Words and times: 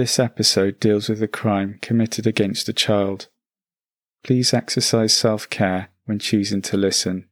This 0.00 0.18
episode 0.18 0.80
deals 0.80 1.10
with 1.10 1.22
a 1.22 1.28
crime 1.28 1.78
committed 1.82 2.26
against 2.26 2.70
a 2.70 2.72
child. 2.72 3.28
Please 4.24 4.54
exercise 4.54 5.12
self 5.12 5.50
care 5.50 5.90
when 6.06 6.18
choosing 6.18 6.62
to 6.62 6.78
listen. 6.78 7.28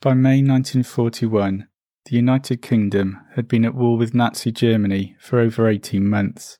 By 0.00 0.14
May 0.14 0.42
1941, 0.42 1.68
the 2.06 2.16
United 2.16 2.62
Kingdom 2.62 3.20
had 3.36 3.46
been 3.46 3.64
at 3.64 3.76
war 3.76 3.96
with 3.96 4.12
Nazi 4.12 4.50
Germany 4.50 5.14
for 5.20 5.38
over 5.38 5.68
18 5.68 6.04
months, 6.04 6.58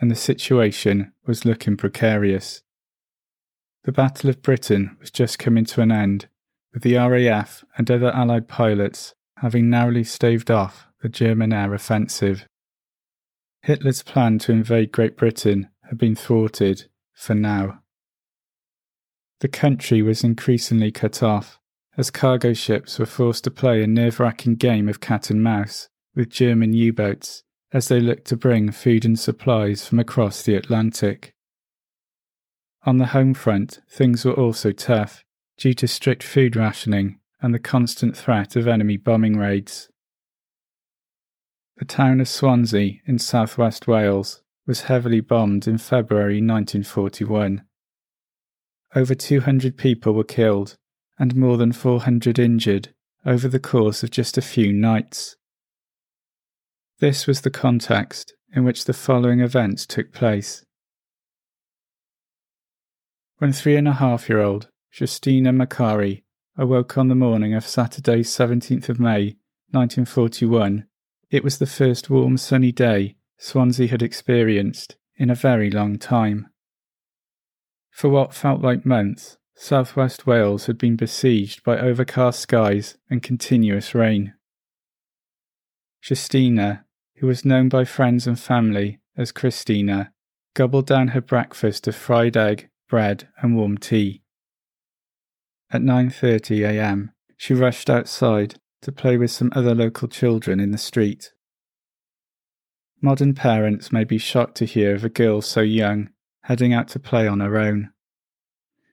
and 0.00 0.10
the 0.10 0.14
situation 0.16 1.12
was 1.26 1.44
looking 1.44 1.76
precarious. 1.76 2.62
The 3.84 3.92
Battle 3.92 4.30
of 4.30 4.40
Britain 4.40 4.96
was 4.98 5.10
just 5.10 5.38
coming 5.38 5.66
to 5.66 5.82
an 5.82 5.92
end, 5.92 6.28
with 6.72 6.84
the 6.84 6.94
RAF 6.94 7.66
and 7.76 7.90
other 7.90 8.10
Allied 8.12 8.48
pilots 8.48 9.14
having 9.42 9.68
narrowly 9.68 10.04
staved 10.04 10.50
off 10.50 10.86
the 11.02 11.08
German 11.08 11.52
air 11.52 11.74
offensive. 11.74 12.46
Hitler's 13.62 14.02
plan 14.02 14.38
to 14.40 14.52
invade 14.52 14.92
Great 14.92 15.16
Britain 15.16 15.68
had 15.88 15.98
been 15.98 16.14
thwarted, 16.14 16.88
for 17.12 17.34
now. 17.34 17.80
The 19.40 19.48
country 19.48 20.02
was 20.02 20.24
increasingly 20.24 20.92
cut 20.92 21.22
off, 21.22 21.58
as 21.96 22.10
cargo 22.10 22.52
ships 22.54 22.98
were 22.98 23.06
forced 23.06 23.44
to 23.44 23.50
play 23.50 23.82
a 23.82 23.86
nerve 23.86 24.20
wracking 24.20 24.54
game 24.54 24.88
of 24.88 25.00
cat 25.00 25.30
and 25.30 25.42
mouse 25.42 25.88
with 26.14 26.30
German 26.30 26.72
U 26.72 26.92
boats 26.92 27.42
as 27.72 27.88
they 27.88 28.00
looked 28.00 28.26
to 28.26 28.36
bring 28.36 28.70
food 28.70 29.04
and 29.04 29.18
supplies 29.18 29.86
from 29.86 29.98
across 29.98 30.42
the 30.42 30.54
Atlantic. 30.54 31.32
On 32.84 32.98
the 32.98 33.06
home 33.06 33.34
front, 33.34 33.80
things 33.90 34.24
were 34.24 34.32
also 34.32 34.72
tough 34.72 35.24
due 35.56 35.74
to 35.74 35.88
strict 35.88 36.22
food 36.22 36.54
rationing 36.56 37.18
and 37.40 37.54
the 37.54 37.58
constant 37.58 38.16
threat 38.16 38.56
of 38.56 38.68
enemy 38.68 38.96
bombing 38.96 39.36
raids. 39.36 39.88
The 41.82 41.86
town 41.86 42.20
of 42.20 42.28
Swansea 42.28 43.00
in 43.06 43.18
southwest 43.18 43.88
Wales 43.88 44.40
was 44.68 44.82
heavily 44.82 45.18
bombed 45.18 45.66
in 45.66 45.78
February 45.78 46.36
1941. 46.36 47.64
Over 48.94 49.16
200 49.16 49.76
people 49.76 50.14
were 50.14 50.22
killed 50.22 50.76
and 51.18 51.34
more 51.34 51.56
than 51.56 51.72
400 51.72 52.38
injured 52.38 52.94
over 53.26 53.48
the 53.48 53.58
course 53.58 54.04
of 54.04 54.12
just 54.12 54.38
a 54.38 54.42
few 54.42 54.72
nights. 54.72 55.34
This 57.00 57.26
was 57.26 57.40
the 57.40 57.50
context 57.50 58.32
in 58.54 58.62
which 58.62 58.84
the 58.84 58.92
following 58.92 59.40
events 59.40 59.84
took 59.84 60.12
place. 60.12 60.64
When 63.38 63.52
three 63.52 63.74
and 63.74 63.88
a 63.88 63.94
half 63.94 64.28
year 64.28 64.38
old 64.38 64.68
Justina 64.96 65.52
Macari 65.52 66.22
awoke 66.56 66.96
on 66.96 67.08
the 67.08 67.16
morning 67.16 67.54
of 67.54 67.66
Saturday, 67.66 68.22
17th 68.22 68.88
of 68.88 69.00
May, 69.00 69.34
1941, 69.72 70.86
it 71.32 71.42
was 71.42 71.58
the 71.58 71.66
first 71.66 72.10
warm 72.10 72.36
sunny 72.36 72.70
day 72.70 73.16
Swansea 73.38 73.88
had 73.88 74.02
experienced 74.02 74.96
in 75.16 75.30
a 75.30 75.34
very 75.34 75.70
long 75.70 75.98
time. 75.98 76.46
For 77.90 78.10
what 78.10 78.34
felt 78.34 78.60
like 78.60 78.84
months, 78.84 79.38
southwest 79.54 80.26
Wales 80.26 80.66
had 80.66 80.76
been 80.76 80.94
besieged 80.94 81.64
by 81.64 81.78
overcast 81.78 82.38
skies 82.38 82.98
and 83.08 83.22
continuous 83.22 83.94
rain. 83.94 84.34
Justina, 86.06 86.84
who 87.16 87.26
was 87.26 87.46
known 87.46 87.70
by 87.70 87.86
friends 87.86 88.26
and 88.26 88.38
family 88.38 89.00
as 89.16 89.32
Christina, 89.32 90.12
gobbled 90.54 90.86
down 90.86 91.08
her 91.08 91.20
breakfast 91.22 91.88
of 91.88 91.96
fried 91.96 92.36
egg, 92.36 92.68
bread, 92.88 93.28
and 93.40 93.56
warm 93.56 93.78
tea. 93.78 94.22
At 95.70 95.80
9:30 95.80 96.68
a.m., 96.68 97.12
she 97.38 97.54
rushed 97.54 97.88
outside 97.88 98.56
to 98.82 98.92
play 98.92 99.16
with 99.16 99.30
some 99.30 99.52
other 99.54 99.74
local 99.74 100.08
children 100.08 100.60
in 100.60 100.70
the 100.70 100.78
street. 100.78 101.32
Modern 103.00 103.34
parents 103.34 103.90
may 103.90 104.04
be 104.04 104.18
shocked 104.18 104.56
to 104.56 104.64
hear 104.64 104.94
of 104.94 105.04
a 105.04 105.08
girl 105.08 105.40
so 105.40 105.60
young 105.60 106.10
heading 106.42 106.72
out 106.72 106.88
to 106.88 106.98
play 106.98 107.26
on 107.26 107.40
her 107.40 107.56
own. 107.56 107.90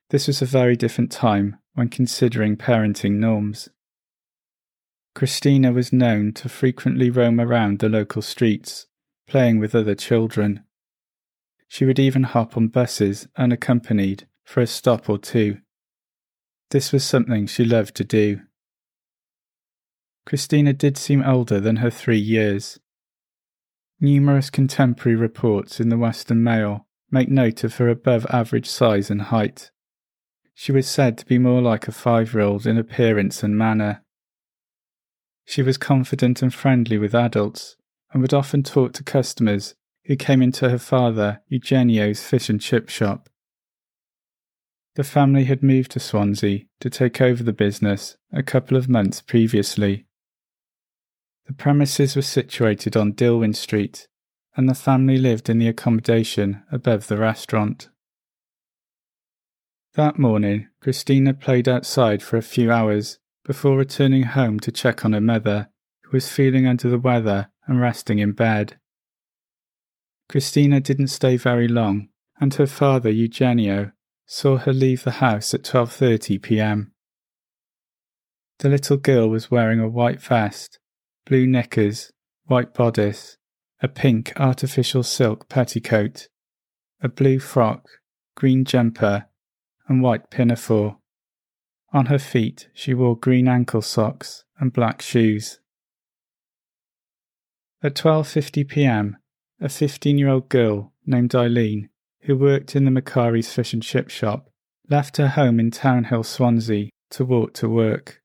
This 0.09 0.27
was 0.27 0.41
a 0.41 0.45
very 0.45 0.75
different 0.75 1.11
time 1.11 1.57
when 1.73 1.89
considering 1.89 2.57
parenting 2.57 3.13
norms. 3.13 3.69
Christina 5.15 5.71
was 5.71 5.91
known 5.91 6.33
to 6.33 6.49
frequently 6.49 7.09
roam 7.09 7.39
around 7.39 7.79
the 7.79 7.89
local 7.89 8.21
streets, 8.21 8.87
playing 9.27 9.59
with 9.59 9.75
other 9.75 9.95
children. 9.95 10.63
She 11.67 11.85
would 11.85 11.99
even 11.99 12.23
hop 12.23 12.55
on 12.55 12.67
buses 12.67 13.27
unaccompanied 13.35 14.27
for 14.43 14.61
a 14.61 14.67
stop 14.67 15.09
or 15.09 15.17
two. 15.17 15.59
This 16.71 16.91
was 16.91 17.03
something 17.03 17.47
she 17.47 17.65
loved 17.65 17.95
to 17.95 18.03
do. 18.03 18.41
Christina 20.29 20.73
did 20.73 20.95
seem 20.95 21.23
older 21.23 21.59
than 21.59 21.77
her 21.77 21.89
three 21.89 22.19
years. 22.19 22.79
Numerous 23.99 24.51
contemporary 24.51 25.15
reports 25.15 25.79
in 25.79 25.89
the 25.89 25.97
Western 25.97 26.43
Mail 26.43 26.85
make 27.09 27.29
note 27.29 27.63
of 27.63 27.77
her 27.77 27.89
above 27.89 28.27
average 28.29 28.69
size 28.69 29.09
and 29.09 29.23
height. 29.23 29.71
She 30.53 30.71
was 30.71 30.87
said 30.87 31.17
to 31.17 31.25
be 31.25 31.39
more 31.39 31.63
like 31.63 31.87
a 31.87 31.91
five 31.91 32.31
year 32.31 32.43
old 32.43 32.67
in 32.67 32.77
appearance 32.77 33.41
and 33.41 33.57
manner. 33.57 34.03
She 35.45 35.63
was 35.63 35.79
confident 35.79 36.43
and 36.43 36.53
friendly 36.53 36.99
with 36.99 37.15
adults 37.15 37.75
and 38.13 38.21
would 38.21 38.31
often 38.31 38.61
talk 38.61 38.93
to 38.93 39.03
customers 39.03 39.73
who 40.05 40.15
came 40.15 40.43
into 40.43 40.69
her 40.69 40.77
father, 40.77 41.41
Eugenio's 41.47 42.21
fish 42.21 42.49
and 42.49 42.61
chip 42.61 42.87
shop. 42.87 43.29
The 44.93 45.03
family 45.03 45.45
had 45.45 45.63
moved 45.63 45.89
to 45.93 45.99
Swansea 45.99 46.65
to 46.81 46.89
take 46.91 47.19
over 47.19 47.41
the 47.41 47.51
business 47.51 48.15
a 48.31 48.43
couple 48.43 48.77
of 48.77 48.87
months 48.87 49.21
previously. 49.21 50.05
The 51.49 51.55
premises 51.55 52.15
were 52.15 52.21
situated 52.21 52.95
on 52.95 53.13
Dilwyn 53.13 53.55
Street, 53.55 54.07
and 54.55 54.69
the 54.69 54.75
family 54.75 55.17
lived 55.17 55.49
in 55.49 55.57
the 55.57 55.67
accommodation 55.67 56.61
above 56.71 57.07
the 57.07 57.17
restaurant. 57.17 57.89
That 59.95 60.19
morning, 60.19 60.67
Christina 60.79 61.33
played 61.33 61.67
outside 61.67 62.21
for 62.21 62.37
a 62.37 62.43
few 62.43 62.71
hours 62.71 63.17
before 63.43 63.77
returning 63.77 64.23
home 64.23 64.59
to 64.59 64.71
check 64.71 65.03
on 65.03 65.13
her 65.13 65.19
mother, 65.21 65.69
who 66.03 66.11
was 66.11 66.31
feeling 66.31 66.67
under 66.67 66.87
the 66.87 66.99
weather 66.99 67.49
and 67.65 67.81
resting 67.81 68.19
in 68.19 68.33
bed. 68.33 68.77
Christina 70.29 70.79
didn't 70.79 71.07
stay 71.07 71.35
very 71.35 71.67
long, 71.67 72.09
and 72.39 72.53
her 72.53 72.67
father, 72.67 73.09
Eugenio, 73.09 73.91
saw 74.27 74.57
her 74.57 74.71
leave 74.71 75.03
the 75.03 75.17
house 75.17 75.55
at 75.55 75.63
12:30 75.63 76.43
p.m. 76.43 76.91
The 78.59 78.69
little 78.69 78.97
girl 78.97 79.27
was 79.31 79.49
wearing 79.49 79.79
a 79.79 79.89
white 79.89 80.21
vest, 80.21 80.77
blue 81.29 81.45
knickers, 81.45 82.11
white 82.45 82.73
bodice, 82.73 83.37
a 83.83 83.87
pink 83.87 84.33
artificial 84.35 85.03
silk 85.03 85.47
petticoat, 85.47 86.27
a 87.03 87.07
blue 87.07 87.37
frock, 87.37 87.87
green 88.35 88.65
jumper, 88.65 89.27
and 89.87 90.01
white 90.01 90.31
pinafore. 90.31 90.97
On 91.93 92.07
her 92.07 92.17
feet, 92.17 92.67
she 92.73 92.95
wore 92.95 93.15
green 93.15 93.47
ankle 93.47 93.83
socks 93.83 94.43
and 94.59 94.73
black 94.73 95.03
shoes. 95.03 95.59
At 97.83 97.93
12:50 97.93 98.67
p.m., 98.67 99.17
a 99.61 99.67
15-year-old 99.67 100.49
girl 100.49 100.93
named 101.05 101.35
Eileen, 101.35 101.89
who 102.21 102.35
worked 102.35 102.75
in 102.75 102.85
the 102.85 103.01
Macari's 103.01 103.53
fish 103.53 103.71
and 103.71 103.83
chip 103.83 104.09
shop, 104.09 104.49
left 104.89 105.17
her 105.17 105.27
home 105.27 105.59
in 105.59 105.69
Townhill, 105.69 106.23
Swansea, 106.23 106.89
to 107.11 107.23
walk 107.23 107.53
to 107.53 107.69
work. 107.69 108.23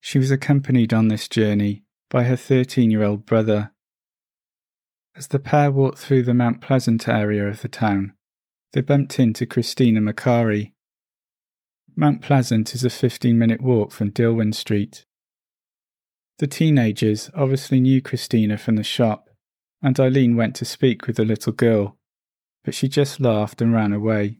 She 0.00 0.18
was 0.18 0.32
accompanied 0.32 0.92
on 0.92 1.08
this 1.08 1.28
journey 1.28 1.83
by 2.14 2.22
her 2.22 2.36
13-year-old 2.36 3.26
brother. 3.26 3.72
As 5.16 5.26
the 5.26 5.40
pair 5.40 5.72
walked 5.72 5.98
through 5.98 6.22
the 6.22 6.32
Mount 6.32 6.60
Pleasant 6.60 7.08
area 7.08 7.44
of 7.48 7.60
the 7.60 7.68
town, 7.68 8.12
they 8.72 8.82
bumped 8.82 9.18
into 9.18 9.46
Christina 9.46 10.00
Macari. 10.00 10.74
Mount 11.96 12.22
Pleasant 12.22 12.72
is 12.72 12.84
a 12.84 12.88
15 12.88 13.36
minute 13.36 13.60
walk 13.60 13.90
from 13.90 14.12
Dilwyn 14.12 14.54
Street. 14.54 15.06
The 16.38 16.46
teenagers 16.46 17.32
obviously 17.34 17.80
knew 17.80 18.00
Christina 18.00 18.58
from 18.58 18.76
the 18.76 18.84
shop, 18.84 19.28
and 19.82 19.98
Eileen 19.98 20.36
went 20.36 20.54
to 20.56 20.64
speak 20.64 21.08
with 21.08 21.16
the 21.16 21.24
little 21.24 21.52
girl, 21.52 21.98
but 22.62 22.76
she 22.76 22.86
just 22.86 23.18
laughed 23.18 23.60
and 23.60 23.74
ran 23.74 23.92
away. 23.92 24.38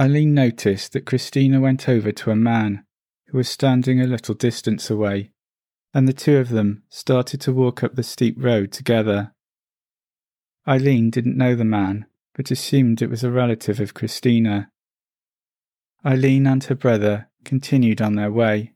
Eileen 0.00 0.32
noticed 0.32 0.94
that 0.94 1.04
Christina 1.04 1.60
went 1.60 1.86
over 1.86 2.12
to 2.12 2.30
a 2.30 2.34
man 2.34 2.86
who 3.26 3.36
was 3.36 3.50
standing 3.50 4.00
a 4.00 4.06
little 4.06 4.34
distance 4.34 4.88
away, 4.88 5.32
and 5.94 6.06
the 6.06 6.12
two 6.12 6.36
of 6.36 6.50
them 6.50 6.82
started 6.88 7.40
to 7.40 7.52
walk 7.52 7.82
up 7.82 7.94
the 7.94 8.02
steep 8.02 8.36
road 8.38 8.72
together. 8.72 9.32
Eileen 10.66 11.10
didn't 11.10 11.36
know 11.36 11.54
the 11.54 11.64
man, 11.64 12.06
but 12.34 12.50
assumed 12.50 13.00
it 13.00 13.10
was 13.10 13.24
a 13.24 13.30
relative 13.30 13.80
of 13.80 13.94
Christina. 13.94 14.70
Eileen 16.04 16.46
and 16.46 16.62
her 16.64 16.74
brother 16.74 17.28
continued 17.44 18.00
on 18.00 18.14
their 18.14 18.30
way. 18.30 18.74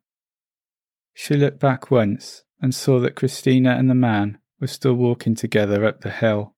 She 1.14 1.34
looked 1.34 1.60
back 1.60 1.90
once 1.90 2.44
and 2.60 2.74
saw 2.74 2.98
that 3.00 3.16
Christina 3.16 3.72
and 3.72 3.90
the 3.90 3.94
man 3.94 4.38
were 4.60 4.66
still 4.66 4.94
walking 4.94 5.34
together 5.34 5.84
up 5.84 6.00
the 6.00 6.10
hill. 6.10 6.54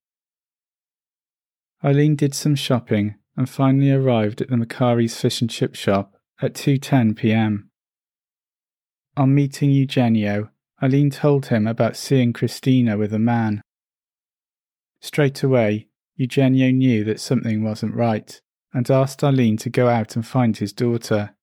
Eileen 1.83 2.15
did 2.15 2.33
some 2.33 2.55
shopping 2.55 3.15
and 3.35 3.49
finally 3.49 3.91
arrived 3.91 4.41
at 4.41 4.49
the 4.49 4.55
Macari's 4.55 5.19
fish 5.19 5.41
and 5.41 5.49
chip 5.49 5.75
shop 5.75 6.15
at 6.41 6.53
2:10 6.53 7.15
p.m. 7.15 7.69
On 9.17 9.33
meeting 9.33 9.71
Eugenio, 9.71 10.49
Eileen 10.83 11.09
told 11.09 11.45
him 11.45 11.67
about 11.67 11.95
seeing 11.95 12.33
Christina 12.33 12.97
with 12.97 13.13
a 13.13 13.19
man. 13.19 13.61
Straight 14.99 15.41
away, 15.41 15.87
Eugenio 16.17 16.69
knew 16.71 17.05
that 17.05 17.21
something 17.21 17.63
wasn't 17.63 17.95
right 17.95 18.41
and 18.73 18.91
asked 18.91 19.23
Eileen 19.23 19.55
to 19.57 19.69
go 19.69 19.87
out 19.87 20.17
and 20.17 20.27
find 20.27 20.57
his 20.57 20.73
daughter. 20.73 21.33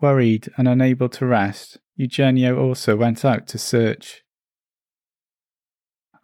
Worried 0.00 0.50
and 0.56 0.66
unable 0.66 1.08
to 1.10 1.26
rest, 1.26 1.78
Eugenio 1.94 2.58
also 2.58 2.96
went 2.96 3.24
out 3.24 3.46
to 3.48 3.58
search. 3.58 4.22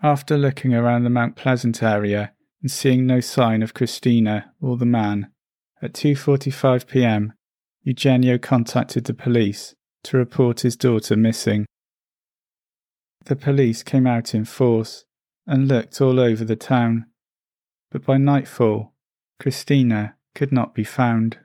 After 0.02 0.36
looking 0.36 0.74
around 0.74 1.04
the 1.04 1.10
Mount 1.10 1.36
Pleasant 1.36 1.84
area 1.84 2.32
and 2.62 2.70
seeing 2.70 3.06
no 3.06 3.20
sign 3.20 3.62
of 3.62 3.74
Christina 3.74 4.52
or 4.60 4.76
the 4.76 4.86
man, 4.86 5.30
at 5.80 5.92
2:45 5.92 6.88
p.m., 6.88 7.32
Eugenio 7.84 8.38
contacted 8.38 9.04
the 9.04 9.14
police 9.14 9.76
to 10.06 10.16
report 10.16 10.60
his 10.60 10.76
daughter 10.76 11.16
missing. 11.16 11.66
The 13.24 13.36
police 13.36 13.82
came 13.82 14.06
out 14.06 14.34
in 14.34 14.44
force 14.44 15.04
and 15.46 15.68
looked 15.68 16.00
all 16.00 16.20
over 16.20 16.44
the 16.44 16.56
town, 16.56 17.06
but 17.90 18.04
by 18.04 18.16
nightfall 18.16 18.92
Christina 19.40 20.16
could 20.34 20.52
not 20.52 20.74
be 20.74 20.84
found. 20.84 21.38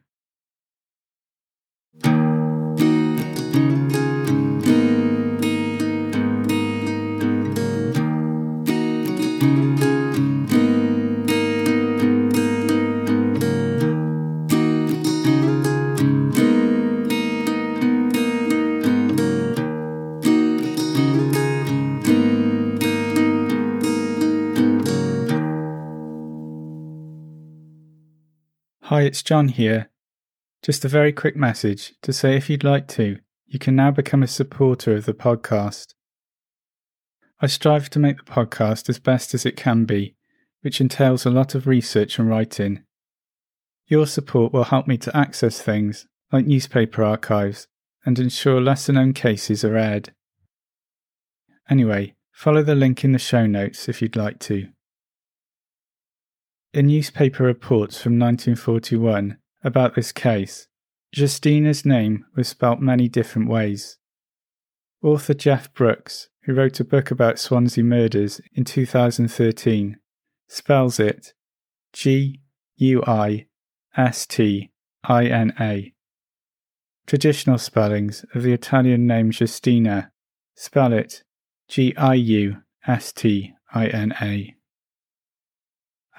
Hi, 29.01 29.05
it's 29.07 29.23
John 29.23 29.47
here. 29.47 29.89
Just 30.61 30.85
a 30.85 30.87
very 30.87 31.11
quick 31.11 31.35
message 31.35 31.95
to 32.03 32.13
say 32.13 32.35
if 32.35 32.51
you'd 32.51 32.63
like 32.63 32.87
to, 32.89 33.17
you 33.47 33.57
can 33.57 33.75
now 33.75 33.89
become 33.89 34.21
a 34.21 34.27
supporter 34.27 34.95
of 34.95 35.05
the 35.05 35.13
podcast. 35.15 35.95
I 37.39 37.47
strive 37.47 37.89
to 37.89 37.99
make 37.99 38.17
the 38.17 38.31
podcast 38.31 38.89
as 38.89 38.99
best 38.99 39.33
as 39.33 39.43
it 39.43 39.57
can 39.57 39.85
be, 39.85 40.17
which 40.61 40.79
entails 40.79 41.25
a 41.25 41.31
lot 41.31 41.55
of 41.55 41.65
research 41.65 42.19
and 42.19 42.29
writing. 42.29 42.83
Your 43.87 44.05
support 44.05 44.53
will 44.53 44.65
help 44.65 44.85
me 44.87 44.99
to 44.99 45.17
access 45.17 45.59
things 45.59 46.05
like 46.31 46.45
newspaper 46.45 47.03
archives 47.03 47.67
and 48.05 48.19
ensure 48.19 48.61
lesser 48.61 48.93
known 48.93 49.13
cases 49.13 49.63
are 49.63 49.77
aired. 49.77 50.13
Anyway, 51.71 52.13
follow 52.31 52.61
the 52.61 52.75
link 52.75 53.03
in 53.03 53.13
the 53.13 53.17
show 53.17 53.47
notes 53.47 53.89
if 53.89 53.99
you'd 53.99 54.15
like 54.15 54.37
to. 54.41 54.67
In 56.73 56.87
newspaper 56.87 57.43
reports 57.43 58.01
from 58.01 58.17
1941 58.17 59.37
about 59.61 59.95
this 59.95 60.13
case, 60.13 60.67
Justina's 61.11 61.85
name 61.85 62.25
was 62.37 62.47
spelt 62.47 62.79
many 62.79 63.09
different 63.09 63.49
ways. 63.49 63.97
Author 65.03 65.33
Geoff 65.33 65.73
Brookes, 65.73 66.29
who 66.43 66.53
wrote 66.53 66.79
a 66.79 66.85
book 66.85 67.11
about 67.11 67.39
Swansea 67.39 67.83
murders 67.83 68.39
in 68.53 68.63
2013, 68.63 69.97
spells 70.47 70.97
it 70.97 71.33
G 71.91 72.39
U 72.77 73.03
I 73.05 73.47
S 73.97 74.25
T 74.25 74.71
I 75.03 75.25
N 75.25 75.53
A. 75.59 75.93
Traditional 77.05 77.57
spellings 77.57 78.23
of 78.33 78.43
the 78.43 78.53
Italian 78.53 79.05
name 79.05 79.33
Justina 79.37 80.09
spell 80.55 80.93
it 80.93 81.23
G 81.67 81.93
I 81.97 82.13
U 82.13 82.61
S 82.87 83.11
T 83.11 83.55
I 83.73 83.87
N 83.87 84.13
A. 84.21 84.55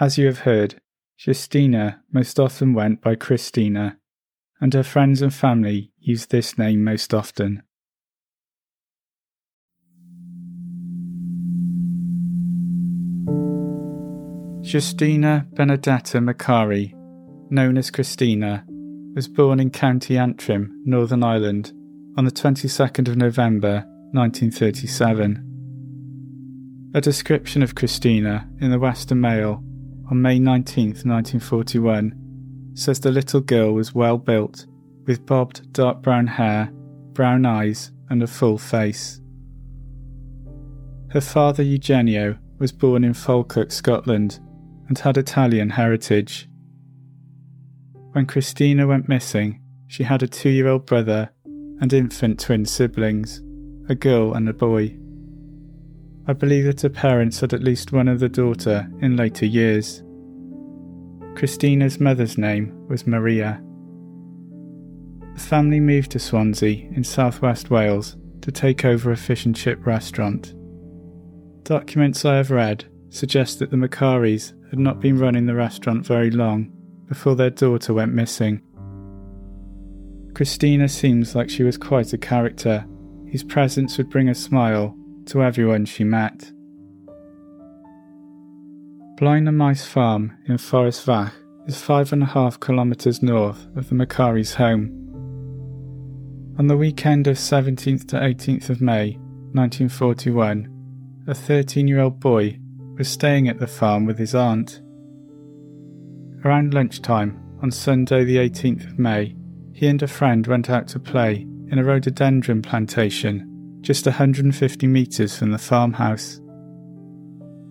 As 0.02 0.19
you 0.19 0.26
have 0.26 0.40
heard, 0.40 0.82
Justina 1.16 2.02
most 2.10 2.40
often 2.40 2.75
went 2.75 3.00
by 3.00 3.14
Christina, 3.14 3.99
and 4.60 4.75
her 4.75 4.82
friends 4.82 5.22
and 5.22 5.32
family 5.32 5.93
used 6.00 6.32
this 6.32 6.58
name 6.58 6.82
most 6.82 7.14
often. 7.14 7.62
Justina 14.64 15.46
Benedetta 15.52 16.19
Macari, 16.19 16.93
known 17.52 17.78
as 17.78 17.93
Christina, 17.93 18.66
was 19.14 19.28
born 19.28 19.60
in 19.60 19.70
County 19.70 20.19
Antrim, 20.19 20.82
Northern 20.84 21.22
Ireland, 21.22 21.72
on 22.16 22.25
the 22.25 22.32
22nd 22.32 23.06
of 23.06 23.16
November 23.16 23.84
1937. 24.10 26.90
A 26.93 27.00
description 27.00 27.62
of 27.62 27.76
Christina 27.76 28.49
in 28.60 28.72
the 28.72 28.81
Western 28.81 29.20
Mail 29.20 29.62
on 30.12 30.20
May 30.20 30.38
19, 30.38 30.88
1941, 30.88 32.73
says 32.75 33.00
the 33.00 33.11
little 33.11 33.41
girl 33.41 33.73
was 33.73 33.94
well 33.94 34.19
built, 34.19 34.67
with 35.06 35.25
bobbed 35.25 35.73
dark 35.73 36.03
brown 36.03 36.26
hair, 36.26 36.70
brown 37.14 37.47
eyes, 37.47 37.93
and 38.11 38.23
a 38.23 38.26
full 38.26 38.59
face. 38.59 39.23
Her 41.12 41.23
father 41.23 41.62
Eugenio 41.62 42.37
was 42.59 42.73
born 42.73 43.05
in 43.05 43.14
Falkirk, 43.14 43.73
Scotland, 43.73 44.38
and 44.87 44.99
had 44.99 45.17
Italian 45.17 45.70
heritage. 45.70 46.47
When 48.12 48.26
Christina 48.26 48.87
went 48.87 49.09
missing, 49.09 49.62
she 49.87 50.03
had 50.03 50.23
a 50.23 50.29
two 50.29 50.50
year 50.50 50.69
old 50.69 50.85
brother 50.85 51.31
and 51.81 51.91
infant 51.91 52.38
twin 52.38 52.67
siblings, 52.67 53.41
a 53.88 53.94
girl 53.94 54.35
and 54.35 54.47
a 54.47 54.53
boy. 54.53 54.94
I 56.27 56.33
believe 56.33 56.65
that 56.67 56.83
her 56.83 56.89
parents 56.89 57.41
had 57.41 57.53
at 57.53 57.65
least 57.65 57.91
one 57.91 58.09
other 58.09 58.29
daughter 58.29 58.89
in 59.01 59.17
later 59.17 59.45
years. 59.45 60.05
Christina's 61.37 61.99
mother's 61.99 62.39
name 62.39 62.87
was 62.89 63.09
Maria. 63.09 63.61
The 65.35 65.41
family 65.41 65.81
moved 65.81 66.13
to 66.13 66.21
Swansea 66.21 66.89
in 66.95 67.03
southwest 67.03 67.71
Wales 67.71 68.17
to 68.43 68.53
take 68.53 68.85
over 68.85 69.11
a 69.11 69.17
fish 69.17 69.47
and 69.47 69.57
chip 69.57 69.85
restaurant. 69.85 70.55
Documents 71.65 72.25
I 72.25 72.37
have 72.37 72.53
read 72.53 72.85
suggest 73.11 73.59
that 73.59 73.71
the 73.71 73.77
Macaris 73.77 74.53
had 74.71 74.79
not 74.79 75.01
been 75.01 75.19
running 75.19 75.47
the 75.47 75.55
restaurant 75.55 76.07
very 76.07 76.31
long 76.31 76.71
before 77.09 77.35
their 77.35 77.51
daughter 77.51 77.95
went 77.95 78.13
missing. 78.13 78.63
Christina 80.35 80.89
seems 80.89 81.35
like 81.35 81.51
she 81.51 81.65
was 81.65 81.77
quite 81.77 82.13
a 82.13 82.19
character 82.19 82.87
whose 83.31 83.43
presence 83.43 83.99
would 83.99 84.09
bring 84.09 84.29
a 84.29 84.35
smile 84.35 84.97
to 85.27 85.43
everyone 85.43 85.85
she 85.85 86.05
met. 86.05 86.53
Blaenau 89.21 89.55
Maes 89.55 89.87
Farm 89.87 90.37
in 90.47 90.59
Forest 90.59 91.07
Fach 91.07 91.33
is 91.67 91.81
five 91.81 92.12
and 92.12 92.23
a 92.23 92.26
half 92.26 92.59
kilometres 92.59 93.23
north 93.23 93.69
of 93.76 93.88
the 93.88 93.95
Macaris' 93.95 94.55
home. 94.55 94.99
On 96.59 96.67
the 96.67 96.76
weekend 96.76 97.26
of 97.26 97.37
17th 97.37 98.09
to 98.09 98.17
18th 98.17 98.69
of 98.69 98.81
May 98.81 99.12
1941, 99.52 100.69
a 101.29 101.35
13 101.35 101.87
year 101.87 102.00
old 102.00 102.19
boy 102.19 102.59
was 102.99 103.09
staying 103.09 103.49
at 103.49 103.59
the 103.59 103.67
farm 103.67 104.07
with 104.07 104.19
his 104.19 104.35
aunt. 104.35 104.81
Around 106.45 106.75
lunchtime 106.75 107.41
on 107.62 107.71
Sunday, 107.71 108.25
the 108.25 108.38
18th 108.38 108.87
of 108.87 108.99
May, 108.99 109.37
he 109.73 109.87
and 109.87 110.02
a 110.02 110.09
friend 110.09 110.47
went 110.47 110.69
out 110.69 110.88
to 110.88 110.99
play 110.99 111.47
in 111.71 111.79
a 111.79 111.85
rhododendron 111.85 112.61
plantation 112.61 113.51
just 113.83 114.07
150 114.07 114.87
metres 114.87 115.37
from 115.37 115.51
the 115.51 115.59
farmhouse. 115.59 116.41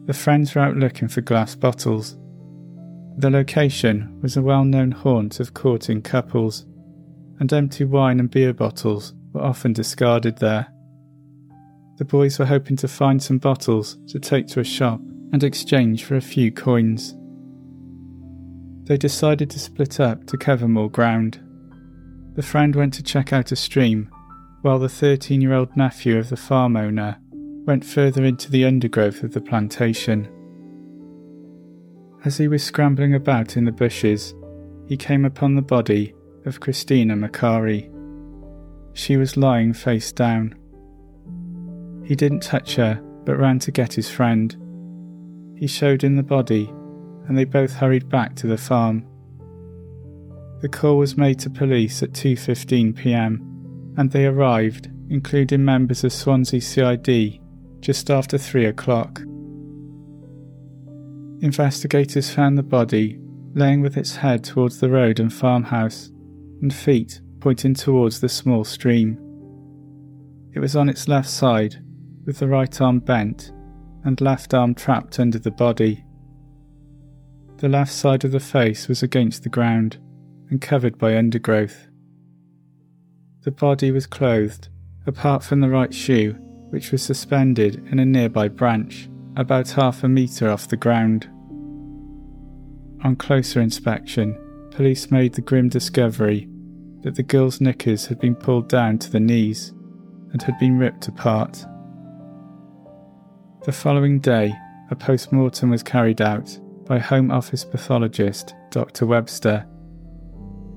The 0.05 0.13
friends 0.13 0.53
were 0.53 0.61
out 0.61 0.75
looking 0.75 1.07
for 1.07 1.21
glass 1.21 1.55
bottles. 1.55 2.17
The 3.17 3.29
location 3.29 4.19
was 4.21 4.35
a 4.35 4.41
well 4.41 4.65
known 4.65 4.91
haunt 4.91 5.39
of 5.39 5.53
courting 5.53 6.01
couples, 6.01 6.65
and 7.39 7.51
empty 7.51 7.85
wine 7.85 8.19
and 8.19 8.29
beer 8.29 8.53
bottles 8.53 9.13
were 9.31 9.41
often 9.41 9.73
discarded 9.73 10.37
there. 10.37 10.67
The 11.97 12.05
boys 12.05 12.39
were 12.39 12.45
hoping 12.45 12.77
to 12.77 12.87
find 12.87 13.21
some 13.21 13.37
bottles 13.37 13.97
to 14.07 14.19
take 14.19 14.47
to 14.47 14.59
a 14.59 14.65
shop 14.65 14.99
and 15.31 15.43
exchange 15.43 16.03
for 16.03 16.15
a 16.15 16.21
few 16.21 16.51
coins. 16.51 17.15
They 18.87 18.97
decided 18.97 19.49
to 19.51 19.59
split 19.59 19.99
up 19.99 20.27
to 20.27 20.37
cover 20.37 20.67
more 20.67 20.89
ground. 20.89 21.39
The 22.33 22.43
friend 22.43 22.75
went 22.75 22.93
to 22.95 23.03
check 23.03 23.31
out 23.31 23.51
a 23.51 23.55
stream, 23.55 24.09
while 24.61 24.79
the 24.79 24.89
13 24.89 25.41
year 25.41 25.53
old 25.53 25.75
nephew 25.75 26.17
of 26.17 26.29
the 26.29 26.37
farm 26.37 26.75
owner 26.75 27.17
went 27.65 27.85
further 27.85 28.23
into 28.23 28.51
the 28.51 28.65
undergrowth 28.65 29.23
of 29.23 29.33
the 29.33 29.41
plantation. 29.41 30.27
As 32.23 32.37
he 32.37 32.47
was 32.47 32.63
scrambling 32.63 33.15
about 33.15 33.57
in 33.57 33.65
the 33.65 33.71
bushes, 33.71 34.35
he 34.87 34.97
came 34.97 35.25
upon 35.25 35.55
the 35.55 35.61
body 35.61 36.13
of 36.45 36.59
Christina 36.59 37.15
Macari. 37.15 37.89
She 38.93 39.17
was 39.17 39.37
lying 39.37 39.73
face 39.73 40.11
down. 40.11 40.55
He 42.03 42.15
didn't 42.15 42.41
touch 42.41 42.75
her, 42.75 43.01
but 43.25 43.37
ran 43.37 43.59
to 43.59 43.71
get 43.71 43.93
his 43.93 44.09
friend. 44.09 44.55
He 45.57 45.67
showed 45.67 46.03
him 46.03 46.15
the 46.15 46.23
body, 46.23 46.67
and 47.27 47.37
they 47.37 47.45
both 47.45 47.73
hurried 47.73 48.09
back 48.09 48.35
to 48.37 48.47
the 48.47 48.57
farm. 48.57 49.05
The 50.61 50.69
call 50.69 50.97
was 50.97 51.17
made 51.17 51.39
to 51.39 51.49
police 51.49 52.03
at 52.03 52.11
2:15 52.11 52.95
p.m., 52.95 53.50
and 53.97 54.11
they 54.11 54.25
arrived 54.25 54.89
including 55.11 55.65
members 55.65 56.05
of 56.05 56.13
Swansea 56.13 56.61
CID, 56.61 57.39
just 57.81 58.09
after 58.09 58.37
three 58.37 58.65
o'clock. 58.65 59.19
Investigators 61.41 62.33
found 62.33 62.57
the 62.57 62.63
body 62.63 63.19
laying 63.53 63.81
with 63.81 63.97
its 63.97 64.15
head 64.15 64.41
towards 64.41 64.79
the 64.79 64.89
road 64.89 65.19
and 65.19 65.33
farmhouse, 65.33 66.09
and 66.61 66.73
feet 66.73 67.21
pointing 67.41 67.73
towards 67.73 68.21
the 68.21 68.29
small 68.29 68.63
stream. 68.63 69.17
It 70.53 70.59
was 70.59 70.77
on 70.77 70.87
its 70.87 71.09
left 71.09 71.29
side, 71.29 71.83
with 72.25 72.39
the 72.39 72.47
right 72.47 72.79
arm 72.79 72.99
bent 72.99 73.51
and 74.05 74.21
left 74.21 74.53
arm 74.53 74.73
trapped 74.73 75.19
under 75.19 75.39
the 75.39 75.51
body. 75.51 76.05
The 77.57 77.67
left 77.67 77.91
side 77.91 78.23
of 78.23 78.31
the 78.31 78.39
face 78.39 78.87
was 78.87 79.03
against 79.03 79.43
the 79.43 79.49
ground 79.49 79.97
and 80.49 80.61
covered 80.61 80.97
by 80.97 81.17
undergrowth. 81.17 81.90
The 83.43 83.51
body 83.51 83.91
was 83.91 84.05
clothed, 84.05 84.69
apart 85.07 85.43
from 85.43 85.61
the 85.61 85.69
right 85.69 85.91
shoe, 85.91 86.33
which 86.69 86.91
was 86.91 87.01
suspended 87.01 87.83
in 87.91 87.97
a 87.97 88.05
nearby 88.05 88.47
branch, 88.47 89.09
about 89.35 89.71
half 89.71 90.03
a 90.03 90.07
metre 90.07 90.47
off 90.47 90.67
the 90.67 90.77
ground. 90.77 91.25
On 93.03 93.15
closer 93.15 93.59
inspection, 93.59 94.37
police 94.69 95.09
made 95.09 95.33
the 95.33 95.41
grim 95.41 95.69
discovery 95.69 96.47
that 97.01 97.15
the 97.15 97.23
girl's 97.23 97.59
knickers 97.59 98.05
had 98.05 98.19
been 98.19 98.35
pulled 98.35 98.69
down 98.69 98.99
to 98.99 99.09
the 99.09 99.19
knees 99.19 99.73
and 100.33 100.43
had 100.43 100.59
been 100.59 100.77
ripped 100.77 101.07
apart. 101.07 101.65
The 103.63 103.71
following 103.71 104.19
day, 104.19 104.53
a 104.91 104.95
post 104.95 105.31
mortem 105.31 105.71
was 105.71 105.81
carried 105.81 106.21
out 106.21 106.59
by 106.85 106.99
Home 106.99 107.31
Office 107.31 107.65
pathologist 107.65 108.53
Dr. 108.69 109.07
Webster. 109.07 109.65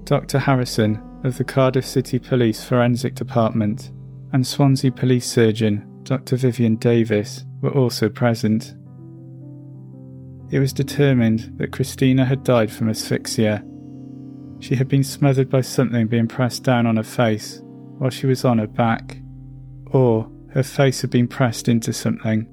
Dr. 0.04 0.38
Harrison 0.38 1.02
of 1.24 1.38
the 1.38 1.44
Cardiff 1.44 1.86
City 1.86 2.18
Police 2.18 2.62
Forensic 2.62 3.14
Department 3.14 3.90
and 4.32 4.46
Swansea 4.46 4.92
Police 4.92 5.26
Surgeon 5.26 5.90
Dr. 6.02 6.36
Vivian 6.36 6.76
Davis 6.76 7.46
were 7.62 7.72
also 7.72 8.10
present. 8.10 8.74
It 10.50 10.60
was 10.60 10.74
determined 10.74 11.54
that 11.56 11.72
Christina 11.72 12.26
had 12.26 12.44
died 12.44 12.70
from 12.70 12.90
asphyxia. 12.90 13.64
She 14.60 14.76
had 14.76 14.86
been 14.86 15.02
smothered 15.02 15.48
by 15.48 15.62
something 15.62 16.08
being 16.08 16.28
pressed 16.28 16.62
down 16.62 16.86
on 16.86 16.96
her 16.96 17.02
face 17.02 17.60
while 17.62 18.10
she 18.10 18.26
was 18.26 18.44
on 18.44 18.58
her 18.58 18.66
back, 18.66 19.16
or 19.86 20.30
her 20.50 20.62
face 20.62 21.00
had 21.00 21.10
been 21.10 21.26
pressed 21.26 21.68
into 21.68 21.94
something. 21.94 22.46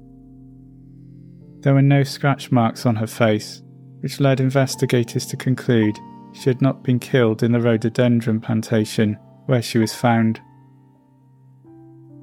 There 1.60 1.74
were 1.74 1.82
no 1.82 2.04
scratch 2.04 2.50
marks 2.50 2.86
on 2.86 2.96
her 2.96 3.06
face, 3.06 3.62
which 4.00 4.18
led 4.18 4.40
investigators 4.40 5.26
to 5.26 5.36
conclude 5.36 5.98
she 6.32 6.50
had 6.50 6.62
not 6.62 6.82
been 6.82 6.98
killed 6.98 7.42
in 7.42 7.52
the 7.52 7.60
rhododendron 7.60 8.40
plantation 8.40 9.18
where 9.46 9.62
she 9.62 9.78
was 9.78 9.94
found. 9.94 10.40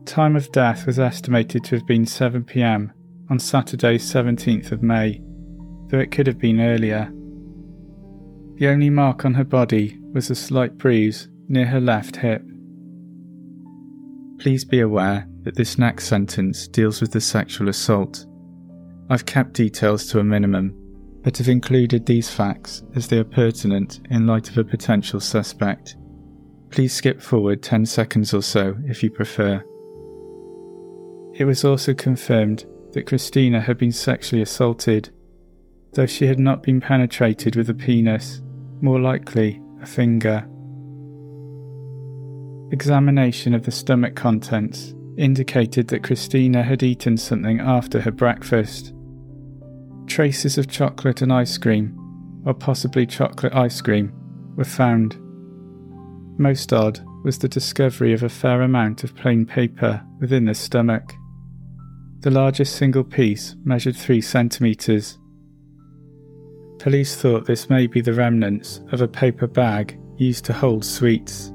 Time 0.05 0.35
of 0.35 0.51
death 0.51 0.85
was 0.85 0.99
estimated 0.99 1.63
to 1.65 1.75
have 1.75 1.85
been 1.85 2.05
7 2.05 2.43
pm 2.43 2.91
on 3.29 3.39
Saturday, 3.39 3.97
17th 3.97 4.71
of 4.71 4.81
May 4.81 5.21
though 5.89 5.99
it 5.99 6.11
could 6.11 6.27
have 6.27 6.37
been 6.37 6.61
earlier. 6.61 7.11
The 8.55 8.67
only 8.67 8.89
mark 8.89 9.25
on 9.25 9.33
her 9.33 9.43
body 9.43 9.97
was 10.13 10.29
a 10.29 10.35
slight 10.35 10.77
bruise 10.77 11.27
near 11.47 11.65
her 11.65 11.81
left 11.81 12.17
hip. 12.17 12.43
Please 14.39 14.63
be 14.63 14.79
aware 14.79 15.27
that 15.43 15.55
this 15.55 15.77
next 15.77 16.05
sentence 16.05 16.67
deals 16.67 17.01
with 17.01 17.11
the 17.11 17.21
sexual 17.21 17.69
assault. 17.69 18.25
I've 19.09 19.25
kept 19.25 19.53
details 19.53 20.07
to 20.07 20.19
a 20.19 20.23
minimum, 20.23 20.75
but 21.21 21.37
have 21.37 21.49
included 21.49 22.05
these 22.05 22.29
facts 22.29 22.83
as 22.95 23.07
they 23.07 23.17
are 23.17 23.23
pertinent 23.23 23.99
in 24.09 24.27
light 24.27 24.49
of 24.49 24.57
a 24.57 24.63
potential 24.63 25.19
suspect. 25.19 25.95
Please 26.69 26.93
skip 26.93 27.21
forward 27.21 27.61
10 27.61 27.85
seconds 27.85 28.33
or 28.33 28.41
so 28.41 28.75
if 28.85 29.03
you 29.03 29.09
prefer. 29.09 29.63
It 31.33 31.45
was 31.45 31.63
also 31.63 31.93
confirmed 31.93 32.65
that 32.93 33.05
Christina 33.05 33.61
had 33.61 33.77
been 33.77 33.91
sexually 33.91 34.41
assaulted 34.41 35.09
though 35.93 36.05
she 36.05 36.27
had 36.27 36.39
not 36.39 36.63
been 36.63 36.79
penetrated 36.79 37.55
with 37.55 37.69
a 37.69 37.73
penis, 37.73 38.41
more 38.81 38.99
likely 38.99 39.61
a 39.81 39.85
finger. 39.85 40.47
Examination 42.71 43.53
of 43.55 43.63
the 43.63 43.71
stomach 43.71 44.15
contents 44.15 44.93
indicated 45.17 45.87
that 45.87 46.03
Christina 46.03 46.63
had 46.63 46.83
eaten 46.83 47.17
something 47.17 47.59
after 47.59 48.01
her 48.01 48.11
breakfast. 48.11 48.93
Traces 50.09 50.57
of 50.57 50.67
chocolate 50.67 51.21
and 51.21 51.31
ice 51.31 51.57
cream, 51.57 51.95
or 52.45 52.53
possibly 52.53 53.05
chocolate 53.05 53.55
ice 53.55 53.79
cream, 53.79 54.11
were 54.57 54.65
found. 54.65 55.17
Most 56.37 56.73
odd 56.73 56.99
was 57.23 57.37
the 57.37 57.47
discovery 57.47 58.11
of 58.11 58.23
a 58.23 58.29
fair 58.29 58.61
amount 58.61 59.05
of 59.05 59.15
plain 59.15 59.45
paper 59.45 60.03
within 60.19 60.45
the 60.45 60.53
stomach. 60.53 61.13
The 62.19 62.31
largest 62.31 62.75
single 62.75 63.05
piece 63.05 63.55
measured 63.63 63.95
3 63.95 64.19
centimetres 64.19 65.17
Police 66.79 67.17
thought 67.17 67.45
this 67.45 67.69
may 67.69 67.87
be 67.87 67.99
the 67.99 68.13
remnants 68.13 68.79
of 68.93 69.01
a 69.01 69.07
paper 69.07 69.47
bag 69.47 69.99
used 70.17 70.45
to 70.45 70.53
hold 70.53 70.85
sweets. 70.85 71.51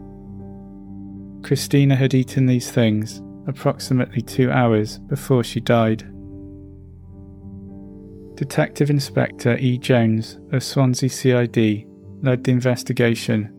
Christina 1.43 1.97
had 1.97 2.13
eaten 2.13 2.45
these 2.45 2.71
things 2.71 3.23
approximately 3.47 4.21
two 4.21 4.51
hours 4.51 4.99
before 4.99 5.43
she 5.43 5.61
died. 5.61 6.07
Detective 8.37 8.91
Inspector 8.91 9.57
E. 9.59 9.79
Jones 9.79 10.41
of 10.53 10.65
Swansea 10.65 11.09
CID 11.09 11.87
led 12.23 12.43
the 12.43 12.51
investigation 12.51 13.51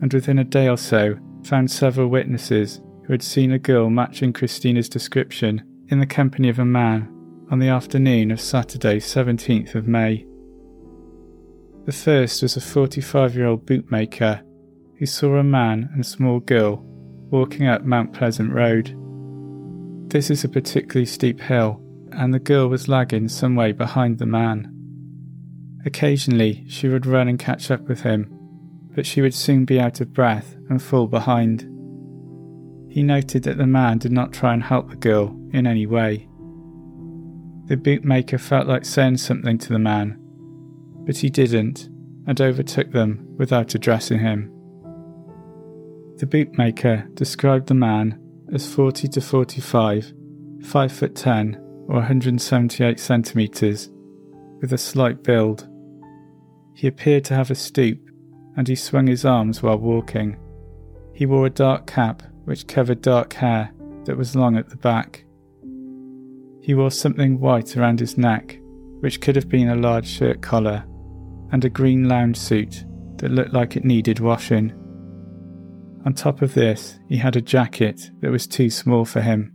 and 0.00 0.12
within 0.12 0.38
a 0.38 0.44
day 0.44 0.68
or 0.68 0.76
so 0.76 1.16
found 1.44 1.70
several 1.70 2.08
witnesses 2.08 2.80
who 3.04 3.12
had 3.12 3.22
seen 3.22 3.52
a 3.52 3.58
girl 3.58 3.90
matching 3.90 4.32
Christina's 4.32 4.88
description 4.88 5.62
in 5.88 5.98
the 5.98 6.06
company 6.06 6.48
of 6.48 6.58
a 6.58 6.64
man 6.64 7.10
on 7.50 7.58
the 7.58 7.68
afternoon 7.68 8.30
of 8.30 8.40
Saturday, 8.40 8.98
17th 8.98 9.74
of 9.74 9.86
May. 9.86 10.26
The 11.84 11.92
first 11.92 12.42
was 12.42 12.56
a 12.56 12.60
45 12.60 13.34
year 13.34 13.46
old 13.46 13.66
bootmaker 13.66 14.42
who 14.98 15.06
saw 15.06 15.36
a 15.36 15.44
man 15.44 15.90
and 15.92 16.06
small 16.06 16.40
girl 16.40 16.76
walking 17.30 17.66
up 17.66 17.84
Mount 17.84 18.12
Pleasant 18.12 18.52
Road. 18.52 18.96
This 20.10 20.30
is 20.30 20.44
a 20.44 20.48
particularly 20.48 21.06
steep 21.06 21.40
hill, 21.40 21.83
and 22.16 22.32
the 22.32 22.38
girl 22.38 22.68
was 22.68 22.88
lagging 22.88 23.28
some 23.28 23.54
way 23.54 23.72
behind 23.72 24.18
the 24.18 24.26
man. 24.26 24.70
Occasionally, 25.84 26.64
she 26.68 26.88
would 26.88 27.06
run 27.06 27.28
and 27.28 27.38
catch 27.38 27.70
up 27.70 27.82
with 27.82 28.00
him, 28.00 28.30
but 28.94 29.06
she 29.06 29.20
would 29.20 29.34
soon 29.34 29.64
be 29.64 29.80
out 29.80 30.00
of 30.00 30.12
breath 30.12 30.56
and 30.68 30.82
fall 30.82 31.06
behind. 31.06 31.62
He 32.90 33.02
noted 33.02 33.42
that 33.42 33.58
the 33.58 33.66
man 33.66 33.98
did 33.98 34.12
not 34.12 34.32
try 34.32 34.54
and 34.54 34.62
help 34.62 34.88
the 34.88 34.96
girl 34.96 35.36
in 35.52 35.66
any 35.66 35.86
way. 35.86 36.28
The 37.66 37.76
bootmaker 37.76 38.40
felt 38.40 38.66
like 38.66 38.84
saying 38.84 39.16
something 39.18 39.58
to 39.58 39.72
the 39.72 39.78
man, 39.78 40.16
but 41.06 41.16
he 41.18 41.30
didn't 41.30 41.88
and 42.26 42.40
overtook 42.40 42.92
them 42.92 43.26
without 43.36 43.74
addressing 43.74 44.20
him. 44.20 44.50
The 46.18 46.26
bootmaker 46.26 47.12
described 47.14 47.66
the 47.66 47.74
man 47.74 48.20
as 48.52 48.72
40 48.72 49.08
to 49.08 49.20
45, 49.20 50.12
5 50.62 50.92
foot 50.92 51.14
10 51.16 51.63
or 51.88 51.96
178 51.96 52.98
centimetres, 52.98 53.90
with 54.60 54.72
a 54.72 54.78
slight 54.78 55.22
build. 55.22 55.68
He 56.74 56.86
appeared 56.86 57.24
to 57.26 57.34
have 57.34 57.50
a 57.50 57.54
stoop 57.54 57.98
and 58.56 58.66
he 58.68 58.74
swung 58.74 59.06
his 59.06 59.24
arms 59.24 59.62
while 59.62 59.78
walking. 59.78 60.36
He 61.12 61.26
wore 61.26 61.46
a 61.46 61.50
dark 61.50 61.86
cap 61.86 62.22
which 62.44 62.66
covered 62.66 63.02
dark 63.02 63.32
hair 63.32 63.72
that 64.04 64.16
was 64.16 64.36
long 64.36 64.56
at 64.56 64.68
the 64.68 64.76
back. 64.76 65.24
He 66.60 66.74
wore 66.74 66.90
something 66.90 67.40
white 67.40 67.76
around 67.76 68.00
his 68.00 68.16
neck, 68.16 68.58
which 69.00 69.20
could 69.20 69.36
have 69.36 69.48
been 69.48 69.68
a 69.68 69.76
large 69.76 70.06
shirt 70.06 70.42
collar 70.42 70.84
and 71.52 71.64
a 71.64 71.70
green 71.70 72.08
lounge 72.08 72.36
suit 72.36 72.84
that 73.18 73.30
looked 73.30 73.52
like 73.52 73.76
it 73.76 73.84
needed 73.84 74.20
washing. 74.20 74.72
On 76.04 76.12
top 76.12 76.42
of 76.42 76.54
this, 76.54 76.98
he 77.08 77.16
had 77.16 77.36
a 77.36 77.40
jacket 77.40 78.10
that 78.20 78.30
was 78.30 78.46
too 78.46 78.68
small 78.68 79.04
for 79.04 79.20
him. 79.20 79.53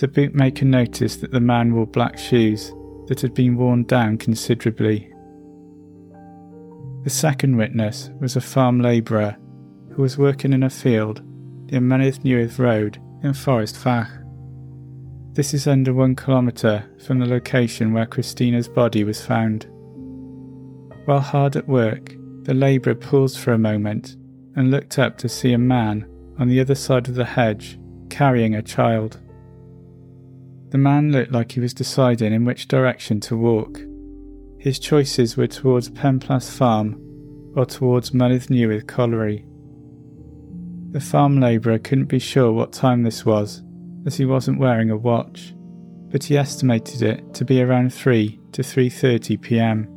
The 0.00 0.08
bootmaker 0.08 0.62
noticed 0.62 1.20
that 1.20 1.30
the 1.30 1.40
man 1.40 1.74
wore 1.74 1.86
black 1.86 2.16
shoes 2.16 2.72
that 3.08 3.20
had 3.20 3.34
been 3.34 3.58
worn 3.58 3.84
down 3.84 4.16
considerably. 4.16 5.12
The 7.04 7.10
second 7.10 7.58
witness 7.58 8.08
was 8.18 8.34
a 8.34 8.40
farm 8.40 8.80
labourer 8.80 9.36
who 9.90 10.00
was 10.00 10.16
working 10.16 10.54
in 10.54 10.62
a 10.62 10.70
field 10.70 11.22
near 11.70 11.82
Mynydd 11.82 12.20
Newydd 12.20 12.58
Road 12.58 12.98
in 13.22 13.34
Forest 13.34 13.76
Fach. 13.76 14.08
This 15.34 15.52
is 15.52 15.66
under 15.66 15.92
one 15.92 16.16
kilometre 16.16 16.82
from 17.04 17.18
the 17.18 17.26
location 17.26 17.92
where 17.92 18.06
Christina's 18.06 18.68
body 18.68 19.04
was 19.04 19.20
found. 19.24 19.66
While 21.04 21.20
hard 21.20 21.56
at 21.56 21.68
work, 21.68 22.14
the 22.44 22.54
labourer 22.54 22.94
paused 22.94 23.38
for 23.38 23.52
a 23.52 23.58
moment 23.58 24.16
and 24.56 24.70
looked 24.70 24.98
up 24.98 25.18
to 25.18 25.28
see 25.28 25.52
a 25.52 25.58
man 25.58 26.08
on 26.38 26.48
the 26.48 26.60
other 26.60 26.74
side 26.74 27.06
of 27.06 27.16
the 27.16 27.26
hedge 27.26 27.78
carrying 28.08 28.54
a 28.54 28.62
child. 28.62 29.18
The 30.70 30.78
man 30.78 31.10
looked 31.10 31.32
like 31.32 31.52
he 31.52 31.60
was 31.60 31.74
deciding 31.74 32.32
in 32.32 32.44
which 32.44 32.68
direction 32.68 33.18
to 33.20 33.36
walk. 33.36 33.80
His 34.58 34.78
choices 34.78 35.36
were 35.36 35.48
towards 35.48 35.90
Penplas 35.90 36.56
Farm 36.56 37.00
or 37.56 37.66
towards 37.66 38.12
Newydd 38.12 38.86
Colliery. 38.86 39.44
The 40.92 41.00
farm 41.00 41.40
labourer 41.40 41.78
couldn't 41.78 42.06
be 42.06 42.20
sure 42.20 42.52
what 42.52 42.72
time 42.72 43.02
this 43.02 43.24
was, 43.26 43.62
as 44.06 44.16
he 44.16 44.24
wasn't 44.24 44.60
wearing 44.60 44.90
a 44.90 44.96
watch, 44.96 45.54
but 46.10 46.24
he 46.24 46.36
estimated 46.36 47.02
it 47.02 47.34
to 47.34 47.44
be 47.44 47.62
around 47.62 47.92
3 47.92 48.40
to 48.52 48.62
3:30 48.62 49.40
p.m. 49.40 49.88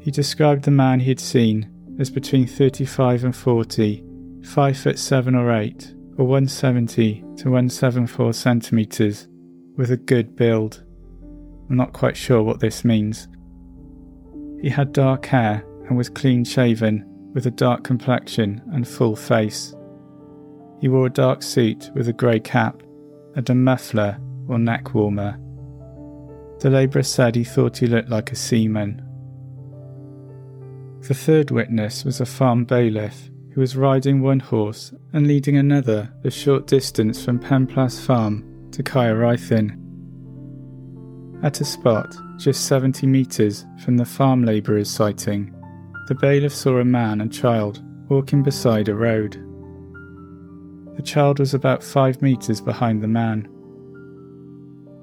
He 0.00 0.10
described 0.10 0.64
the 0.64 0.70
man 0.70 1.00
he 1.00 1.08
had 1.08 1.20
seen 1.20 1.70
as 1.98 2.10
between 2.10 2.46
35 2.46 3.24
and 3.24 3.34
40, 3.34 4.04
5 4.44 4.76
foot 4.76 4.98
7 4.98 5.34
or 5.34 5.52
8, 5.52 5.94
or 6.18 6.26
170 6.26 7.20
to 7.36 7.44
174 7.44 8.32
centimetres, 8.32 9.28
with 9.76 9.92
a 9.92 9.96
good 9.96 10.34
build. 10.34 10.82
I'm 11.70 11.76
not 11.76 11.92
quite 11.92 12.16
sure 12.16 12.42
what 12.42 12.58
this 12.58 12.84
means. 12.84 13.28
He 14.60 14.68
had 14.68 14.92
dark 14.92 15.26
hair 15.26 15.64
and 15.86 15.96
was 15.96 16.08
clean 16.08 16.44
shaven, 16.44 17.04
with 17.34 17.46
a 17.46 17.52
dark 17.52 17.84
complexion 17.84 18.60
and 18.72 18.88
full 18.88 19.14
face. 19.14 19.76
He 20.80 20.88
wore 20.88 21.06
a 21.06 21.10
dark 21.10 21.42
suit 21.42 21.90
with 21.94 22.08
a 22.08 22.12
grey 22.12 22.40
cap 22.40 22.82
and 23.36 23.48
a 23.48 23.54
muffler 23.54 24.18
or 24.48 24.58
neck 24.58 24.94
warmer. 24.94 25.38
The 26.58 26.70
labourer 26.70 27.04
said 27.04 27.36
he 27.36 27.44
thought 27.44 27.76
he 27.76 27.86
looked 27.86 28.08
like 28.08 28.32
a 28.32 28.36
seaman. 28.36 29.04
The 31.02 31.14
third 31.14 31.52
witness 31.52 32.04
was 32.04 32.20
a 32.20 32.26
farm 32.26 32.64
bailiff 32.64 33.30
who 33.58 33.62
was 33.62 33.74
riding 33.74 34.22
one 34.22 34.38
horse 34.38 34.92
and 35.12 35.26
leading 35.26 35.56
another 35.56 36.08
a 36.22 36.30
short 36.30 36.68
distance 36.68 37.24
from 37.24 37.40
Penplas 37.40 38.00
Farm 38.06 38.68
to 38.70 38.84
Caerhraethyn. 38.84 39.76
At 41.42 41.60
a 41.60 41.64
spot 41.64 42.16
just 42.36 42.68
70 42.68 43.08
metres 43.08 43.66
from 43.84 43.96
the 43.96 44.04
farm 44.04 44.44
labourer's 44.44 44.88
sighting, 44.88 45.52
the 46.06 46.14
bailiff 46.14 46.54
saw 46.54 46.76
a 46.76 46.84
man 46.84 47.20
and 47.20 47.32
child 47.32 47.82
walking 48.08 48.44
beside 48.44 48.88
a 48.88 48.94
road. 48.94 49.32
The 50.96 51.02
child 51.02 51.40
was 51.40 51.52
about 51.52 51.82
five 51.82 52.22
metres 52.22 52.60
behind 52.60 53.02
the 53.02 53.08
man. 53.08 53.48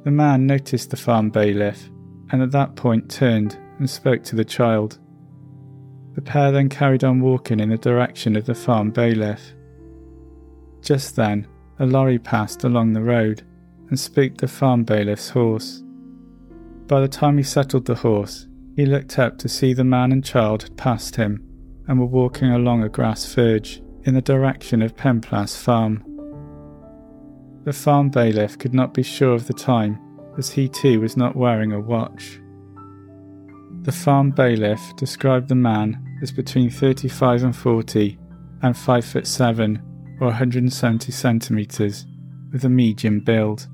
The 0.06 0.12
man 0.12 0.48
noticed 0.48 0.92
the 0.92 0.96
farm 0.96 1.30
bailiff 1.30 1.90
and 2.32 2.42
at 2.42 2.52
that 2.52 2.78
point 2.78 3.12
turned 3.12 3.60
and 3.80 3.90
spoke 3.90 4.24
to 4.24 4.38
the 4.38 4.46
child. 4.46 4.98
The 6.16 6.22
pair 6.22 6.52
then 6.52 6.70
carried 6.70 7.04
on 7.04 7.20
walking 7.20 7.60
in 7.60 7.70
the 7.70 7.78
direction 7.78 8.38
of 8.38 8.46
the 8.46 8.56
farm 8.56 8.92
bailiff. 8.92 9.54
Just 10.82 11.18
then, 11.18 11.46
a 11.78 11.86
lorry 11.86 12.18
passed 12.18 12.64
along 12.64 12.94
the 12.94 13.04
road 13.04 13.44
and 13.90 14.00
spooked 14.00 14.40
the 14.40 14.48
farm 14.48 14.86
bailiff's 14.86 15.30
horse. 15.30 15.84
By 16.88 17.02
the 17.02 17.10
time 17.10 17.38
he 17.38 17.44
settled 17.44 17.86
the 17.86 17.96
horse, 17.96 18.48
he 18.78 18.86
looked 18.86 19.20
up 19.20 19.38
to 19.40 19.50
see 19.50 19.74
the 19.74 19.84
man 19.84 20.14
and 20.14 20.24
child 20.24 20.64
had 20.64 20.78
passed 20.78 21.18
him 21.18 21.44
and 21.88 22.00
were 22.00 22.06
walking 22.06 22.50
along 22.50 22.84
a 22.84 22.90
grass 22.90 23.26
verge 23.34 23.82
in 24.06 24.14
the 24.14 24.22
direction 24.22 24.82
of 24.82 24.96
Penplas 24.96 25.58
Farm. 25.58 26.04
The 27.66 27.74
farm 27.74 28.10
bailiff 28.10 28.58
could 28.58 28.74
not 28.74 28.94
be 28.94 29.04
sure 29.04 29.34
of 29.34 29.48
the 29.48 29.54
time, 29.54 30.00
as 30.38 30.52
he 30.52 30.70
too 30.70 31.02
was 31.02 31.18
not 31.18 31.36
wearing 31.36 31.74
a 31.74 31.80
watch. 31.80 32.40
The 33.86 33.92
farm 33.92 34.32
bailiff 34.32 34.96
described 34.96 35.48
the 35.48 35.56
man 35.56 36.20
as 36.22 36.32
between 36.32 36.70
35 36.70 37.44
and 37.44 37.56
40 37.56 38.18
and 38.62 38.76
5 38.76 39.06
foot 39.06 39.28
7 39.28 39.82
or 40.20 40.28
170 40.28 41.12
centimetres 41.12 42.06
with 42.52 42.66
a 42.66 42.70
medium 42.70 43.20
build. 43.20 43.68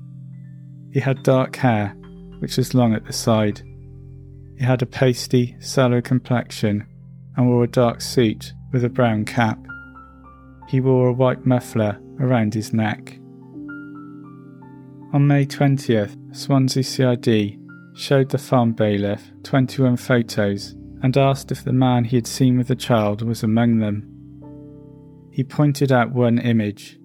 He 0.92 1.00
had 1.00 1.22
dark 1.22 1.56
hair, 1.56 1.96
which 2.40 2.56
was 2.56 2.74
long 2.74 2.94
at 2.94 3.06
the 3.06 3.12
side 3.12 3.62
he 4.62 4.64
had 4.64 4.80
a 4.80 4.86
pasty, 4.86 5.56
sallow 5.58 6.00
complexion 6.00 6.86
and 7.36 7.48
wore 7.48 7.64
a 7.64 7.68
dark 7.68 8.00
suit 8.00 8.52
with 8.72 8.84
a 8.84 8.88
brown 8.88 9.24
cap. 9.24 9.58
He 10.68 10.80
wore 10.80 11.08
a 11.08 11.12
white 11.12 11.44
muffler 11.44 11.98
around 12.20 12.54
his 12.54 12.72
neck. 12.72 13.18
On 15.12 15.26
May 15.26 15.46
20th, 15.46 16.16
Swansea 16.32 16.84
CID 16.84 17.58
showed 17.94 18.30
the 18.30 18.38
farm 18.38 18.72
bailiff 18.72 19.30
21 19.42 19.96
photos 19.96 20.74
and 21.02 21.16
asked 21.16 21.50
if 21.50 21.64
the 21.64 21.72
man 21.72 22.04
he 22.04 22.16
had 22.16 22.26
seen 22.26 22.56
with 22.56 22.68
the 22.68 22.76
child 22.76 23.22
was 23.22 23.42
among 23.42 23.78
them. 23.78 24.08
He 25.30 25.42
pointed 25.42 25.90
out 25.90 26.12
one 26.12 26.38
image. 26.38 26.98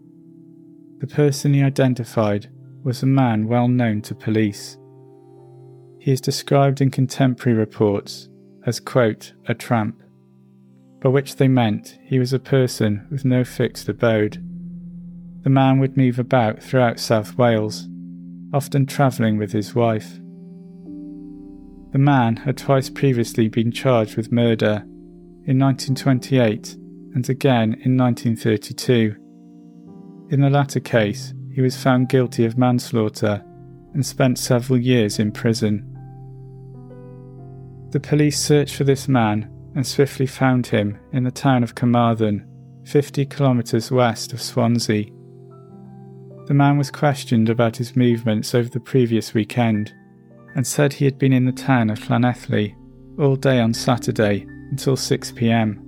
The 1.00 1.08
person 1.08 1.54
he 1.54 1.64
identified 1.64 2.50
was 2.84 3.02
a 3.02 3.08
man 3.08 3.48
well 3.48 3.68
known 3.68 4.02
to 4.04 4.16
police. 4.16 4.78
He 6.00 6.12
is 6.12 6.22
described 6.22 6.80
in 6.80 6.92
contemporary 6.92 7.58
reports 7.58 8.30
as, 8.66 8.80
quote, 8.80 9.34
a 9.48 9.54
tramp, 9.54 10.02
by 11.02 11.10
which 11.10 11.36
they 11.36 11.48
meant 11.48 11.98
he 12.04 12.20
was 12.20 12.34
a 12.34 12.40
person 12.40 13.08
with 13.10 13.26
no 13.26 13.44
fixed 13.44 13.90
abode. 13.90 14.44
The 15.44 15.50
man 15.50 15.80
would 15.80 15.98
move 15.98 16.20
about 16.20 16.62
throughout 16.62 17.00
South 17.00 17.38
Wales, 17.38 17.88
often 18.54 18.86
travelling 18.86 19.38
with 19.38 19.52
his 19.52 19.74
wife. 19.74 20.20
The 21.92 21.98
man 21.98 22.36
had 22.36 22.58
twice 22.58 22.90
previously 22.90 23.48
been 23.48 23.72
charged 23.72 24.18
with 24.18 24.32
murder 24.32 24.84
in 25.46 25.58
1928 25.58 26.76
and 27.16 27.30
again 27.30 27.74
in 27.84 27.96
1932. 27.98 29.16
In 30.30 30.42
the 30.42 30.50
latter 30.50 30.82
case, 30.82 31.34
he 31.54 31.62
was 31.62 31.82
found 31.82 32.10
guilty 32.10 32.44
of 32.44 32.58
manslaughter 32.58 33.44
and 33.94 34.06
spent 34.06 34.38
several 34.38 34.78
years 34.78 35.18
in 35.18 35.32
prison. 35.32 35.86
The 37.92 38.02
police 38.02 38.38
searched 38.38 38.76
for 38.76 38.84
this 38.84 39.08
man 39.08 39.50
and 39.74 39.88
swiftly 39.88 40.28
found 40.28 40.68
him 40.68 41.00
in 41.14 41.24
the 41.24 41.32
town 41.32 41.64
of 41.64 41.76
Carmarthen, 41.76 42.46
50 42.86 43.26
kilometres 43.28 43.90
west 43.90 44.34
of 44.34 44.42
Swansea. 44.42 45.06
The 46.48 46.54
man 46.54 46.78
was 46.78 46.92
questioned 46.92 47.48
about 47.48 47.78
his 47.78 47.96
movements 47.96 48.54
over 48.54 48.68
the 48.68 48.80
previous 48.82 49.34
weekend 49.34 49.94
and 50.56 50.66
said 50.66 50.94
he 50.94 51.06
had 51.06 51.18
been 51.18 51.34
in 51.34 51.46
the 51.46 51.52
town 51.52 51.90
of 51.90 52.00
Llanelli 52.00 52.76
all 53.20 53.36
day 53.36 53.60
on 53.60 53.74
Saturday 53.74 54.46
until 54.72 54.96
6 54.96 55.32
pm. 55.34 55.84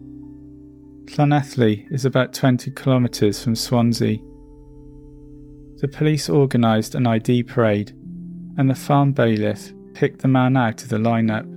Llanelli 1.05 1.91
is 1.91 2.05
about 2.05 2.33
20 2.33 2.71
kilometres 2.71 3.43
from 3.43 3.55
Swansea. 3.55 4.17
The 5.77 5.87
police 5.87 6.29
organised 6.29 6.95
an 6.95 7.07
ID 7.07 7.43
parade 7.43 7.91
and 8.57 8.69
the 8.69 8.75
farm 8.75 9.13
bailiff 9.13 9.71
picked 9.93 10.21
the 10.21 10.27
man 10.27 10.57
out 10.57 10.83
of 10.83 10.89
the 10.89 10.97
lineup. 10.97 11.49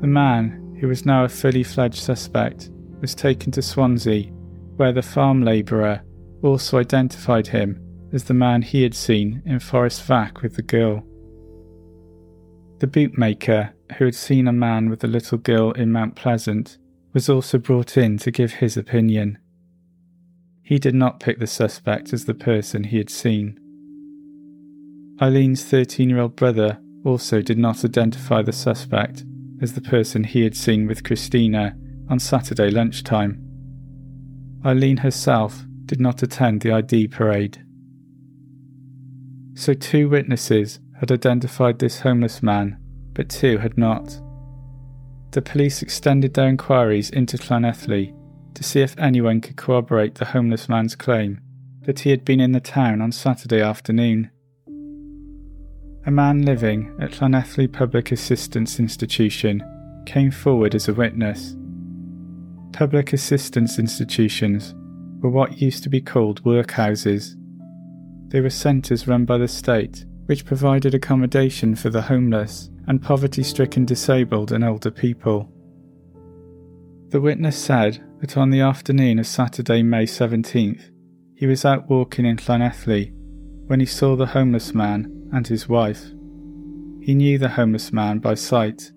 The 0.00 0.06
man, 0.06 0.76
who 0.80 0.88
was 0.88 1.06
now 1.06 1.24
a 1.24 1.28
fully 1.28 1.62
fledged 1.62 2.02
suspect, 2.02 2.70
was 3.00 3.14
taken 3.14 3.50
to 3.52 3.62
Swansea, 3.62 4.30
where 4.76 4.92
the 4.92 5.02
farm 5.02 5.42
labourer 5.42 6.02
also 6.42 6.78
identified 6.78 7.46
him 7.46 7.80
as 8.12 8.24
the 8.24 8.34
man 8.34 8.62
he 8.62 8.82
had 8.82 8.94
seen 8.94 9.42
in 9.44 9.58
Forest 9.58 10.06
Fach 10.06 10.42
with 10.42 10.56
the 10.56 10.62
girl. 10.62 11.04
The 12.78 12.86
bootmaker, 12.86 13.72
who 13.96 14.04
had 14.04 14.14
seen 14.14 14.46
a 14.46 14.52
man 14.52 14.88
with 14.88 15.02
a 15.02 15.08
little 15.08 15.38
girl 15.38 15.72
in 15.72 15.90
Mount 15.90 16.14
Pleasant, 16.14 16.78
was 17.12 17.28
also 17.28 17.58
brought 17.58 17.96
in 17.96 18.18
to 18.18 18.30
give 18.30 18.54
his 18.54 18.76
opinion. 18.76 19.38
He 20.62 20.78
did 20.78 20.94
not 20.94 21.18
pick 21.18 21.40
the 21.40 21.46
suspect 21.46 22.12
as 22.12 22.26
the 22.26 22.34
person 22.34 22.84
he 22.84 22.98
had 22.98 23.10
seen. 23.10 23.58
Eileen's 25.20 25.64
13 25.64 26.08
year 26.08 26.20
old 26.20 26.36
brother 26.36 26.78
also 27.04 27.42
did 27.42 27.58
not 27.58 27.84
identify 27.84 28.42
the 28.42 28.52
suspect 28.52 29.24
as 29.60 29.72
the 29.72 29.80
person 29.80 30.22
he 30.22 30.42
had 30.42 30.56
seen 30.56 30.86
with 30.86 31.02
Christina 31.02 31.76
on 32.08 32.20
Saturday 32.20 32.70
lunchtime. 32.70 33.42
Eileen 34.64 34.98
herself 34.98 35.64
did 35.86 36.00
not 36.00 36.22
attend 36.22 36.60
the 36.60 36.72
ID 36.72 37.08
parade. 37.08 37.64
So, 39.54 39.74
two 39.74 40.08
witnesses 40.08 40.78
had 40.98 41.12
identified 41.12 41.78
this 41.78 42.00
homeless 42.00 42.42
man, 42.42 42.78
but 43.14 43.28
two 43.28 43.58
had 43.58 43.76
not. 43.78 44.20
The 45.32 45.42
police 45.42 45.82
extended 45.82 46.34
their 46.34 46.48
inquiries 46.48 47.10
into 47.10 47.36
Llanelli 47.36 48.14
to 48.54 48.62
see 48.62 48.80
if 48.80 48.98
anyone 48.98 49.40
could 49.40 49.56
corroborate 49.56 50.16
the 50.16 50.26
homeless 50.26 50.68
man's 50.68 50.96
claim 50.96 51.40
that 51.82 52.00
he 52.00 52.10
had 52.10 52.24
been 52.24 52.40
in 52.40 52.52
the 52.52 52.60
town 52.60 53.00
on 53.00 53.12
Saturday 53.12 53.60
afternoon 53.60 54.30
a 56.08 56.10
man 56.10 56.40
living 56.40 56.96
at 57.00 57.10
Llanelli 57.20 57.70
Public 57.70 58.12
Assistance 58.12 58.80
Institution 58.80 59.62
came 60.06 60.30
forward 60.30 60.74
as 60.74 60.88
a 60.88 60.94
witness. 60.94 61.54
Public 62.72 63.12
assistance 63.12 63.78
institutions 63.78 64.74
were 65.20 65.28
what 65.28 65.60
used 65.60 65.82
to 65.82 65.90
be 65.90 66.00
called 66.00 66.42
workhouses. 66.44 67.34
They 68.28 68.40
were 68.40 68.48
centres 68.48 69.06
run 69.06 69.26
by 69.26 69.36
the 69.36 69.48
state 69.48 70.06
which 70.28 70.44
provided 70.44 70.94
accommodation 70.94 71.74
for 71.74 71.88
the 71.88 72.02
homeless 72.02 72.68
and 72.86 73.02
poverty 73.02 73.42
stricken 73.42 73.86
disabled 73.86 74.52
and 74.52 74.62
older 74.62 74.90
people. 74.90 75.50
The 77.08 77.20
witness 77.22 77.56
said 77.56 78.04
that 78.20 78.36
on 78.36 78.50
the 78.50 78.60
afternoon 78.60 79.18
of 79.18 79.26
Saturday, 79.26 79.82
May 79.82 80.04
17th, 80.04 80.90
he 81.34 81.46
was 81.46 81.64
out 81.64 81.88
walking 81.88 82.26
in 82.26 82.36
Llanelli 82.36 83.10
when 83.68 83.80
he 83.80 83.86
saw 83.86 84.16
the 84.16 84.26
homeless 84.26 84.74
man 84.74 85.30
and 85.32 85.46
his 85.46 85.66
wife. 85.66 86.02
He 87.00 87.14
knew 87.14 87.38
the 87.38 87.48
homeless 87.48 87.90
man 87.90 88.18
by 88.18 88.34
sight. 88.34 88.92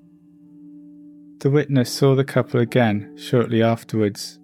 The 1.39 1.49
witness 1.49 1.93
saw 1.93 2.13
the 2.13 2.25
couple 2.25 2.59
again 2.59 3.15
shortly 3.17 3.63
afterwards. 3.63 4.37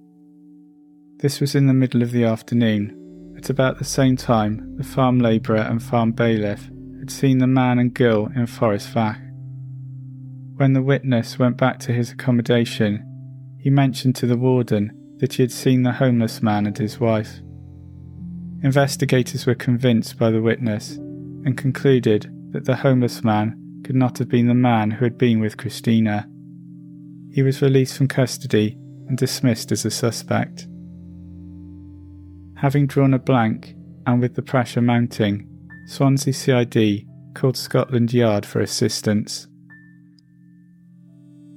This 1.18 1.42
was 1.42 1.54
in 1.54 1.68
the 1.68 1.74
middle 1.74 2.02
of 2.02 2.12
the 2.12 2.24
afternoon. 2.24 3.34
At 3.38 3.50
about 3.50 3.78
the 3.78 3.84
same 3.84 4.16
time, 4.16 4.78
the 4.78 4.86
farm 4.86 5.20
labourer 5.20 5.58
and 5.58 5.84
farm 5.84 6.14
bailiff 6.14 6.70
seen 7.12 7.38
the 7.38 7.48
man 7.48 7.80
and 7.80 7.94
girl 7.94 8.30
in 8.36 8.48
Forest 8.48 8.94
Fach. 8.94 9.20
When 10.56 10.74
the 10.74 10.82
witness 10.82 11.38
went 11.38 11.58
back 11.58 11.80
to 11.80 11.94
his 11.94 12.12
accommodation, 12.12 13.04
he 13.60 13.70
mentioned 13.70 14.16
to 14.18 14.26
the 14.26 14.38
warden 14.38 14.92
that 15.20 15.34
he 15.34 15.44
had 15.44 15.52
seen 15.52 15.84
the 15.84 15.94
homeless 15.94 16.42
man 16.42 16.66
and 16.66 16.78
his 16.78 17.00
wife. 17.00 17.40
Investigators 18.64 19.46
were 19.46 19.56
convinced 19.56 20.18
by 20.18 20.32
the 20.32 20.42
witness 20.42 20.98
and 20.98 21.58
concluded 21.58 22.32
that 22.52 22.66
the 22.66 22.78
homeless 22.78 23.24
man 23.24 23.82
could 23.84 23.96
not 23.96 24.18
have 24.18 24.30
been 24.30 24.48
the 24.48 24.54
man 24.54 24.92
who 24.92 25.06
had 25.06 25.18
been 25.18 25.40
with 25.40 25.58
Christina. 25.58 26.28
He 27.32 27.44
was 27.44 27.62
released 27.62 27.98
from 27.98 28.08
custody 28.08 28.78
and 29.08 29.18
dismissed 29.18 29.72
as 29.72 29.86
a 29.86 29.92
suspect. 29.92 30.68
Having 32.56 32.88
drawn 32.88 33.14
a 33.14 33.20
blank 33.20 33.76
and 34.08 34.20
with 34.20 34.36
the 34.36 34.42
pressure 34.42 34.82
mounting, 34.82 35.48
Swansea 35.88 36.34
CID 36.34 37.08
called 37.34 37.56
Scotland 37.56 38.14
Yard 38.14 38.46
for 38.46 38.60
assistance. 38.60 39.48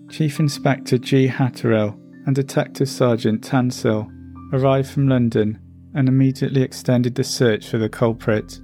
Chief 0.08 0.38
Inspector 0.38 0.96
G. 0.98 1.28
Hatterill 1.28 1.98
and 2.26 2.36
Detective 2.36 2.88
Sergeant 2.88 3.42
Tansill 3.42 4.08
arrived 4.52 4.88
from 4.88 5.08
London 5.08 5.58
and 5.94 6.08
immediately 6.08 6.62
extended 6.62 7.16
the 7.16 7.24
search 7.24 7.68
for 7.68 7.78
the 7.78 7.88
culprit. 7.88 8.60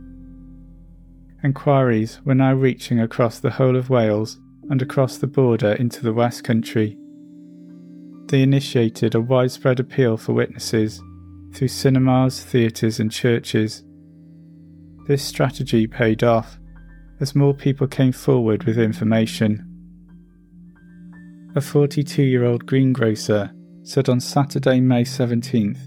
Enquiries 1.42 2.20
were 2.24 2.34
now 2.34 2.54
reaching 2.54 3.00
across 3.00 3.40
the 3.40 3.50
whole 3.50 3.76
of 3.76 3.90
Wales 3.90 4.38
and 4.70 4.80
across 4.82 5.18
the 5.18 5.26
border 5.26 5.72
into 5.72 6.02
the 6.02 6.12
West 6.12 6.44
Country. 6.44 6.96
They 8.26 8.42
initiated 8.42 9.16
a 9.16 9.20
widespread 9.20 9.80
appeal 9.80 10.16
for 10.16 10.32
witnesses 10.32 11.02
through 11.54 11.68
cinemas, 11.68 12.42
theatres, 12.44 13.00
and 13.00 13.10
churches. 13.10 13.82
This 15.06 15.22
strategy 15.22 15.86
paid 15.86 16.24
off 16.24 16.58
as 17.20 17.36
more 17.36 17.54
people 17.54 17.86
came 17.86 18.10
forward 18.10 18.64
with 18.64 18.76
information. 18.76 19.62
A 21.54 21.60
42 21.60 22.22
year 22.22 22.44
old 22.44 22.66
greengrocer 22.66 23.52
said 23.84 24.08
on 24.08 24.18
Saturday, 24.18 24.80
May 24.80 25.04
17th, 25.04 25.78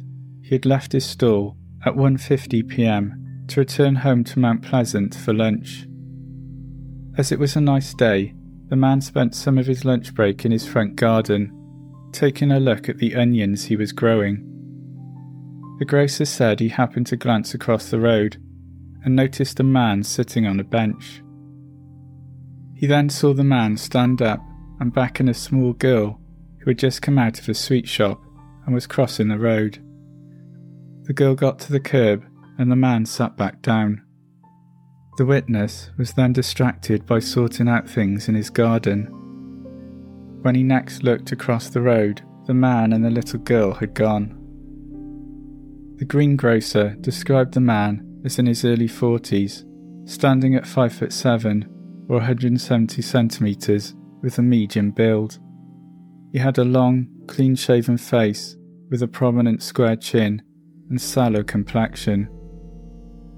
he 0.42 0.56
had 0.56 0.66
left 0.66 0.94
his 0.94 1.06
stall 1.06 1.58
at 1.86 1.96
1:50 1.96 2.68
p.m. 2.70 3.46
to 3.50 3.60
return 3.60 3.96
home 3.96 4.24
to 4.24 4.40
Mount 4.40 4.62
Pleasant 4.62 5.14
for 5.14 5.34
lunch. 5.34 5.86
As 7.18 7.34
it 7.34 7.40
was 7.40 7.58
a 7.58 7.62
nice 7.62 7.94
day, 7.94 8.34
the 8.70 8.78
man 8.78 9.02
spent 9.02 9.36
some 9.36 9.58
of 9.58 9.68
his 9.68 9.84
lunch 9.84 10.14
break 10.14 10.46
in 10.46 10.52
his 10.54 10.66
front 10.66 10.96
garden, 10.96 11.52
taking 12.14 12.52
a 12.52 12.60
look 12.60 12.88
at 12.88 13.00
the 13.00 13.16
onions 13.16 13.66
he 13.66 13.76
was 13.76 13.92
growing. 13.92 14.46
The 15.80 15.86
grocer 15.86 16.26
said 16.26 16.60
he 16.60 16.70
happened 16.70 17.08
to 17.08 17.18
glance 17.18 17.54
across 17.54 17.90
the 17.90 18.00
road 18.00 18.38
and 19.04 19.16
noticed 19.16 19.60
a 19.60 19.64
man 19.64 20.04
sitting 20.04 20.46
on 20.46 20.60
a 20.60 20.64
bench. 20.64 21.22
He 22.76 22.88
then 22.88 23.10
saw 23.10 23.34
the 23.34 23.44
man 23.44 23.78
stand 23.78 24.22
up 24.22 24.42
and 24.80 24.94
beckon 24.94 25.28
a 25.28 25.34
small 25.34 25.74
girl 25.74 26.20
who 26.60 26.70
had 26.72 26.80
just 26.80 27.02
come 27.02 27.18
out 27.18 27.40
of 27.40 27.50
a 27.50 27.54
sweet 27.54 27.88
shop 27.88 28.22
and 28.66 28.74
was 28.74 28.88
crossing 28.88 29.28
the 29.28 29.38
road. 29.38 29.84
The 31.04 31.14
girl 31.14 31.36
got 31.36 31.60
to 31.60 31.72
the 31.72 31.80
curb 31.80 32.26
and 32.58 32.72
the 32.72 32.76
man 32.76 33.06
sat 33.06 33.36
back 33.36 33.62
down. 33.62 34.04
The 35.18 35.26
witness 35.26 35.92
was 35.98 36.14
then 36.14 36.32
distracted 36.32 37.06
by 37.06 37.20
sorting 37.20 37.68
out 37.68 37.90
things 37.90 38.30
in 38.30 38.36
his 38.36 38.50
garden. 38.50 39.08
When 40.42 40.56
he 40.56 40.64
next 40.64 41.04
looked 41.04 41.34
across 41.34 41.70
the 41.70 41.82
road, 41.82 42.22
the 42.46 42.54
man 42.54 42.94
and 42.94 43.04
the 43.04 43.10
little 43.10 43.40
girl 43.40 43.74
had 43.74 43.94
gone. 43.94 44.36
The 45.98 46.06
greengrocer 46.06 46.96
described 47.02 47.54
the 47.54 47.60
man 47.60 48.09
as 48.26 48.40
in 48.40 48.46
his 48.46 48.66
early 48.66 48.88
40s, 48.88 49.64
standing 50.10 50.56
at 50.56 50.68
5 50.68 50.94
foot 50.94 51.14
7 51.14 51.66
or 52.10 52.18
170 52.18 53.02
centimetres 53.02 53.96
with 54.22 54.38
a 54.38 54.42
medium 54.42 54.92
build. 54.92 55.40
He 56.32 56.40
had 56.40 56.58
a 56.58 56.64
long, 56.64 57.08
clean 57.28 57.56
shaven 57.56 57.98
face 57.98 58.56
with 58.90 59.02
a 59.02 59.08
prominent 59.08 59.62
square 59.62 59.96
chin 59.96 60.42
and 60.90 61.00
sallow 61.00 61.44
complexion. 61.44 62.28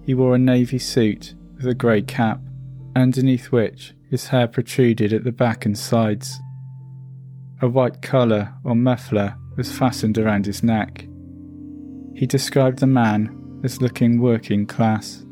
He 0.05 0.13
wore 0.13 0.35
a 0.35 0.39
navy 0.39 0.79
suit 0.79 1.35
with 1.55 1.67
a 1.67 1.75
grey 1.75 2.01
cap, 2.01 2.41
underneath 2.95 3.51
which 3.51 3.93
his 4.09 4.27
hair 4.27 4.47
protruded 4.47 5.13
at 5.13 5.23
the 5.23 5.31
back 5.31 5.65
and 5.65 5.77
sides. 5.77 6.39
A 7.61 7.67
white 7.67 8.01
collar 8.01 8.53
or 8.63 8.75
muffler 8.75 9.35
was 9.55 9.71
fastened 9.71 10.17
around 10.17 10.45
his 10.45 10.63
neck. 10.63 11.07
He 12.15 12.25
described 12.25 12.79
the 12.79 12.87
man 12.87 13.40
as 13.63 13.81
looking 13.81 14.21
working 14.21 14.65
class. 14.65 15.25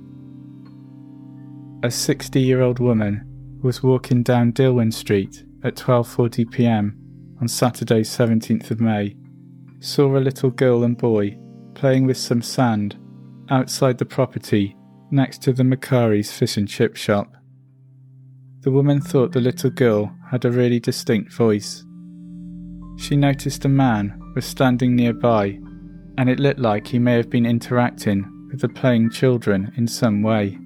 A 1.83 1.89
60 1.89 2.39
year 2.39 2.61
old 2.61 2.79
woman 2.79 3.25
was 3.61 3.83
walking 3.83 4.23
down 4.23 4.53
Dilwyn 4.53 4.93
Street 4.93 5.43
at 5.63 5.75
12:40 5.75 6.51
p.m. 6.51 6.97
on 7.41 7.47
Saturday 7.47 8.01
17th 8.01 8.71
of 8.71 8.79
May 8.79 9.15
saw 9.79 10.17
a 10.17 10.19
little 10.19 10.49
girl 10.49 10.83
and 10.83 10.97
boy 10.97 11.37
playing 11.73 12.05
with 12.05 12.17
some 12.17 12.41
sand 12.41 12.97
outside 13.49 13.97
the 13.97 14.05
property 14.05 14.75
next 15.11 15.41
to 15.41 15.53
the 15.53 15.63
Macari's 15.63 16.31
fish 16.31 16.57
and 16.57 16.67
chip 16.67 16.95
shop. 16.95 17.33
The 18.61 18.71
woman 18.71 18.99
thought 18.99 19.31
the 19.31 19.39
little 19.39 19.69
girl 19.69 20.13
had 20.29 20.43
a 20.43 20.51
really 20.51 20.79
distinct 20.79 21.33
voice. 21.33 21.85
She 22.97 23.15
noticed 23.15 23.63
a 23.63 23.69
man 23.69 24.19
was 24.35 24.45
standing 24.45 24.95
nearby, 24.95 25.59
and 26.19 26.29
it 26.29 26.37
looked 26.37 26.59
like 26.59 26.85
he 26.85 26.99
may 26.99 27.13
have 27.13 27.29
been 27.29 27.45
interacting 27.45 28.29
with 28.51 28.59
the 28.59 28.67
playing 28.67 29.09
children 29.09 29.71
in 29.77 29.87
some 29.87 30.21
way. 30.21 30.57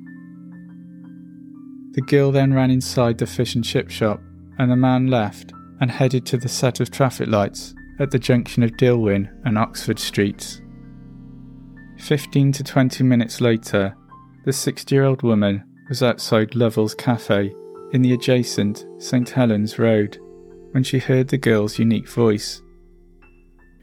The 1.92 2.02
girl 2.02 2.32
then 2.32 2.56
ran 2.56 2.72
inside 2.72 3.20
the 3.20 3.28
fish 3.28 3.54
and 3.54 3.64
chip 3.64 3.92
shop, 3.92 4.20
and 4.58 4.72
the 4.72 4.76
man 4.76 5.12
left 5.12 5.54
and 5.80 5.92
headed 5.92 6.26
to 6.26 6.38
the 6.38 6.50
set 6.50 6.80
of 6.80 6.90
traffic 6.90 7.28
lights 7.28 7.76
at 8.00 8.10
the 8.10 8.18
junction 8.18 8.64
of 8.64 8.72
Dilwyn 8.72 9.30
and 9.46 9.60
Oxford 9.60 10.00
Streets. 10.00 10.60
15 12.00 12.52
to 12.54 12.64
20 12.64 13.04
minutes 13.04 13.40
later, 13.40 13.96
the 14.46 14.54
60 14.54 14.96
year 14.96 15.04
old 15.04 15.22
woman 15.22 15.64
was 15.88 16.02
outside 16.02 16.56
Lovell's 16.56 16.96
Cafe 16.96 17.54
in 17.92 18.02
the 18.02 18.14
adjacent 18.14 18.88
St 18.98 19.30
Helens 19.30 19.78
Road 19.78 20.18
when 20.72 20.82
she 20.84 20.98
heard 20.98 21.28
the 21.28 21.38
girl's 21.38 21.78
unique 21.78 22.10
voice. 22.10 22.63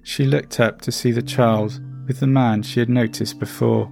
She 0.03 0.25
looked 0.25 0.61
up 0.61 0.81
to 0.83 0.93
see 0.93 1.13
the 1.13 1.23
child 1.23 1.81
with 2.07 2.21
the 2.21 2.27
man 2.27 2.63
she 2.63 2.81
had 2.81 2.89
noticed 2.89 3.39
before. 3.39 3.91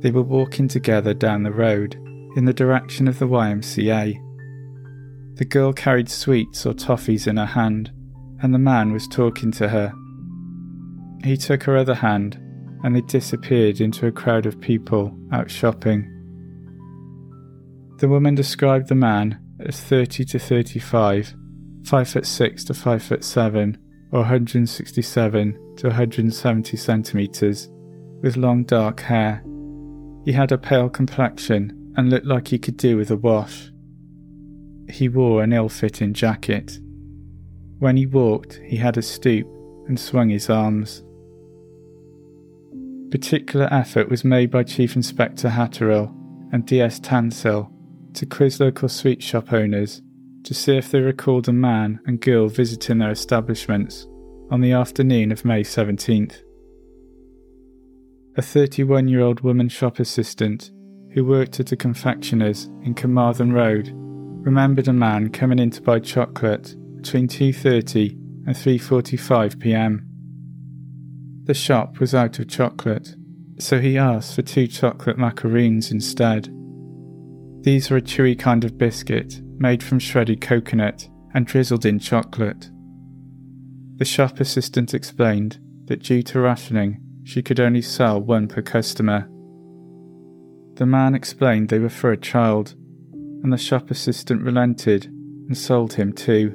They 0.00 0.10
were 0.10 0.22
walking 0.22 0.68
together 0.68 1.14
down 1.14 1.42
the 1.42 1.52
road 1.52 1.94
in 2.36 2.44
the 2.44 2.52
direction 2.52 3.08
of 3.08 3.18
the 3.18 3.28
YMCA. 3.28 4.20
The 5.36 5.44
girl 5.44 5.72
carried 5.72 6.08
sweets 6.08 6.66
or 6.66 6.74
toffees 6.74 7.26
in 7.26 7.36
her 7.36 7.46
hand, 7.46 7.90
and 8.42 8.52
the 8.52 8.58
man 8.58 8.92
was 8.92 9.08
talking 9.08 9.50
to 9.52 9.68
her. 9.68 9.92
He 11.24 11.36
took 11.36 11.62
her 11.62 11.76
other 11.76 11.94
hand 11.94 12.38
and 12.84 12.94
they 12.94 13.00
disappeared 13.00 13.80
into 13.80 14.06
a 14.06 14.12
crowd 14.12 14.44
of 14.44 14.60
people 14.60 15.16
out 15.32 15.50
shopping. 15.50 16.10
The 17.98 18.08
woman 18.08 18.34
described 18.34 18.88
the 18.88 18.94
man 18.94 19.40
as 19.60 19.80
30 19.80 20.26
to 20.26 20.38
35, 20.38 21.34
5 21.86 22.08
foot 22.08 22.26
6 22.26 22.64
to 22.64 22.74
5 22.74 23.02
foot 23.02 23.24
7, 23.24 23.78
or 24.14 24.20
167 24.20 25.74
to 25.76 25.88
170 25.88 26.76
centimetres, 26.76 27.68
with 28.22 28.36
long 28.36 28.62
dark 28.62 29.00
hair. 29.00 29.42
He 30.24 30.30
had 30.30 30.52
a 30.52 30.56
pale 30.56 30.88
complexion 30.88 31.92
and 31.96 32.10
looked 32.10 32.24
like 32.24 32.46
he 32.46 32.58
could 32.60 32.76
do 32.76 32.96
with 32.96 33.10
a 33.10 33.16
wash. 33.16 33.72
He 34.88 35.08
wore 35.08 35.42
an 35.42 35.52
ill 35.52 35.68
fitting 35.68 36.14
jacket. 36.14 36.78
When 37.80 37.96
he 37.96 38.06
walked, 38.06 38.60
he 38.64 38.76
had 38.76 38.96
a 38.96 39.02
stoop 39.02 39.48
and 39.88 39.98
swung 39.98 40.28
his 40.28 40.48
arms. 40.48 41.02
Particular 43.10 43.68
effort 43.72 44.08
was 44.08 44.22
made 44.22 44.48
by 44.48 44.62
Chief 44.62 44.94
Inspector 44.94 45.48
Hatterill 45.48 46.14
and 46.52 46.64
DS 46.64 47.00
Tansill 47.00 47.68
to 48.12 48.26
quiz 48.26 48.60
local 48.60 48.88
sweet 48.88 49.24
shop 49.24 49.52
owners 49.52 50.02
to 50.44 50.54
see 50.54 50.76
if 50.76 50.90
they 50.90 51.00
recalled 51.00 51.48
a 51.48 51.52
man 51.52 52.00
and 52.06 52.20
girl 52.20 52.48
visiting 52.48 52.98
their 52.98 53.10
establishments 53.10 54.06
on 54.50 54.60
the 54.60 54.72
afternoon 54.72 55.32
of 55.32 55.44
May 55.44 55.62
17th. 55.62 56.42
A 58.36 58.42
31 58.42 59.08
year 59.08 59.20
old 59.20 59.40
woman 59.40 59.68
shop 59.68 59.98
assistant 59.98 60.70
who 61.12 61.24
worked 61.24 61.60
at 61.60 61.72
a 61.72 61.76
confectioner's 61.76 62.66
in 62.82 62.94
Carmarthen 62.94 63.52
Road 63.52 63.90
remembered 63.94 64.88
a 64.88 64.92
man 64.92 65.30
coming 65.30 65.58
in 65.58 65.70
to 65.70 65.80
buy 65.80 65.98
chocolate 65.98 66.76
between 66.96 67.26
2:30 67.26 68.12
and 68.46 68.54
3:45 68.54 69.58
p.m. 69.58 70.06
The 71.44 71.54
shop 71.54 72.00
was 72.00 72.14
out 72.14 72.38
of 72.38 72.48
chocolate, 72.48 73.14
so 73.58 73.80
he 73.80 73.96
asked 73.96 74.34
for 74.34 74.42
two 74.42 74.66
chocolate 74.66 75.16
macaroons 75.16 75.90
instead. 75.90 76.50
These 77.62 77.90
were 77.90 77.98
a 77.98 78.02
chewy 78.02 78.38
kind 78.38 78.64
of 78.64 78.76
biscuit 78.76 79.40
made 79.64 79.82
from 79.82 79.98
shredded 79.98 80.42
coconut 80.42 81.08
and 81.32 81.46
drizzled 81.46 81.86
in 81.86 81.98
chocolate. 81.98 82.70
The 83.96 84.04
shop 84.04 84.38
assistant 84.38 84.92
explained 84.92 85.58
that 85.86 86.02
due 86.02 86.22
to 86.24 86.40
rationing, 86.40 87.00
she 87.24 87.42
could 87.42 87.58
only 87.58 87.80
sell 87.80 88.20
one 88.20 88.46
per 88.46 88.60
customer. 88.60 89.26
The 90.74 90.84
man 90.84 91.14
explained 91.14 91.70
they 91.70 91.78
were 91.78 91.88
for 91.88 92.12
a 92.12 92.16
child, 92.18 92.74
and 93.42 93.50
the 93.50 93.56
shop 93.56 93.90
assistant 93.90 94.42
relented 94.42 95.06
and 95.06 95.56
sold 95.56 95.94
him 95.94 96.12
two. 96.12 96.50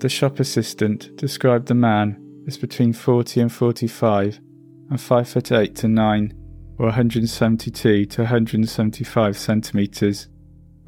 The 0.00 0.10
shop 0.10 0.40
assistant 0.40 1.16
described 1.16 1.68
the 1.68 1.74
man 1.74 2.22
as 2.46 2.58
between 2.58 2.92
40 2.92 3.40
and 3.40 3.50
45 3.50 4.38
and 4.90 5.00
5 5.00 5.28
foot 5.30 5.50
8 5.50 5.74
to 5.76 5.88
9 5.88 6.34
or 6.78 6.86
172 6.86 8.04
to 8.04 8.20
175 8.20 9.38
centimetres, 9.38 10.28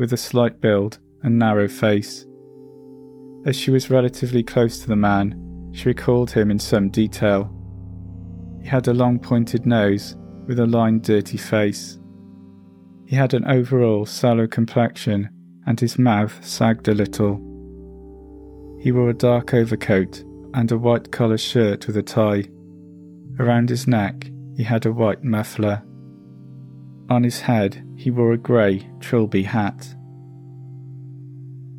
with 0.00 0.14
a 0.14 0.16
slight 0.16 0.62
build 0.62 0.98
and 1.22 1.38
narrow 1.38 1.68
face. 1.68 2.24
As 3.44 3.54
she 3.54 3.70
was 3.70 3.90
relatively 3.90 4.42
close 4.42 4.80
to 4.80 4.88
the 4.88 4.96
man, 4.96 5.70
she 5.74 5.90
recalled 5.90 6.30
him 6.30 6.50
in 6.50 6.58
some 6.58 6.88
detail. 6.88 7.54
He 8.62 8.68
had 8.68 8.88
a 8.88 8.94
long 8.94 9.18
pointed 9.18 9.66
nose 9.66 10.16
with 10.46 10.58
a 10.58 10.66
lined, 10.66 11.04
dirty 11.04 11.36
face. 11.36 11.98
He 13.06 13.14
had 13.14 13.34
an 13.34 13.44
overall 13.44 14.06
sallow 14.06 14.46
complexion 14.46 15.28
and 15.66 15.78
his 15.78 15.98
mouth 15.98 16.42
sagged 16.42 16.88
a 16.88 16.94
little. 16.94 17.34
He 18.80 18.92
wore 18.92 19.10
a 19.10 19.14
dark 19.14 19.52
overcoat 19.52 20.24
and 20.54 20.72
a 20.72 20.78
white 20.78 21.12
collar 21.12 21.36
shirt 21.36 21.86
with 21.86 21.98
a 21.98 22.02
tie. 22.02 22.44
Around 23.38 23.68
his 23.68 23.86
neck, 23.86 24.30
he 24.56 24.62
had 24.62 24.86
a 24.86 24.92
white 24.92 25.22
muffler. 25.22 25.82
On 27.10 27.22
his 27.22 27.40
head, 27.40 27.84
he 28.00 28.10
wore 28.10 28.32
a 28.32 28.38
grey 28.38 28.88
trilby 28.98 29.42
hat. 29.42 29.94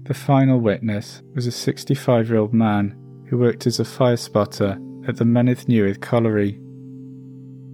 The 0.04 0.14
final 0.14 0.60
witness 0.60 1.24
was 1.34 1.48
a 1.48 1.52
65 1.52 2.30
year 2.30 2.38
old 2.38 2.54
man 2.54 2.96
who 3.28 3.40
worked 3.40 3.66
as 3.66 3.80
a 3.80 3.86
fire 3.86 4.18
spotter 4.18 4.78
at 5.08 5.18
the 5.18 5.24
Mynydd 5.24 5.66
Newydd 5.66 6.00
Colliery. 6.00 6.60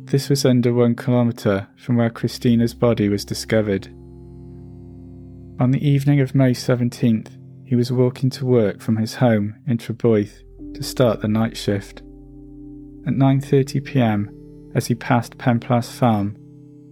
This 0.05 0.29
was 0.29 0.45
under 0.45 0.73
one 0.73 0.95
kilometre 0.95 1.67
from 1.75 1.97
where 1.97 2.09
Christina's 2.09 2.73
body 2.73 3.09
was 3.09 3.25
discovered. 3.25 3.87
On 5.59 5.71
the 5.71 5.85
evening 5.85 6.21
of 6.21 6.33
May 6.33 6.51
17th, 6.51 7.37
he 7.65 7.75
was 7.75 7.91
walking 7.91 8.29
to 8.29 8.45
work 8.45 8.79
from 8.79 8.95
his 8.95 9.15
home 9.15 9.55
in 9.67 9.77
Treboeth 9.77 10.41
to 10.73 10.83
start 10.83 11.19
the 11.19 11.27
night 11.27 11.57
shift. 11.57 11.97
At 13.05 13.13
9:30 13.13 13.83
p.m., 13.83 14.71
as 14.73 14.87
he 14.87 14.95
passed 14.95 15.37
Penplas 15.37 15.91
Farm, 15.91 16.37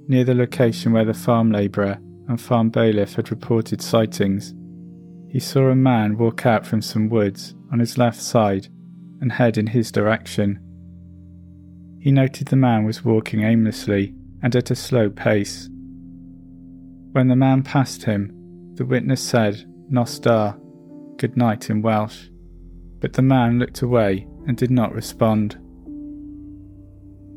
near 0.08 0.24
the 0.24 0.36
location 0.36 0.92
where 0.92 1.06
the 1.06 1.14
farm 1.14 1.52
labourer 1.52 1.98
and 2.28 2.40
farm 2.40 2.70
bailiff 2.70 3.16
had 3.16 3.32
reported 3.32 3.82
sightings, 3.82 4.54
he 5.30 5.40
saw 5.40 5.70
a 5.70 5.76
man 5.76 6.18
walk 6.18 6.46
out 6.46 6.66
from 6.66 6.82
some 6.82 7.10
woods 7.10 7.56
on 7.72 7.80
his 7.80 7.98
left 7.98 8.22
side 8.22 8.68
and 9.22 9.32
head 9.32 9.58
in 9.58 9.68
his 9.68 9.92
direction. 9.92 10.60
He 12.00 12.12
noted 12.12 12.48
the 12.48 12.56
man 12.56 12.86
was 12.86 13.04
walking 13.04 13.44
aimlessly 13.44 14.16
and 14.42 14.56
at 14.56 14.72
a 14.72 14.76
slow 14.76 15.10
pace. 15.10 15.70
When 17.12 17.28
the 17.28 17.36
man 17.36 17.64
passed 17.64 18.04
him, 18.04 18.32
the 18.76 18.86
witness 18.86 19.22
said, 19.22 19.66
Nos 19.90 20.20
da, 20.20 20.54
good 21.18 21.36
night 21.36 21.70
in 21.70 21.82
Welsh, 21.82 22.28
but 23.00 23.14
the 23.14 23.22
man 23.22 23.60
looked 23.60 23.82
away 23.82 24.28
and 24.48 24.56
did 24.56 24.72
not 24.72 24.94
respond. 24.94 25.58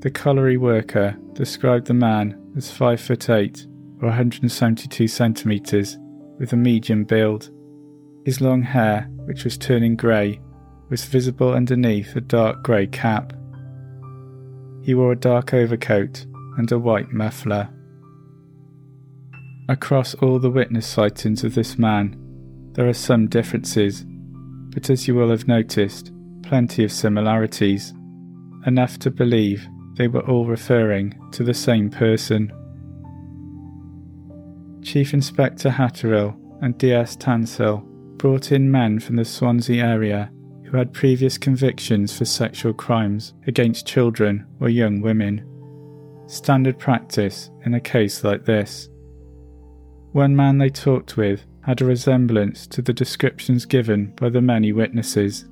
The 0.01 0.11
colliery 0.11 0.57
worker 0.57 1.17
described 1.33 1.87
the 1.87 1.95
man 1.95 2.41
as 2.59 2.73
5 2.73 3.01
foot 3.01 3.31
8 3.31 3.67
or 4.03 4.09
172 4.09 5.07
centimetres 5.07 5.97
with 6.39 6.53
a 6.53 6.57
medium 6.57 7.05
build. 7.05 7.51
His 8.25 8.41
long 8.41 8.63
hair, 8.63 9.07
which 9.27 9.45
was 9.45 9.57
turning 9.57 9.95
grey, 9.95 10.41
was 10.91 11.05
visible 11.05 11.53
underneath 11.53 12.17
a 12.17 12.21
dark 12.21 12.65
grey 12.65 12.89
cap. 12.89 13.33
He 14.83 14.95
wore 14.95 15.13
a 15.13 15.17
dark 15.17 15.55
overcoat 15.55 16.27
and 16.57 16.71
a 16.73 16.79
white 16.79 17.13
muffler. 17.13 17.69
Across 19.69 20.15
all 20.15 20.41
the 20.41 20.51
witness 20.51 20.87
sightings 20.87 21.45
of 21.45 21.55
this 21.55 21.79
man, 21.79 22.17
there 22.73 22.89
are 22.89 22.95
some 22.95 23.29
differences, 23.29 24.05
but 24.71 24.91
as 24.91 25.07
you 25.07 25.15
will 25.15 25.31
have 25.31 25.47
noticed, 25.47 26.11
plenty 26.43 26.83
of 26.83 26.91
similarities, 26.91 27.95
enough 28.67 28.99
to 28.99 29.11
believe 29.11 29.69
they 29.99 30.09
were 30.09 30.27
all 30.31 30.47
referring 30.47 31.13
to 31.33 31.43
the 31.43 31.53
same 31.53 31.91
person. 31.91 32.53
Chief 34.83 35.13
Inspector 35.13 35.69
Hatterill 35.69 36.37
and 36.63 36.79
DS 36.79 37.17
Tansill 37.17 37.83
brought 38.17 38.53
in 38.53 38.71
men 38.71 39.01
from 39.01 39.17
the 39.17 39.25
Swansea 39.25 39.85
area 39.85 40.31
who 40.65 40.77
had 40.77 40.93
previous 40.93 41.37
convictions 41.37 42.17
for 42.17 42.25
sexual 42.25 42.73
crimes 42.73 43.35
against 43.49 43.87
children 43.87 44.47
or 44.61 44.69
young 44.69 45.01
women. 45.01 45.45
Standard 46.29 46.79
practice 46.79 47.51
in 47.65 47.75
a 47.75 47.81
case 47.81 48.23
like 48.23 48.45
this. 48.45 48.89
One 50.13 50.37
man 50.37 50.59
they 50.59 50.71
talked 50.71 51.17
with 51.17 51.45
had 51.65 51.81
a 51.81 51.87
resemblance 51.87 52.69
to 52.69 52.83
the 52.83 52.93
descriptions 52.93 53.67
given 53.67 54.13
by 54.15 54.29
the 54.29 54.41
many 54.41 54.73
witnesses. 54.73 55.45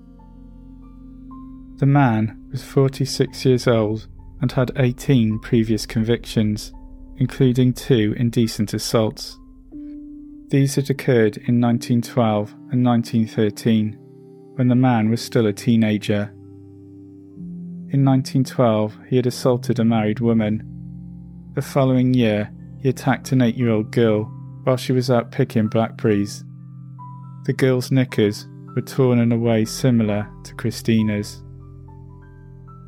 The 1.79 1.87
man 1.87 2.49
was 2.53 2.63
46 2.63 3.45
years 3.45 3.67
old 3.67 4.07
and 4.40 4.53
had 4.53 4.72
18 4.77 5.38
previous 5.40 5.87
convictions, 5.87 6.72
including 7.16 7.72
two 7.72 8.14
indecent 8.16 8.75
assaults. 8.75 9.38
These 10.49 10.77
had 10.77 10.90
occurred 10.90 11.38
in 11.38 11.61
1912 11.61 12.53
and 12.70 12.85
1913, 12.85 13.99
when 14.55 14.68
the 14.68 14.75
man 14.75 15.11
was 15.11 15.20
still 15.20 15.46
a 15.46 15.53
teenager. 15.53 16.33
In 17.90 18.05
1912, 18.05 18.96
he 19.09 19.16
had 19.16 19.27
assaulted 19.27 19.79
a 19.79 19.85
married 19.85 20.20
woman. 20.20 20.62
The 21.55 21.62
following 21.62 22.14
year, 22.14 22.51
he 22.81 22.88
attacked 22.88 23.33
an 23.33 23.42
eight 23.42 23.57
year 23.57 23.70
old 23.70 23.90
girl 23.90 24.25
while 24.64 24.77
she 24.77 24.92
was 24.92 25.11
out 25.11 25.31
picking 25.31 25.68
blackberries. 25.68 26.44
The 27.44 27.53
girl's 27.53 27.90
knickers 27.90 28.46
were 28.75 28.83
torn 28.83 29.18
in 29.18 29.33
a 29.33 29.38
way 29.38 29.64
similar 29.64 30.29
to 30.44 30.55
Christina's. 30.55 31.42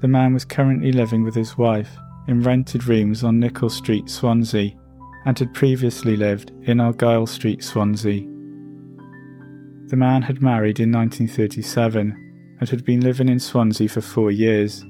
The 0.01 0.09
man 0.09 0.35
was 0.35 0.45
currently 0.45 0.93
living 0.93 1.25
with 1.25 1.35
his 1.35 1.57
wife 1.57 1.97
in 2.27 2.43
rented 2.43 2.87
rooms 2.87 3.25
on 3.25 3.41
Nicholl 3.41 3.71
Street, 3.71 4.09
Swansea, 4.09 4.73
and 5.25 5.39
had 5.39 5.55
previously 5.55 6.17
lived 6.17 6.53
in 6.63 6.81
Argyle 6.81 7.27
Street, 7.27 7.65
Swansea. 7.65 8.23
The 9.87 9.97
man 9.97 10.23
had 10.23 10.43
married 10.43 10.81
in 10.81 10.93
1937 10.93 12.57
and 12.61 12.69
had 12.69 12.85
been 12.85 13.01
living 13.01 13.29
in 13.29 13.41
Swansea 13.41 13.89
for 13.89 14.01
four 14.01 14.31
years. 14.31 14.85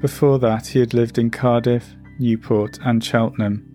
Before 0.00 0.38
that, 0.40 0.68
he 0.68 0.80
had 0.80 0.94
lived 0.94 1.18
in 1.18 1.30
Cardiff, 1.30 1.94
Newport, 2.18 2.78
and 2.84 3.02
Cheltenham, 3.02 3.68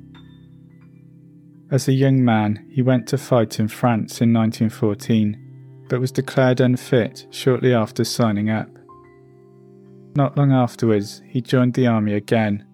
as 1.73 1.87
a 1.87 1.91
young 1.91 2.23
man, 2.23 2.67
he 2.69 2.83
went 2.83 3.07
to 3.07 3.17
fight 3.17 3.59
in 3.59 3.67
France 3.67 4.21
in 4.21 4.31
1914, 4.31 5.85
but 5.89 5.99
was 5.99 6.11
declared 6.11 6.61
unfit 6.61 7.25
shortly 7.31 7.73
after 7.73 8.03
signing 8.03 8.51
up. 8.51 8.69
Not 10.15 10.37
long 10.37 10.51
afterwards, 10.51 11.21
he 11.25 11.41
joined 11.41 11.73
the 11.73 11.87
army 11.87 12.13
again, 12.13 12.65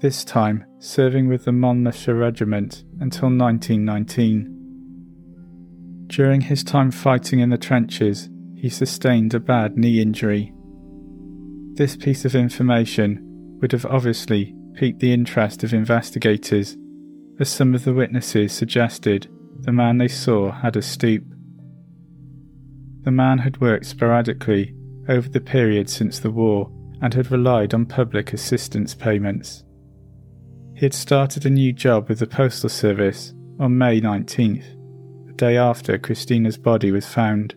this 0.00 0.24
time 0.24 0.64
serving 0.78 1.28
with 1.28 1.44
the 1.44 1.52
Monmouthshire 1.52 2.14
Regiment 2.14 2.84
until 3.00 3.28
1919. 3.28 4.50
During 6.06 6.40
his 6.42 6.64
time 6.64 6.90
fighting 6.90 7.40
in 7.40 7.50
the 7.50 7.58
trenches, 7.58 8.30
he 8.54 8.68
sustained 8.68 9.34
a 9.34 9.40
bad 9.40 9.76
knee 9.76 10.00
injury. 10.00 10.52
This 11.74 11.96
piece 11.96 12.24
of 12.24 12.34
information 12.34 13.20
would 13.60 13.72
have 13.72 13.84
obviously 13.86 14.54
piqued 14.74 15.00
the 15.00 15.12
interest 15.12 15.64
of 15.64 15.74
investigators 15.74 16.76
as 17.40 17.48
some 17.48 17.74
of 17.74 17.84
the 17.84 17.92
witnesses 17.92 18.52
suggested, 18.52 19.28
the 19.60 19.72
man 19.72 19.98
they 19.98 20.08
saw 20.08 20.52
had 20.52 20.76
a 20.76 20.82
stoop. 20.82 21.24
The 23.02 23.10
man 23.10 23.38
had 23.38 23.60
worked 23.60 23.86
sporadically 23.86 24.74
over 25.08 25.28
the 25.28 25.40
period 25.40 25.88
since 25.88 26.18
the 26.18 26.30
war 26.30 26.70
and 27.00 27.14
had 27.14 27.30
relied 27.30 27.74
on 27.74 27.86
public 27.86 28.32
assistance 28.32 28.94
payments. 28.94 29.64
He 30.74 30.86
had 30.86 30.94
started 30.94 31.46
a 31.46 31.50
new 31.50 31.72
job 31.72 32.08
with 32.08 32.18
the 32.18 32.26
Postal 32.26 32.68
Service 32.68 33.32
on 33.60 33.78
May 33.78 34.00
19th, 34.00 35.26
the 35.26 35.32
day 35.34 35.56
after 35.56 35.98
Christina's 35.98 36.58
body 36.58 36.90
was 36.90 37.06
found, 37.06 37.54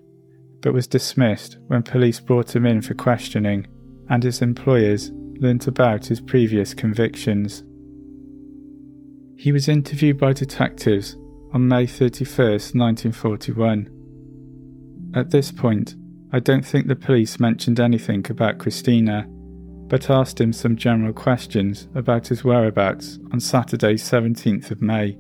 but 0.61 0.73
was 0.73 0.87
dismissed 0.87 1.57
when 1.67 1.83
police 1.83 2.19
brought 2.19 2.55
him 2.55 2.65
in 2.65 2.81
for 2.81 2.93
questioning 2.93 3.67
and 4.09 4.23
his 4.23 4.41
employers 4.41 5.11
learnt 5.39 5.67
about 5.67 6.05
his 6.05 6.21
previous 6.21 6.73
convictions. 6.73 7.63
He 9.37 9.51
was 9.51 9.67
interviewed 9.67 10.17
by 10.17 10.33
detectives 10.33 11.15
on 11.53 11.67
May 11.67 11.85
31st, 11.85 12.75
1941. 12.75 15.11
At 15.15 15.29
this 15.29 15.51
point, 15.51 15.95
I 16.33 16.39
don't 16.39 16.65
think 16.65 16.87
the 16.87 16.95
police 16.95 17.39
mentioned 17.39 17.79
anything 17.79 18.25
about 18.29 18.57
Christina, 18.57 19.25
but 19.87 20.09
asked 20.09 20.41
him 20.41 20.51
some 20.51 20.75
general 20.75 21.13
questions 21.13 21.87
about 21.95 22.27
his 22.27 22.43
whereabouts 22.43 23.17
on 23.31 23.39
Saturday, 23.39 23.93
17th 23.93 24.69
of 24.69 24.81
May. 24.81 25.17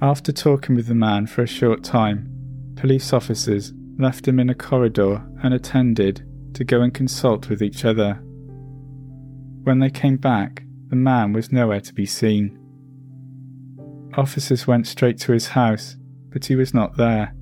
After 0.00 0.32
talking 0.32 0.74
with 0.74 0.86
the 0.86 0.94
man 0.94 1.26
for 1.26 1.42
a 1.42 1.46
short 1.46 1.84
time, 1.84 2.30
police 2.76 3.12
officers 3.12 3.74
left 3.98 4.26
him 4.26 4.40
in 4.40 4.48
a 4.48 4.54
corridor 4.54 5.22
and 5.42 5.52
attended 5.52 6.26
to 6.54 6.64
go 6.64 6.80
and 6.80 6.94
consult 6.94 7.50
with 7.50 7.62
each 7.62 7.84
other. 7.84 8.14
When 9.64 9.78
they 9.78 9.90
came 9.90 10.16
back, 10.16 10.62
the 10.88 10.96
man 10.96 11.34
was 11.34 11.52
nowhere 11.52 11.80
to 11.80 11.92
be 11.92 12.06
seen. 12.06 12.58
Officers 14.16 14.66
went 14.66 14.86
straight 14.86 15.18
to 15.20 15.32
his 15.32 15.48
house, 15.48 15.96
but 16.30 16.46
he 16.46 16.56
was 16.56 16.72
not 16.72 16.96
there. 16.96 17.34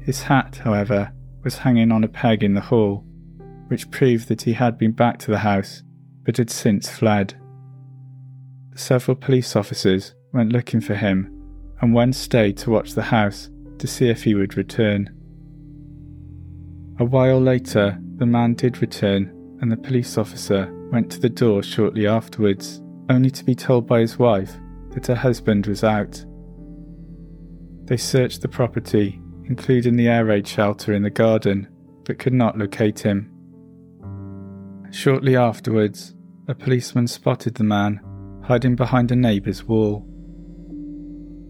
His 0.00 0.22
hat, 0.22 0.60
however, 0.64 1.12
was 1.44 1.58
hanging 1.58 1.92
on 1.92 2.04
a 2.04 2.08
peg 2.08 2.42
in 2.42 2.54
the 2.54 2.60
hall, 2.60 3.04
which 3.68 3.90
proved 3.90 4.28
that 4.28 4.42
he 4.42 4.52
had 4.52 4.78
been 4.78 4.92
back 4.92 5.18
to 5.18 5.30
the 5.30 5.38
house, 5.38 5.82
but 6.24 6.36
had 6.36 6.50
since 6.50 6.88
fled. 6.88 7.34
Several 8.74 9.14
police 9.14 9.56
officers 9.56 10.14
went 10.32 10.52
looking 10.52 10.80
for 10.80 10.94
him, 10.94 11.34
and 11.80 11.94
one 11.94 12.12
stayed 12.12 12.56
to 12.58 12.70
watch 12.70 12.92
the 12.92 13.02
house 13.02 13.50
to 13.78 13.86
see 13.86 14.08
if 14.08 14.24
he 14.24 14.34
would 14.34 14.56
return. 14.56 15.10
A 16.98 17.04
while 17.04 17.40
later, 17.40 17.98
the 18.16 18.26
man 18.26 18.54
did 18.54 18.80
return, 18.80 19.32
and 19.60 19.70
the 19.70 19.76
police 19.76 20.18
officer 20.18 20.72
went 20.90 21.10
to 21.12 21.20
the 21.20 21.28
door 21.28 21.62
shortly 21.62 22.06
afterwards, 22.06 22.82
only 23.08 23.30
to 23.30 23.44
be 23.44 23.54
told 23.54 23.86
by 23.86 24.00
his 24.00 24.18
wife 24.18 24.54
that 24.90 25.06
her 25.06 25.14
husband 25.14 25.66
was 25.66 25.84
out. 25.84 26.24
They 27.84 27.96
searched 27.96 28.42
the 28.42 28.48
property, 28.48 29.20
including 29.48 29.96
the 29.96 30.08
air 30.08 30.26
raid 30.26 30.46
shelter 30.46 30.92
in 30.92 31.02
the 31.02 31.10
garden, 31.10 31.68
but 32.04 32.18
could 32.18 32.32
not 32.32 32.56
locate 32.56 33.00
him. 33.00 33.30
Shortly 34.90 35.36
afterwards, 35.36 36.14
a 36.46 36.54
policeman 36.54 37.06
spotted 37.06 37.54
the 37.54 37.64
man 37.64 38.00
hiding 38.44 38.76
behind 38.76 39.10
a 39.10 39.16
neighbour's 39.16 39.64
wall. 39.64 40.06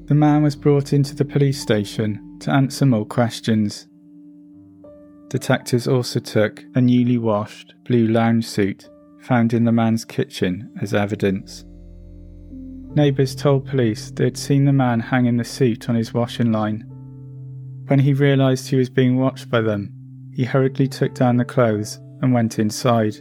The 0.07 0.15
man 0.15 0.43
was 0.43 0.57
brought 0.57 0.93
into 0.93 1.15
the 1.15 1.25
police 1.25 1.61
station 1.61 2.39
to 2.41 2.51
answer 2.51 2.87
more 2.87 3.05
questions. 3.05 3.87
Detectives 5.29 5.87
also 5.87 6.19
took 6.19 6.65
a 6.75 6.81
newly 6.81 7.19
washed 7.19 7.75
blue 7.85 8.09
lounge 8.09 8.47
suit 8.47 8.89
found 9.21 9.53
in 9.53 9.65
the 9.65 9.73
man's 9.73 10.05
kitchen 10.05 10.73
as 10.81 10.95
evidence. 10.95 11.65
Neighbours 12.95 13.35
told 13.35 13.67
police 13.67 14.11
they 14.11 14.25
had 14.25 14.39
seen 14.39 14.65
the 14.65 14.73
man 14.73 15.01
hanging 15.01 15.37
the 15.37 15.45
suit 15.45 15.89
on 15.89 15.95
his 15.95 16.15
washing 16.15 16.51
line. 16.51 16.88
When 17.89 18.01
he 18.01 18.13
realised 18.13 18.69
he 18.69 18.77
was 18.77 18.91
being 18.91 19.17
watched 19.17 19.51
by 19.51 19.63
them, 19.63 19.93
he 20.35 20.45
hurriedly 20.45 20.89
took 20.89 21.15
down 21.15 21.39
the 21.39 21.45
clothes 21.45 21.99
and 22.21 22.35
went 22.35 22.59
inside. 22.59 23.15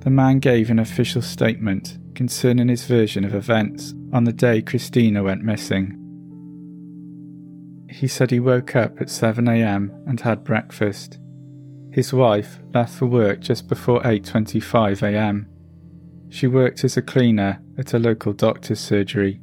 The 0.00 0.10
man 0.10 0.40
gave 0.40 0.70
an 0.70 0.78
official 0.78 1.22
statement 1.22 1.98
concerning 2.14 2.68
his 2.68 2.84
version 2.84 3.24
of 3.24 3.34
events 3.34 3.94
on 4.12 4.24
the 4.24 4.32
day 4.32 4.60
Christina 4.60 5.22
went 5.22 5.42
missing. 5.42 5.96
He 7.88 8.06
said 8.06 8.30
he 8.30 8.40
woke 8.40 8.76
up 8.76 9.00
at 9.00 9.08
7am 9.08 10.06
and 10.06 10.20
had 10.20 10.44
breakfast. 10.44 11.18
His 11.92 12.12
wife 12.12 12.60
left 12.74 12.94
for 12.94 13.06
work 13.06 13.40
just 13.40 13.68
before 13.68 14.02
8.25am. 14.02 15.46
She 16.28 16.46
worked 16.46 16.84
as 16.84 16.96
a 16.96 17.02
cleaner 17.02 17.62
at 17.78 17.94
a 17.94 17.98
local 17.98 18.34
doctor's 18.34 18.80
surgery. 18.80 19.40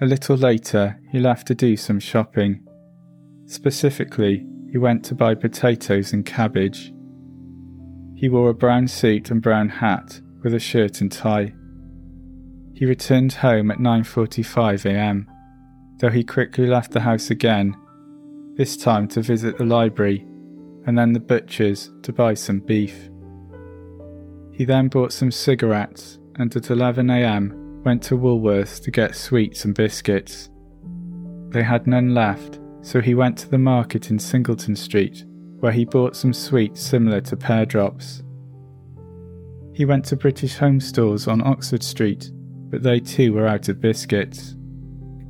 A 0.00 0.06
little 0.06 0.36
later, 0.36 1.00
he 1.10 1.18
left 1.18 1.48
to 1.48 1.54
do 1.56 1.76
some 1.76 1.98
shopping. 1.98 2.64
Specifically, 3.46 4.46
he 4.70 4.78
went 4.78 5.04
to 5.06 5.14
buy 5.14 5.34
potatoes 5.34 6.12
and 6.12 6.24
cabbage. 6.24 6.92
He 8.14 8.28
wore 8.28 8.50
a 8.50 8.54
brown 8.54 8.86
suit 8.86 9.30
and 9.30 9.42
brown 9.42 9.68
hat 9.68 10.20
with 10.44 10.54
a 10.54 10.60
shirt 10.60 11.00
and 11.00 11.10
tie. 11.10 11.52
He 12.74 12.86
returned 12.86 13.32
home 13.32 13.72
at 13.72 13.78
9:45 13.78 14.86
a.m., 14.86 15.28
though 15.98 16.10
he 16.10 16.22
quickly 16.22 16.68
left 16.68 16.92
the 16.92 17.00
house 17.00 17.30
again, 17.30 17.74
this 18.56 18.76
time 18.76 19.08
to 19.08 19.20
visit 19.20 19.58
the 19.58 19.64
library 19.64 20.24
and 20.86 20.96
then 20.96 21.12
the 21.12 21.20
butcher's 21.20 21.90
to 22.02 22.12
buy 22.12 22.34
some 22.34 22.60
beef. 22.60 23.10
He 24.52 24.64
then 24.64 24.88
bought 24.88 25.12
some 25.12 25.32
cigarettes 25.32 26.18
and 26.36 26.54
at 26.54 26.62
11am 26.62 27.57
went 27.84 28.02
to 28.04 28.16
Woolworths 28.16 28.82
to 28.82 28.90
get 28.90 29.14
sweets 29.14 29.64
and 29.64 29.74
biscuits. 29.74 30.50
They 31.50 31.62
had 31.62 31.86
none 31.86 32.14
left, 32.14 32.60
so 32.82 33.00
he 33.00 33.14
went 33.14 33.38
to 33.38 33.48
the 33.48 33.58
market 33.58 34.10
in 34.10 34.18
Singleton 34.18 34.76
Street, 34.76 35.24
where 35.60 35.72
he 35.72 35.84
bought 35.84 36.16
some 36.16 36.32
sweets 36.32 36.80
similar 36.80 37.20
to 37.22 37.36
pear 37.36 37.64
drops. 37.64 38.22
He 39.72 39.84
went 39.84 40.04
to 40.06 40.16
British 40.16 40.56
Home 40.56 40.80
Stores 40.80 41.28
on 41.28 41.46
Oxford 41.46 41.82
Street, 41.82 42.30
but 42.70 42.82
they 42.82 43.00
too 43.00 43.32
were 43.32 43.46
out 43.46 43.68
of 43.68 43.80
biscuits. 43.80 44.56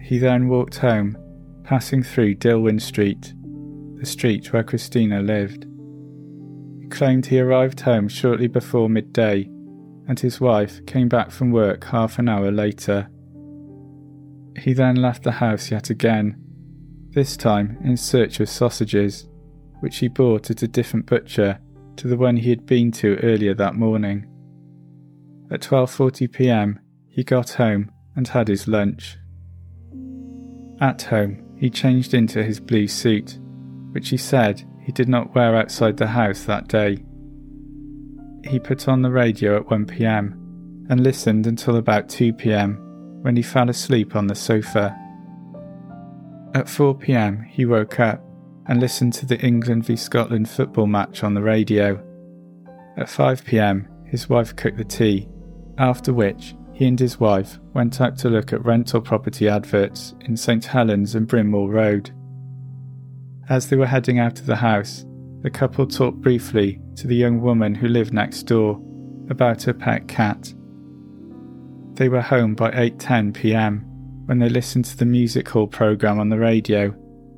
He 0.00 0.18
then 0.18 0.48
walked 0.48 0.76
home, 0.76 1.16
passing 1.64 2.02
through 2.02 2.36
Dillwyn 2.36 2.80
Street, 2.80 3.34
the 3.96 4.06
street 4.06 4.52
where 4.52 4.64
Christina 4.64 5.20
lived. 5.20 5.66
He 6.80 6.88
claimed 6.88 7.26
he 7.26 7.40
arrived 7.40 7.80
home 7.80 8.08
shortly 8.08 8.46
before 8.46 8.88
midday, 8.88 9.50
and 10.08 10.18
his 10.18 10.40
wife 10.40 10.84
came 10.86 11.08
back 11.08 11.30
from 11.30 11.52
work 11.52 11.84
half 11.84 12.18
an 12.18 12.28
hour 12.28 12.50
later. 12.50 13.08
He 14.58 14.72
then 14.72 14.96
left 14.96 15.22
the 15.22 15.32
house 15.32 15.70
yet 15.70 15.90
again, 15.90 16.36
this 17.10 17.36
time 17.36 17.78
in 17.84 17.96
search 17.96 18.40
of 18.40 18.48
sausages, 18.48 19.28
which 19.80 19.98
he 19.98 20.08
bought 20.08 20.50
at 20.50 20.62
a 20.62 20.68
different 20.68 21.06
butcher 21.06 21.60
to 21.96 22.08
the 22.08 22.16
one 22.16 22.36
he 22.36 22.50
had 22.50 22.66
been 22.66 22.90
to 22.92 23.18
earlier 23.22 23.54
that 23.54 23.74
morning. 23.74 24.26
At 25.50 25.60
12:40 25.60 26.32
p.m., 26.32 26.80
he 27.06 27.22
got 27.22 27.50
home 27.50 27.92
and 28.16 28.26
had 28.26 28.48
his 28.48 28.66
lunch. 28.66 29.18
At 30.80 31.02
home, 31.02 31.56
he 31.56 31.70
changed 31.70 32.14
into 32.14 32.42
his 32.42 32.60
blue 32.60 32.88
suit 32.88 33.38
which 33.92 34.10
he 34.10 34.16
said 34.16 34.64
he 34.80 34.92
did 34.92 35.08
not 35.08 35.34
wear 35.34 35.56
outside 35.56 35.96
the 35.96 36.06
house 36.06 36.44
that 36.44 36.68
day. 36.68 36.98
He 38.44 38.58
put 38.58 38.88
on 38.88 39.02
the 39.02 39.10
radio 39.10 39.56
at 39.56 39.66
1pm 39.66 40.32
and 40.90 41.02
listened 41.02 41.46
until 41.46 41.76
about 41.76 42.08
2pm 42.08 42.78
when 43.22 43.36
he 43.36 43.42
fell 43.42 43.68
asleep 43.68 44.16
on 44.16 44.26
the 44.26 44.34
sofa. 44.34 44.96
At 46.54 46.66
4pm, 46.66 47.46
he 47.46 47.66
woke 47.66 48.00
up 48.00 48.24
and 48.66 48.80
listened 48.80 49.12
to 49.14 49.26
the 49.26 49.38
England 49.40 49.84
v 49.84 49.96
Scotland 49.96 50.48
football 50.48 50.86
match 50.86 51.24
on 51.24 51.34
the 51.34 51.42
radio. 51.42 52.02
At 52.96 53.06
5pm, 53.06 53.86
his 54.08 54.28
wife 54.28 54.56
cooked 54.56 54.78
the 54.78 54.84
tea, 54.84 55.28
after 55.76 56.12
which 56.12 56.54
he 56.72 56.86
and 56.86 56.98
his 56.98 57.18
wife 57.18 57.58
went 57.74 58.00
out 58.00 58.16
to 58.18 58.30
look 58.30 58.52
at 58.52 58.64
rental 58.64 59.00
property 59.00 59.48
adverts 59.48 60.14
in 60.20 60.36
St 60.36 60.64
Helens 60.64 61.14
and 61.14 61.26
Brimwell 61.26 61.68
Road. 61.68 62.10
As 63.48 63.68
they 63.68 63.76
were 63.76 63.86
heading 63.86 64.18
out 64.18 64.38
of 64.38 64.46
the 64.46 64.56
house, 64.56 65.04
the 65.42 65.50
couple 65.50 65.86
talked 65.86 66.20
briefly 66.20 66.80
to 66.96 67.06
the 67.06 67.16
young 67.16 67.40
woman 67.40 67.74
who 67.74 67.88
lived 67.88 68.12
next 68.12 68.44
door 68.44 68.80
about 69.30 69.62
her 69.62 69.74
pet 69.74 70.08
cat. 70.08 70.52
They 71.94 72.08
were 72.08 72.20
home 72.20 72.54
by 72.54 72.70
8:10 72.70 73.34
p.m. 73.34 73.84
when 74.26 74.38
they 74.38 74.48
listened 74.48 74.84
to 74.86 74.96
the 74.96 75.04
music 75.04 75.48
hall 75.48 75.66
program 75.66 76.18
on 76.18 76.28
the 76.28 76.38
radio 76.38 76.90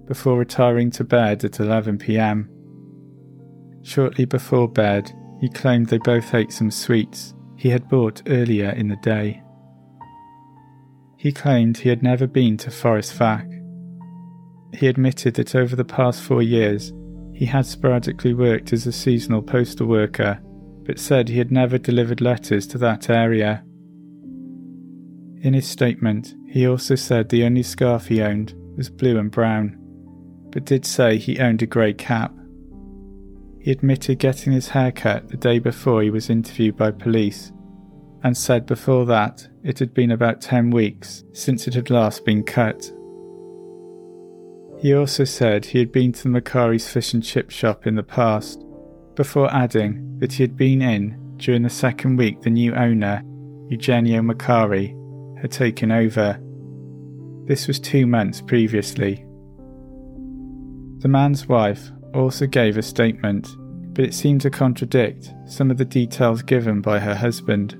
before 0.06 0.38
retiring 0.38 0.90
to 0.90 1.04
bed 1.04 1.44
at 1.44 1.60
11 1.60 1.98
p.m. 1.98 2.50
Shortly 3.82 4.24
before 4.24 4.68
bed, 4.68 5.12
he 5.40 5.48
claimed 5.48 5.86
they 5.86 5.98
both 5.98 6.34
ate 6.34 6.52
some 6.52 6.70
sweets 6.70 7.34
he 7.56 7.70
had 7.70 7.88
bought 7.88 8.22
earlier 8.26 8.70
in 8.70 8.88
the 8.88 8.96
day. 8.96 9.42
He 11.16 11.32
claimed 11.32 11.78
he 11.78 11.90
had 11.90 12.02
never 12.02 12.26
been 12.26 12.56
to 12.58 12.70
Forest 12.70 13.18
Fach 13.18 13.60
he 14.72 14.86
admitted 14.86 15.34
that 15.34 15.54
over 15.54 15.74
the 15.74 15.84
past 15.84 16.22
four 16.22 16.42
years, 16.42 16.92
he 17.40 17.46
had 17.46 17.64
sporadically 17.64 18.34
worked 18.34 18.70
as 18.70 18.86
a 18.86 18.92
seasonal 18.92 19.40
postal 19.40 19.86
worker, 19.86 20.38
but 20.84 20.98
said 20.98 21.26
he 21.26 21.38
had 21.38 21.50
never 21.50 21.78
delivered 21.78 22.20
letters 22.20 22.66
to 22.66 22.76
that 22.76 23.08
area. 23.08 23.64
In 25.40 25.54
his 25.54 25.66
statement, 25.66 26.34
he 26.46 26.68
also 26.68 26.96
said 26.96 27.30
the 27.30 27.44
only 27.44 27.62
scarf 27.62 28.08
he 28.08 28.20
owned 28.20 28.52
was 28.76 28.90
blue 28.90 29.18
and 29.18 29.30
brown, 29.30 29.78
but 30.50 30.66
did 30.66 30.84
say 30.84 31.16
he 31.16 31.38
owned 31.38 31.62
a 31.62 31.66
grey 31.66 31.94
cap. 31.94 32.30
He 33.58 33.70
admitted 33.70 34.18
getting 34.18 34.52
his 34.52 34.68
hair 34.68 34.92
cut 34.92 35.30
the 35.30 35.38
day 35.38 35.60
before 35.60 36.02
he 36.02 36.10
was 36.10 36.28
interviewed 36.28 36.76
by 36.76 36.90
police, 36.90 37.52
and 38.22 38.36
said 38.36 38.66
before 38.66 39.06
that 39.06 39.48
it 39.64 39.78
had 39.78 39.94
been 39.94 40.10
about 40.10 40.42
10 40.42 40.70
weeks 40.70 41.24
since 41.32 41.66
it 41.66 41.72
had 41.72 41.88
last 41.88 42.26
been 42.26 42.42
cut. 42.42 42.92
He 44.80 44.94
also 44.94 45.24
said 45.24 45.66
he 45.66 45.78
had 45.78 45.92
been 45.92 46.12
to 46.12 46.22
the 46.22 46.40
Macari's 46.40 46.88
fish 46.88 47.12
and 47.12 47.22
chip 47.22 47.50
shop 47.50 47.86
in 47.86 47.96
the 47.96 48.02
past, 48.02 48.64
before 49.14 49.52
adding 49.54 50.18
that 50.20 50.32
he 50.32 50.42
had 50.42 50.56
been 50.56 50.80
in 50.80 51.36
during 51.36 51.62
the 51.62 51.70
second 51.70 52.16
week 52.16 52.40
the 52.40 52.48
new 52.48 52.74
owner, 52.74 53.22
Eugenio 53.68 54.22
Macari, 54.22 54.96
had 55.38 55.50
taken 55.50 55.92
over. 55.92 56.40
This 57.46 57.68
was 57.68 57.78
two 57.78 58.06
months 58.06 58.40
previously. 58.40 59.26
The 61.00 61.08
man's 61.08 61.46
wife 61.46 61.90
also 62.14 62.46
gave 62.46 62.78
a 62.78 62.82
statement, 62.82 63.48
but 63.94 64.06
it 64.06 64.14
seemed 64.14 64.40
to 64.42 64.50
contradict 64.50 65.30
some 65.46 65.70
of 65.70 65.76
the 65.76 65.84
details 65.84 66.40
given 66.40 66.80
by 66.80 67.00
her 67.00 67.14
husband. 67.14 67.76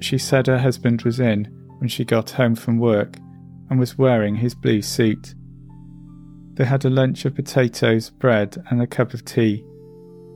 She 0.00 0.18
said 0.18 0.48
her 0.48 0.58
husband 0.58 1.02
was 1.02 1.20
in 1.20 1.44
when 1.78 1.88
she 1.88 2.04
got 2.04 2.30
home 2.30 2.56
from 2.56 2.78
work 2.78 3.16
and 3.70 3.78
was 3.78 3.96
wearing 3.96 4.34
his 4.36 4.56
blue 4.56 4.82
suit. 4.82 5.34
They 6.54 6.64
had 6.64 6.84
a 6.84 6.90
lunch 6.90 7.24
of 7.24 7.34
potatoes, 7.34 8.10
bread, 8.10 8.62
and 8.70 8.82
a 8.82 8.86
cup 8.86 9.14
of 9.14 9.24
tea. 9.24 9.64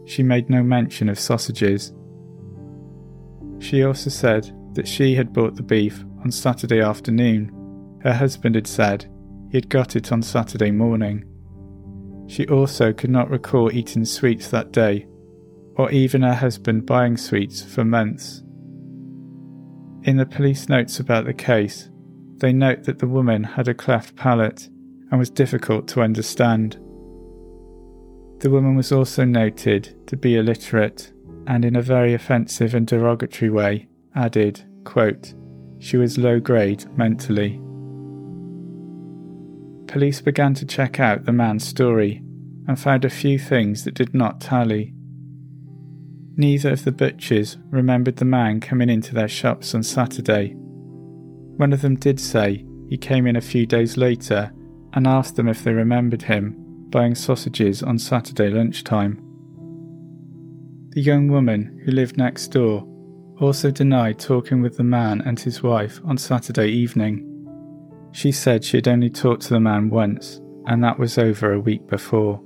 She 0.06 0.22
made 0.22 0.48
no 0.48 0.62
mention 0.62 1.08
of 1.08 1.18
sausages. 1.18 1.92
She 3.58 3.84
also 3.84 4.10
said 4.10 4.50
that 4.74 4.88
she 4.88 5.14
had 5.14 5.32
bought 5.32 5.56
the 5.56 5.62
beef 5.62 6.04
on 6.22 6.30
Saturday 6.30 6.80
afternoon. 6.80 7.52
Her 8.02 8.14
husband 8.14 8.54
had 8.54 8.66
said 8.66 9.10
he 9.50 9.58
had 9.58 9.68
got 9.68 9.96
it 9.96 10.12
on 10.12 10.22
Saturday 10.22 10.70
morning. 10.70 11.24
She 12.28 12.46
also 12.46 12.92
could 12.92 13.10
not 13.10 13.30
recall 13.30 13.72
eating 13.72 14.04
sweets 14.04 14.48
that 14.48 14.72
day, 14.72 15.06
or 15.76 15.90
even 15.90 16.22
her 16.22 16.34
husband 16.34 16.86
buying 16.86 17.16
sweets 17.16 17.62
for 17.62 17.84
months. 17.84 18.42
In 20.02 20.16
the 20.16 20.26
police 20.26 20.68
notes 20.68 20.98
about 20.98 21.24
the 21.24 21.34
case, 21.34 21.90
they 22.38 22.52
note 22.52 22.84
that 22.84 22.98
the 22.98 23.08
woman 23.08 23.44
had 23.44 23.68
a 23.68 23.74
cleft 23.74 24.16
palate 24.16 24.68
and 25.10 25.18
was 25.18 25.30
difficult 25.30 25.88
to 25.88 26.02
understand. 26.02 26.74
The 28.40 28.50
woman 28.50 28.76
was 28.76 28.92
also 28.92 29.24
noted 29.24 30.06
to 30.08 30.16
be 30.16 30.36
illiterate 30.36 31.12
and, 31.46 31.64
in 31.64 31.76
a 31.76 31.82
very 31.82 32.12
offensive 32.12 32.74
and 32.74 32.86
derogatory 32.86 33.50
way, 33.50 33.88
added, 34.14 34.64
quote, 34.84 35.34
she 35.78 35.96
was 35.96 36.18
low 36.18 36.40
grade 36.40 36.84
mentally. 36.96 37.60
Police 39.86 40.20
began 40.20 40.54
to 40.54 40.66
check 40.66 40.98
out 40.98 41.24
the 41.24 41.32
man's 41.32 41.66
story 41.66 42.22
and 42.66 42.78
found 42.78 43.04
a 43.04 43.10
few 43.10 43.38
things 43.38 43.84
that 43.84 43.94
did 43.94 44.14
not 44.14 44.40
tally. 44.40 44.92
Neither 46.36 46.72
of 46.72 46.84
the 46.84 46.92
butchers 46.92 47.56
remembered 47.70 48.16
the 48.16 48.24
man 48.24 48.60
coming 48.60 48.90
into 48.90 49.14
their 49.14 49.28
shops 49.28 49.74
on 49.74 49.82
Saturday. 49.82 50.54
One 50.54 51.72
of 51.72 51.80
them 51.80 51.96
did 51.96 52.20
say 52.20 52.66
he 52.88 52.98
came 52.98 53.26
in 53.26 53.36
a 53.36 53.40
few 53.40 53.64
days 53.64 53.96
later 53.96 54.52
and 54.92 55.06
asked 55.06 55.36
them 55.36 55.48
if 55.48 55.62
they 55.64 55.72
remembered 55.72 56.22
him 56.22 56.62
buying 56.90 57.14
sausages 57.14 57.82
on 57.82 57.98
Saturday 57.98 58.48
lunchtime. 58.48 59.22
The 60.90 61.02
young 61.02 61.28
woman 61.28 61.82
who 61.84 61.92
lived 61.92 62.16
next 62.16 62.48
door 62.48 62.86
also 63.38 63.70
denied 63.70 64.18
talking 64.18 64.62
with 64.62 64.76
the 64.76 64.84
man 64.84 65.20
and 65.20 65.38
his 65.38 65.62
wife 65.62 66.00
on 66.04 66.16
Saturday 66.16 66.68
evening. 66.68 67.32
She 68.12 68.32
said 68.32 68.64
she 68.64 68.78
had 68.78 68.88
only 68.88 69.10
talked 69.10 69.42
to 69.42 69.54
the 69.54 69.60
man 69.60 69.90
once, 69.90 70.40
and 70.66 70.82
that 70.82 70.98
was 70.98 71.18
over 71.18 71.52
a 71.52 71.60
week 71.60 71.86
before. 71.86 72.42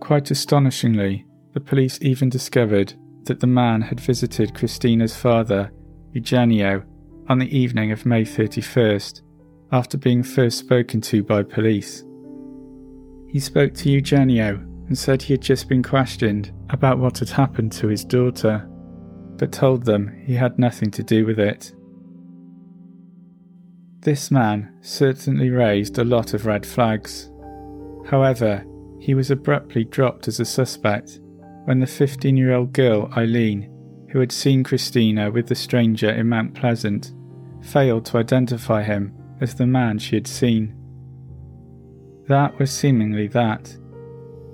Quite 0.00 0.30
astonishingly, 0.30 1.26
the 1.54 1.60
police 1.60 1.98
even 2.00 2.28
discovered 2.28 2.94
that 3.24 3.40
the 3.40 3.46
man 3.46 3.80
had 3.82 3.98
visited 3.98 4.54
Christina's 4.54 5.16
father, 5.16 5.72
Eugenio, 6.12 6.84
on 7.28 7.38
the 7.38 7.58
evening 7.58 7.90
of 7.90 8.06
May 8.06 8.22
31st, 8.22 9.22
after 9.72 9.98
being 9.98 10.22
first 10.22 10.58
spoken 10.58 11.00
to 11.00 11.22
by 11.22 11.42
police. 11.42 12.04
He 13.28 13.40
spoke 13.40 13.74
to 13.74 13.90
Eugenio 13.90 14.54
and 14.88 14.96
said 14.96 15.20
he 15.20 15.34
had 15.34 15.42
just 15.42 15.68
been 15.68 15.82
questioned 15.82 16.52
about 16.70 16.98
what 16.98 17.18
had 17.18 17.28
happened 17.28 17.72
to 17.72 17.88
his 17.88 18.04
daughter, 18.04 18.66
but 19.36 19.52
told 19.52 19.84
them 19.84 20.22
he 20.24 20.34
had 20.34 20.58
nothing 20.58 20.90
to 20.92 21.02
do 21.02 21.26
with 21.26 21.38
it. 21.38 21.74
This 24.00 24.30
man 24.30 24.72
certainly 24.80 25.50
raised 25.50 25.98
a 25.98 26.04
lot 26.04 26.32
of 26.32 26.46
red 26.46 26.64
flags. 26.64 27.30
However, 28.06 28.64
he 28.98 29.14
was 29.14 29.30
abruptly 29.30 29.84
dropped 29.84 30.28
as 30.28 30.40
a 30.40 30.44
suspect 30.44 31.20
when 31.64 31.80
the 31.80 31.86
15 31.86 32.36
year 32.36 32.54
old 32.54 32.72
girl 32.72 33.12
Eileen, 33.14 33.70
who 34.10 34.20
had 34.20 34.32
seen 34.32 34.64
Christina 34.64 35.30
with 35.30 35.48
the 35.48 35.54
stranger 35.54 36.08
in 36.08 36.30
Mount 36.30 36.54
Pleasant, 36.54 37.12
failed 37.60 38.06
to 38.06 38.16
identify 38.16 38.82
him 38.82 39.17
as 39.40 39.54
the 39.54 39.66
man 39.66 39.98
she 39.98 40.16
had 40.16 40.26
seen. 40.26 40.74
That 42.28 42.58
was 42.58 42.70
seemingly 42.70 43.28
that. 43.28 43.76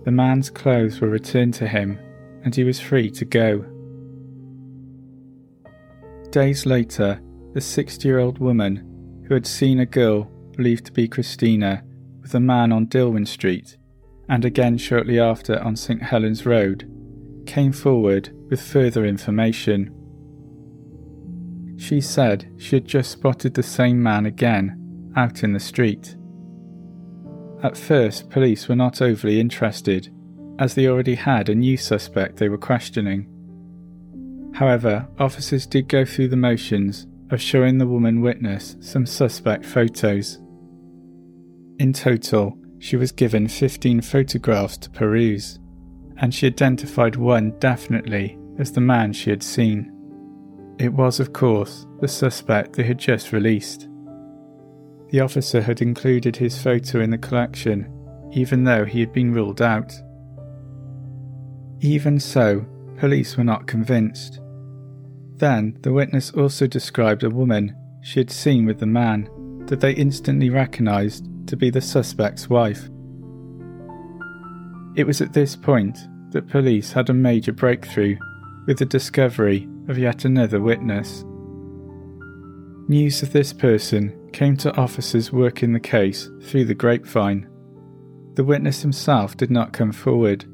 The 0.04 0.10
man's 0.10 0.50
clothes 0.50 1.00
were 1.00 1.08
returned 1.08 1.54
to 1.54 1.66
him, 1.66 1.98
and 2.44 2.54
he 2.54 2.62
was 2.62 2.80
free 2.80 3.10
to 3.12 3.24
go. 3.24 3.64
Days 6.30 6.66
later, 6.66 7.20
the 7.52 7.60
60 7.60 8.06
year 8.06 8.18
old 8.18 8.38
woman 8.38 9.24
who 9.26 9.34
had 9.34 9.46
seen 9.46 9.80
a 9.80 9.86
girl 9.86 10.24
believed 10.56 10.86
to 10.86 10.92
be 10.92 11.08
Christina 11.08 11.82
with 12.20 12.34
a 12.34 12.40
man 12.40 12.72
on 12.72 12.86
Dillwyn 12.86 13.26
Street, 13.26 13.76
and 14.28 14.44
again 14.44 14.76
shortly 14.78 15.18
after 15.18 15.60
on 15.60 15.76
St 15.76 16.02
Helens 16.02 16.44
Road, 16.44 16.90
came 17.46 17.72
forward 17.72 18.30
with 18.50 18.60
further 18.60 19.04
information. 19.04 19.94
She 21.76 22.00
said 22.00 22.50
she 22.58 22.76
had 22.76 22.86
just 22.86 23.10
spotted 23.10 23.54
the 23.54 23.62
same 23.62 24.02
man 24.02 24.26
again 24.26 25.12
out 25.16 25.42
in 25.42 25.52
the 25.52 25.60
street. 25.60 26.16
At 27.62 27.76
first, 27.76 28.30
police 28.30 28.68
were 28.68 28.76
not 28.76 29.00
overly 29.00 29.40
interested, 29.40 30.12
as 30.58 30.74
they 30.74 30.86
already 30.86 31.14
had 31.14 31.48
a 31.48 31.54
new 31.54 31.76
suspect 31.76 32.36
they 32.36 32.48
were 32.48 32.58
questioning. 32.58 33.26
However, 34.54 35.08
officers 35.18 35.66
did 35.66 35.88
go 35.88 36.04
through 36.04 36.28
the 36.28 36.36
motions 36.36 37.06
of 37.30 37.40
showing 37.40 37.78
the 37.78 37.86
woman 37.86 38.20
witness 38.20 38.76
some 38.80 39.06
suspect 39.06 39.64
photos. 39.64 40.38
In 41.78 41.92
total, 41.92 42.56
she 42.78 42.96
was 42.96 43.12
given 43.12 43.48
15 43.48 44.02
photographs 44.02 44.76
to 44.78 44.90
peruse, 44.90 45.58
and 46.18 46.34
she 46.34 46.46
identified 46.46 47.16
one 47.16 47.58
definitely 47.58 48.38
as 48.58 48.72
the 48.72 48.80
man 48.80 49.12
she 49.12 49.30
had 49.30 49.42
seen. 49.42 49.90
It 50.78 50.92
was, 50.92 51.20
of 51.20 51.32
course, 51.32 51.86
the 52.00 52.08
suspect 52.08 52.74
they 52.74 52.82
had 52.82 52.98
just 52.98 53.32
released. 53.32 53.88
The 55.10 55.20
officer 55.20 55.62
had 55.62 55.80
included 55.80 56.36
his 56.36 56.60
photo 56.60 57.00
in 57.00 57.10
the 57.10 57.18
collection, 57.18 57.88
even 58.32 58.64
though 58.64 58.84
he 58.84 58.98
had 59.00 59.12
been 59.12 59.32
ruled 59.32 59.62
out. 59.62 59.92
Even 61.80 62.18
so, 62.18 62.66
police 62.98 63.36
were 63.36 63.44
not 63.44 63.68
convinced. 63.68 64.40
Then, 65.36 65.78
the 65.82 65.92
witness 65.92 66.30
also 66.32 66.66
described 66.66 67.22
a 67.22 67.30
woman 67.30 67.76
she 68.02 68.18
had 68.18 68.30
seen 68.30 68.66
with 68.66 68.80
the 68.80 68.86
man 68.86 69.28
that 69.66 69.80
they 69.80 69.92
instantly 69.92 70.50
recognised 70.50 71.28
to 71.46 71.56
be 71.56 71.70
the 71.70 71.80
suspect's 71.80 72.50
wife. 72.50 72.88
It 74.96 75.06
was 75.06 75.20
at 75.20 75.32
this 75.32 75.54
point 75.56 75.98
that 76.30 76.48
police 76.48 76.92
had 76.92 77.10
a 77.10 77.14
major 77.14 77.52
breakthrough 77.52 78.16
with 78.66 78.78
the 78.78 78.86
discovery 78.86 79.68
of 79.88 79.98
yet 79.98 80.24
another 80.24 80.60
witness. 80.60 81.24
News 82.88 83.22
of 83.22 83.32
this 83.32 83.52
person 83.52 84.30
came 84.32 84.56
to 84.58 84.76
officers 84.76 85.32
working 85.32 85.72
the 85.72 85.80
case 85.80 86.28
through 86.42 86.66
the 86.66 86.74
grapevine. 86.74 87.48
The 88.34 88.44
witness 88.44 88.82
himself 88.82 89.36
did 89.36 89.50
not 89.50 89.72
come 89.72 89.92
forward, 89.92 90.44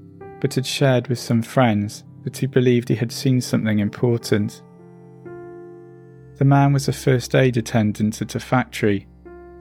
but 0.41 0.55
had 0.55 0.66
shared 0.66 1.09
with 1.09 1.18
some 1.18 1.43
friends 1.43 2.05
that 2.24 2.37
he 2.37 2.47
believed 2.47 2.89
he 2.89 2.95
had 2.95 3.12
seen 3.12 3.41
something 3.41 3.78
important. 3.78 4.62
The 6.37 6.45
man 6.45 6.72
was 6.72 6.89
a 6.89 6.93
first 6.93 7.35
aid 7.35 7.57
attendant 7.57 8.20
at 8.22 8.35
a 8.35 8.41
factory, 8.41 9.07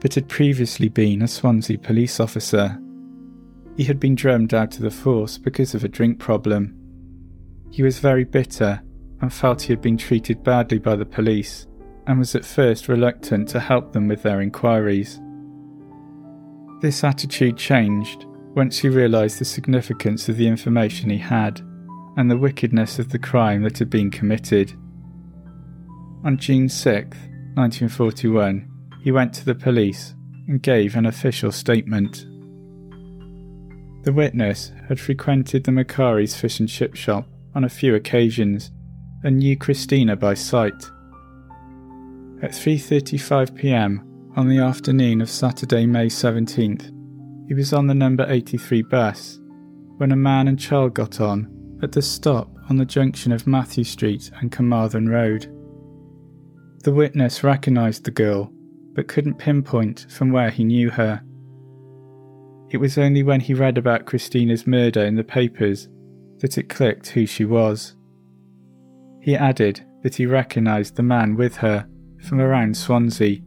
but 0.00 0.14
had 0.14 0.28
previously 0.28 0.88
been 0.88 1.22
a 1.22 1.28
Swansea 1.28 1.78
police 1.78 2.20
officer. 2.20 2.80
He 3.76 3.84
had 3.84 4.00
been 4.00 4.14
drummed 4.14 4.54
out 4.54 4.76
of 4.76 4.82
the 4.82 4.90
force 4.90 5.38
because 5.38 5.74
of 5.74 5.84
a 5.84 5.88
drink 5.88 6.18
problem. 6.18 6.76
He 7.70 7.82
was 7.82 7.98
very 7.98 8.24
bitter 8.24 8.82
and 9.20 9.32
felt 9.32 9.62
he 9.62 9.72
had 9.72 9.80
been 9.80 9.96
treated 9.96 10.42
badly 10.42 10.78
by 10.78 10.96
the 10.96 11.04
police 11.04 11.66
and 12.06 12.18
was 12.18 12.34
at 12.34 12.44
first 12.44 12.88
reluctant 12.88 13.48
to 13.48 13.60
help 13.60 13.92
them 13.92 14.08
with 14.08 14.22
their 14.22 14.40
inquiries. 14.40 15.20
This 16.80 17.04
attitude 17.04 17.56
changed 17.56 18.24
once 18.54 18.78
he 18.78 18.88
realised 18.88 19.38
the 19.38 19.44
significance 19.44 20.28
of 20.28 20.36
the 20.36 20.48
information 20.48 21.10
he 21.10 21.18
had 21.18 21.60
and 22.16 22.30
the 22.30 22.36
wickedness 22.36 22.98
of 22.98 23.10
the 23.10 23.18
crime 23.18 23.62
that 23.62 23.78
had 23.78 23.90
been 23.90 24.10
committed. 24.10 24.72
On 26.24 26.36
June 26.36 26.68
6, 26.68 27.16
1941, 27.54 28.68
he 29.02 29.12
went 29.12 29.32
to 29.34 29.44
the 29.44 29.54
police 29.54 30.14
and 30.48 30.62
gave 30.62 30.96
an 30.96 31.06
official 31.06 31.52
statement. 31.52 32.26
The 34.02 34.12
witness 34.12 34.72
had 34.88 34.98
frequented 34.98 35.64
the 35.64 35.72
Macari's 35.72 36.34
fish 36.34 36.58
and 36.58 36.68
chip 36.68 36.96
shop 36.96 37.28
on 37.54 37.64
a 37.64 37.68
few 37.68 37.94
occasions 37.94 38.70
and 39.22 39.38
knew 39.38 39.56
Christina 39.56 40.16
by 40.16 40.34
sight. 40.34 40.90
At 42.42 42.52
3:35 42.52 43.54
p.m. 43.54 44.32
on 44.36 44.48
the 44.48 44.58
afternoon 44.58 45.20
of 45.20 45.28
Saturday, 45.28 45.86
May 45.86 46.06
17th, 46.06 46.90
he 47.48 47.54
was 47.54 47.72
on 47.72 47.86
the 47.86 47.94
number 47.94 48.24
83 48.28 48.82
bus 48.82 49.38
when 49.98 50.12
a 50.12 50.16
man 50.16 50.48
and 50.48 50.58
child 50.58 50.94
got 50.94 51.20
on 51.20 51.78
at 51.82 51.92
the 51.92 52.00
stop 52.00 52.48
on 52.70 52.76
the 52.76 52.84
junction 52.84 53.32
of 53.32 53.46
Matthew 53.46 53.84
Street 53.84 54.30
and 54.40 54.50
Carmarthen 54.50 55.08
Road. 55.08 55.54
The 56.84 56.94
witness 56.94 57.44
recognised 57.44 58.04
the 58.04 58.10
girl 58.10 58.50
but 58.94 59.08
couldn't 59.08 59.38
pinpoint 59.38 60.06
from 60.08 60.32
where 60.32 60.50
he 60.50 60.64
knew 60.64 60.90
her. 60.90 61.22
It 62.70 62.78
was 62.78 62.98
only 62.98 63.22
when 63.22 63.40
he 63.40 63.54
read 63.54 63.78
about 63.78 64.06
Christina's 64.06 64.66
murder 64.66 65.04
in 65.04 65.16
the 65.16 65.24
papers 65.24 65.88
that 66.38 66.56
it 66.56 66.68
clicked 66.68 67.08
who 67.08 67.26
she 67.26 67.44
was. 67.44 67.96
He 69.20 69.36
added 69.36 69.84
that 70.02 70.16
he 70.16 70.26
recognised 70.26 70.96
the 70.96 71.02
man 71.02 71.36
with 71.36 71.56
her 71.56 71.86
from 72.26 72.40
around 72.40 72.76
Swansea, 72.76 73.40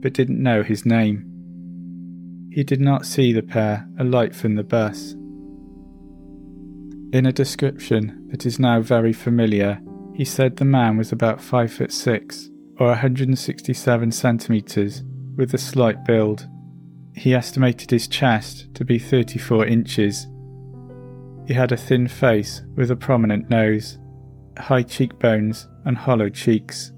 but 0.00 0.12
didn't 0.12 0.42
know 0.42 0.62
his 0.62 0.86
name. 0.86 1.24
he 2.50 2.64
did 2.64 2.80
not 2.80 3.04
see 3.04 3.32
the 3.32 3.42
pair 3.42 3.86
alight 3.98 4.34
from 4.34 4.54
the 4.54 4.64
bus. 4.64 5.14
In 7.12 7.26
a 7.26 7.32
description 7.32 8.28
that 8.30 8.46
is 8.46 8.58
now 8.58 8.80
very 8.80 9.12
familiar, 9.12 9.80
he 10.14 10.24
said 10.24 10.56
the 10.56 10.64
man 10.64 10.96
was 10.96 11.12
about 11.12 11.42
5 11.42 11.72
foot 11.72 11.92
6 11.92 12.50
or 12.78 12.88
167 12.88 14.12
centimeters 14.12 15.02
with 15.36 15.52
a 15.54 15.58
slight 15.58 16.04
build. 16.04 16.46
He 17.14 17.34
estimated 17.34 17.90
his 17.90 18.08
chest 18.08 18.74
to 18.74 18.84
be 18.84 18.98
34 18.98 19.66
inches. 19.66 20.26
He 21.46 21.54
had 21.54 21.72
a 21.72 21.76
thin 21.76 22.08
face 22.08 22.62
with 22.74 22.90
a 22.90 22.96
prominent 22.96 23.50
nose, 23.50 23.98
high 24.58 24.82
cheekbones, 24.82 25.68
and 25.84 25.96
hollow 25.96 26.28
cheeks. 26.28 26.92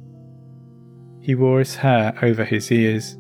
He 1.21 1.35
wore 1.35 1.59
his 1.59 1.77
hair 1.77 2.19
over 2.23 2.45
his 2.45 2.73
ears. 2.73 3.17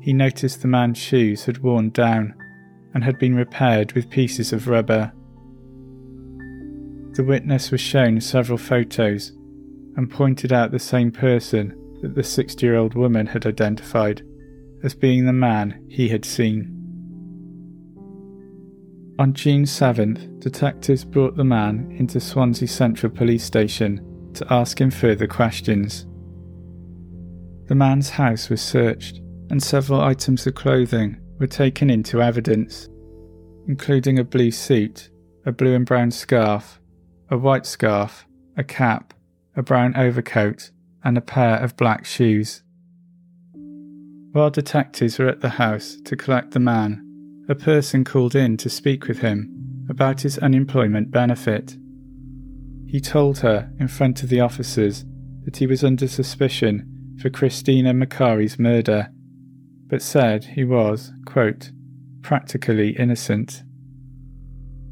He 0.00 0.12
noticed 0.12 0.60
the 0.60 0.68
man's 0.68 0.98
shoes 0.98 1.44
had 1.44 1.62
worn 1.62 1.90
down 1.90 2.34
and 2.94 3.02
had 3.02 3.18
been 3.18 3.34
repaired 3.34 3.92
with 3.92 4.10
pieces 4.10 4.52
of 4.52 4.68
rubber. 4.68 5.12
The 7.14 7.24
witness 7.24 7.70
was 7.70 7.80
shown 7.80 8.20
several 8.20 8.58
photos 8.58 9.32
and 9.96 10.10
pointed 10.10 10.52
out 10.52 10.70
the 10.70 10.78
same 10.78 11.10
person 11.10 11.78
that 12.02 12.14
the 12.14 12.24
60 12.24 12.64
year 12.64 12.76
old 12.76 12.94
woman 12.94 13.26
had 13.26 13.46
identified 13.46 14.22
as 14.82 14.94
being 14.94 15.26
the 15.26 15.32
man 15.32 15.86
he 15.88 16.08
had 16.08 16.24
seen. 16.24 16.81
On 19.18 19.34
June 19.34 19.64
7th, 19.64 20.40
detectives 20.40 21.04
brought 21.04 21.36
the 21.36 21.44
man 21.44 21.94
into 21.98 22.18
Swansea 22.18 22.66
Central 22.66 23.12
Police 23.12 23.44
Station 23.44 24.30
to 24.32 24.50
ask 24.50 24.80
him 24.80 24.90
further 24.90 25.26
questions. 25.26 26.06
The 27.66 27.74
man's 27.74 28.08
house 28.08 28.48
was 28.48 28.62
searched, 28.62 29.20
and 29.50 29.62
several 29.62 30.00
items 30.00 30.46
of 30.46 30.54
clothing 30.54 31.20
were 31.38 31.46
taken 31.46 31.90
into 31.90 32.22
evidence, 32.22 32.88
including 33.68 34.18
a 34.18 34.24
blue 34.24 34.50
suit, 34.50 35.10
a 35.44 35.52
blue 35.52 35.74
and 35.74 35.84
brown 35.84 36.10
scarf, 36.10 36.80
a 37.30 37.36
white 37.36 37.66
scarf, 37.66 38.26
a 38.56 38.64
cap, 38.64 39.12
a 39.54 39.62
brown 39.62 39.94
overcoat, 39.94 40.70
and 41.04 41.18
a 41.18 41.22
pair 41.22 41.58
of 41.58 41.76
black 41.76 42.06
shoes. 42.06 42.62
While 44.32 44.50
detectives 44.50 45.18
were 45.18 45.28
at 45.28 45.42
the 45.42 45.50
house 45.50 45.98
to 46.06 46.16
collect 46.16 46.52
the 46.52 46.60
man, 46.60 47.11
a 47.52 47.54
person 47.54 48.02
called 48.02 48.34
in 48.34 48.56
to 48.56 48.70
speak 48.70 49.06
with 49.06 49.18
him 49.18 49.86
about 49.90 50.22
his 50.22 50.38
unemployment 50.38 51.10
benefit. 51.10 51.76
He 52.86 52.98
told 52.98 53.40
her 53.40 53.70
in 53.78 53.88
front 53.88 54.22
of 54.22 54.30
the 54.30 54.40
officers 54.40 55.04
that 55.44 55.58
he 55.58 55.66
was 55.66 55.84
under 55.84 56.08
suspicion 56.08 57.16
for 57.20 57.28
Christina 57.28 57.92
Macari's 57.92 58.58
murder, 58.58 59.10
but 59.86 60.00
said 60.00 60.44
he 60.44 60.64
was, 60.64 61.12
quote, 61.26 61.70
practically 62.22 62.96
innocent. 62.98 63.62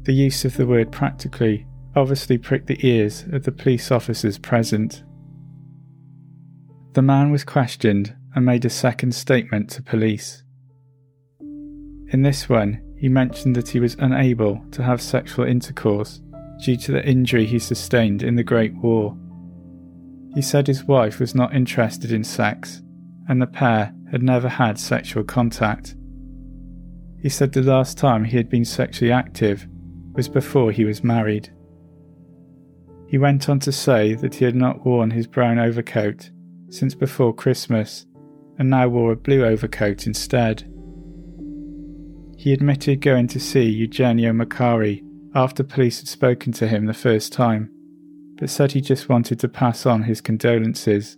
The 0.03 0.13
use 0.13 0.45
of 0.45 0.55
the 0.55 0.67
word 0.67 0.91
practically 0.91 1.65
obviously 1.95 2.37
pricked 2.37 2.67
the 2.67 2.87
ears 2.87 3.25
of 3.31 3.43
the 3.43 3.51
police 3.51 3.91
officers 3.91 4.37
present. 4.37 5.03
The 6.93 7.01
man 7.01 7.31
was 7.31 7.43
questioned 7.43 8.15
and 8.35 8.45
made 8.45 8.65
a 8.65 8.69
second 8.69 9.15
statement 9.15 9.71
to 9.71 9.81
police. 9.81 10.43
In 12.11 12.21
this 12.21 12.49
one, 12.49 12.81
he 12.97 13.07
mentioned 13.07 13.55
that 13.55 13.69
he 13.69 13.79
was 13.79 13.95
unable 13.99 14.61
to 14.71 14.83
have 14.83 15.01
sexual 15.01 15.45
intercourse 15.45 16.21
due 16.61 16.75
to 16.77 16.91
the 16.91 17.05
injury 17.05 17.45
he 17.45 17.57
sustained 17.57 18.21
in 18.21 18.35
the 18.35 18.43
Great 18.43 18.75
War. 18.75 19.17
He 20.35 20.41
said 20.41 20.67
his 20.67 20.83
wife 20.83 21.19
was 21.19 21.33
not 21.33 21.55
interested 21.55 22.11
in 22.11 22.23
sex 22.23 22.81
and 23.27 23.41
the 23.41 23.47
pair 23.47 23.93
had 24.11 24.21
never 24.21 24.49
had 24.49 24.77
sexual 24.77 25.23
contact. 25.23 25.95
He 27.21 27.29
said 27.29 27.53
the 27.53 27.61
last 27.61 27.97
time 27.97 28.25
he 28.25 28.37
had 28.37 28.49
been 28.49 28.65
sexually 28.65 29.11
active 29.11 29.67
was 30.13 30.27
before 30.27 30.71
he 30.71 30.83
was 30.83 31.03
married. 31.03 31.53
He 33.07 33.17
went 33.17 33.47
on 33.47 33.59
to 33.59 33.71
say 33.71 34.15
that 34.15 34.35
he 34.35 34.45
had 34.45 34.55
not 34.55 34.85
worn 34.85 35.11
his 35.11 35.27
brown 35.27 35.59
overcoat 35.59 36.29
since 36.69 36.93
before 36.93 37.33
Christmas 37.33 38.05
and 38.59 38.69
now 38.69 38.87
wore 38.87 39.13
a 39.13 39.17
blue 39.17 39.45
overcoat 39.45 40.07
instead. 40.07 40.70
He 42.41 42.53
admitted 42.53 43.01
going 43.01 43.27
to 43.27 43.39
see 43.39 43.69
Eugenio 43.69 44.33
Macari 44.33 45.05
after 45.35 45.63
police 45.63 45.99
had 45.99 46.07
spoken 46.07 46.51
to 46.53 46.67
him 46.67 46.87
the 46.87 46.93
first 46.95 47.31
time, 47.31 47.69
but 48.39 48.49
said 48.49 48.71
he 48.71 48.81
just 48.81 49.07
wanted 49.07 49.39
to 49.41 49.47
pass 49.47 49.85
on 49.85 50.01
his 50.01 50.21
condolences. 50.21 51.17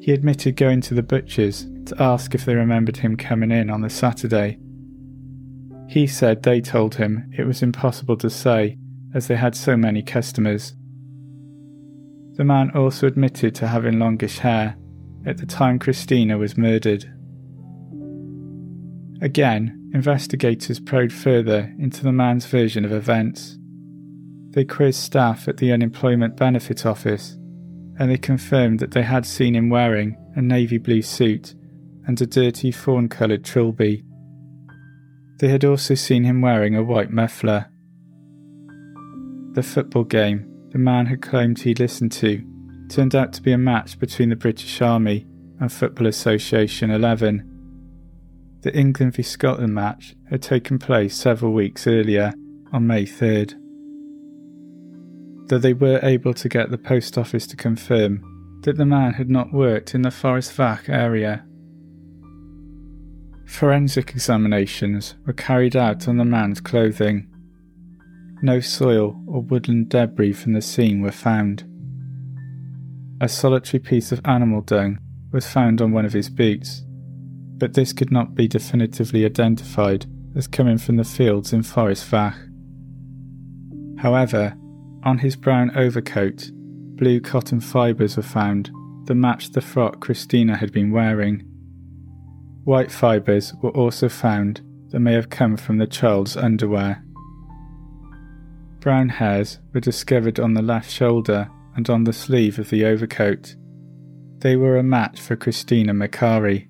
He 0.00 0.10
admitted 0.10 0.56
going 0.56 0.80
to 0.80 0.94
the 0.94 1.04
butcher's 1.04 1.68
to 1.86 2.02
ask 2.02 2.34
if 2.34 2.44
they 2.44 2.56
remembered 2.56 2.96
him 2.96 3.16
coming 3.16 3.52
in 3.52 3.70
on 3.70 3.82
the 3.82 3.88
Saturday. 3.88 4.58
He 5.88 6.08
said 6.08 6.42
they 6.42 6.60
told 6.60 6.96
him 6.96 7.32
it 7.38 7.46
was 7.46 7.62
impossible 7.62 8.16
to 8.16 8.30
say 8.30 8.78
as 9.14 9.28
they 9.28 9.36
had 9.36 9.54
so 9.54 9.76
many 9.76 10.02
customers. 10.02 10.74
The 12.32 12.42
man 12.42 12.72
also 12.74 13.06
admitted 13.06 13.54
to 13.54 13.68
having 13.68 14.00
longish 14.00 14.38
hair 14.38 14.76
at 15.24 15.38
the 15.38 15.46
time 15.46 15.78
Christina 15.78 16.36
was 16.36 16.58
murdered. 16.58 17.08
Again, 19.20 19.90
investigators 19.94 20.80
probed 20.80 21.12
further 21.12 21.74
into 21.78 22.02
the 22.02 22.12
man's 22.12 22.46
version 22.46 22.84
of 22.84 22.92
events. 22.92 23.58
They 24.50 24.64
quizzed 24.64 25.00
staff 25.00 25.46
at 25.46 25.58
the 25.58 25.72
Unemployment 25.72 26.36
Benefit 26.36 26.86
Office 26.86 27.36
and 27.98 28.10
they 28.10 28.18
confirmed 28.18 28.78
that 28.80 28.92
they 28.92 29.02
had 29.02 29.26
seen 29.26 29.54
him 29.54 29.68
wearing 29.68 30.16
a 30.34 30.42
navy 30.42 30.78
blue 30.78 31.02
suit 31.02 31.54
and 32.06 32.20
a 32.20 32.26
dirty 32.26 32.72
fawn 32.72 33.08
coloured 33.08 33.44
trilby. 33.44 34.02
They 35.38 35.48
had 35.48 35.64
also 35.64 35.94
seen 35.94 36.24
him 36.24 36.40
wearing 36.40 36.74
a 36.74 36.82
white 36.82 37.10
muffler 37.10 37.70
the 39.52 39.62
football 39.64 40.04
game 40.04 40.46
the 40.70 40.78
man 40.78 41.06
had 41.06 41.20
claimed 41.20 41.58
he 41.58 41.74
listened 41.74 42.12
to 42.12 42.40
turned 42.88 43.16
out 43.16 43.32
to 43.32 43.42
be 43.42 43.52
a 43.52 43.58
match 43.58 43.98
between 43.98 44.28
the 44.28 44.36
British 44.36 44.80
Army 44.80 45.26
and 45.60 45.72
Football 45.72 46.06
Association 46.06 46.90
11. 46.90 47.49
The 48.62 48.74
England 48.76 49.14
v 49.14 49.22
Scotland 49.22 49.74
match 49.74 50.14
had 50.28 50.42
taken 50.42 50.78
place 50.78 51.16
several 51.16 51.52
weeks 51.52 51.86
earlier, 51.86 52.34
on 52.72 52.86
May 52.86 53.04
3rd. 53.04 53.54
Though 55.48 55.58
they 55.58 55.72
were 55.72 56.00
able 56.02 56.34
to 56.34 56.48
get 56.48 56.70
the 56.70 56.78
post 56.78 57.18
office 57.18 57.46
to 57.48 57.56
confirm 57.56 58.60
that 58.62 58.76
the 58.76 58.86
man 58.86 59.14
had 59.14 59.30
not 59.30 59.52
worked 59.52 59.94
in 59.94 60.02
the 60.02 60.10
Forest 60.10 60.56
Fach 60.56 60.88
area. 60.88 61.44
Forensic 63.46 64.10
examinations 64.10 65.16
were 65.26 65.32
carried 65.32 65.74
out 65.74 66.06
on 66.06 66.18
the 66.18 66.24
man's 66.24 66.60
clothing 66.60 67.30
no 68.42 68.60
soil 68.60 69.22
or 69.26 69.42
woodland 69.42 69.88
debris 69.88 70.32
from 70.32 70.52
the 70.52 70.62
scene 70.62 71.00
were 71.02 71.12
found. 71.12 71.64
A 73.20 73.28
solitary 73.28 73.80
piece 73.80 74.12
of 74.12 74.20
animal 74.24 74.62
dung 74.62 74.98
was 75.30 75.46
found 75.46 75.82
on 75.82 75.92
one 75.92 76.06
of 76.06 76.14
his 76.14 76.30
boots, 76.30 76.82
but 77.60 77.74
this 77.74 77.92
could 77.92 78.10
not 78.10 78.34
be 78.34 78.48
definitively 78.48 79.24
identified 79.24 80.06
as 80.34 80.48
coming 80.48 80.78
from 80.78 80.96
the 80.96 81.04
fields 81.04 81.52
in 81.52 81.62
Forest 81.62 82.10
Fach. 82.10 82.34
However, 83.98 84.56
on 85.04 85.18
his 85.18 85.36
brown 85.36 85.70
overcoat, 85.76 86.50
blue 86.54 87.20
cotton 87.20 87.60
fibres 87.60 88.16
were 88.16 88.22
found 88.22 88.70
that 89.04 89.14
matched 89.14 89.52
the 89.52 89.60
frock 89.60 90.00
Christina 90.00 90.56
had 90.56 90.72
been 90.72 90.90
wearing. 90.90 91.40
White 92.64 92.90
fibres 92.90 93.52
were 93.62 93.70
also 93.70 94.08
found 94.08 94.62
that 94.88 95.00
may 95.00 95.12
have 95.12 95.30
come 95.30 95.56
from 95.56 95.76
the 95.76 95.86
child's 95.86 96.36
underwear. 96.36 97.04
Brown 98.80 99.10
hairs 99.10 99.58
were 99.74 99.80
discovered 99.80 100.40
on 100.40 100.54
the 100.54 100.62
left 100.62 100.90
shoulder 100.90 101.50
and 101.76 101.90
on 101.90 102.04
the 102.04 102.12
sleeve 102.14 102.58
of 102.58 102.70
the 102.70 102.86
overcoat. 102.86 103.54
They 104.38 104.56
were 104.56 104.78
a 104.78 104.82
match 104.82 105.20
for 105.20 105.36
Christina 105.36 105.92
Macari. 105.92 106.69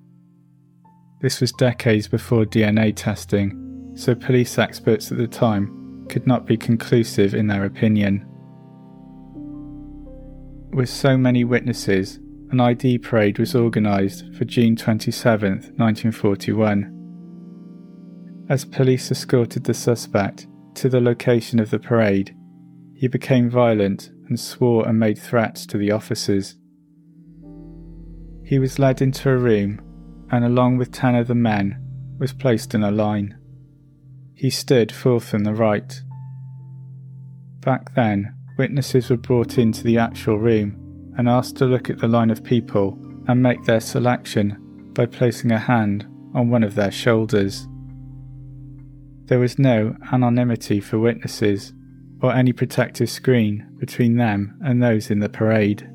This 1.20 1.40
was 1.42 1.52
decades 1.52 2.08
before 2.08 2.46
DNA 2.46 2.96
testing, 2.96 3.92
so 3.94 4.14
police 4.14 4.58
experts 4.58 5.12
at 5.12 5.18
the 5.18 5.28
time 5.28 6.06
could 6.08 6.26
not 6.26 6.46
be 6.46 6.56
conclusive 6.56 7.34
in 7.34 7.46
their 7.46 7.66
opinion. 7.66 8.24
With 10.72 10.88
so 10.88 11.18
many 11.18 11.44
witnesses, 11.44 12.18
an 12.50 12.58
ID 12.60 12.98
parade 12.98 13.38
was 13.38 13.54
organised 13.54 14.32
for 14.34 14.46
June 14.46 14.76
27, 14.76 15.74
1941. 15.76 16.96
As 18.48 18.64
police 18.64 19.10
escorted 19.10 19.64
the 19.64 19.74
suspect, 19.74 20.46
to 20.76 20.88
the 20.88 21.02
location 21.02 21.58
of 21.58 21.68
the 21.68 21.78
parade, 21.78 22.34
he 22.94 23.08
became 23.08 23.50
violent 23.50 24.10
and 24.28 24.40
swore 24.40 24.88
and 24.88 24.98
made 24.98 25.18
threats 25.18 25.66
to 25.66 25.76
the 25.76 25.90
officers. 25.90 26.56
He 28.42 28.58
was 28.58 28.78
led 28.78 29.02
into 29.02 29.28
a 29.28 29.36
room 29.36 29.82
and, 30.30 30.44
along 30.44 30.76
with 30.76 30.92
ten 30.92 31.14
other 31.14 31.34
men, 31.34 31.76
was 32.18 32.32
placed 32.32 32.74
in 32.74 32.82
a 32.82 32.90
line. 32.90 33.36
He 34.34 34.50
stood 34.50 34.92
fourth 34.92 35.34
on 35.34 35.42
the 35.42 35.54
right. 35.54 36.00
Back 37.60 37.94
then, 37.94 38.34
witnesses 38.56 39.10
were 39.10 39.16
brought 39.16 39.58
into 39.58 39.84
the 39.84 39.98
actual 39.98 40.38
room 40.38 41.12
and 41.16 41.28
asked 41.28 41.56
to 41.56 41.66
look 41.66 41.90
at 41.90 41.98
the 41.98 42.08
line 42.08 42.30
of 42.30 42.44
people 42.44 42.98
and 43.28 43.42
make 43.42 43.64
their 43.64 43.80
selection 43.80 44.56
by 44.94 45.06
placing 45.06 45.52
a 45.52 45.58
hand 45.58 46.06
on 46.34 46.50
one 46.50 46.62
of 46.62 46.74
their 46.74 46.90
shoulders. 46.90 47.66
There 49.24 49.38
was 49.38 49.58
no 49.58 49.96
anonymity 50.12 50.80
for 50.80 50.98
witnesses 50.98 51.72
or 52.22 52.34
any 52.34 52.52
protective 52.52 53.10
screen 53.10 53.66
between 53.78 54.16
them 54.16 54.58
and 54.62 54.82
those 54.82 55.10
in 55.10 55.20
the 55.20 55.28
parade. 55.28 55.88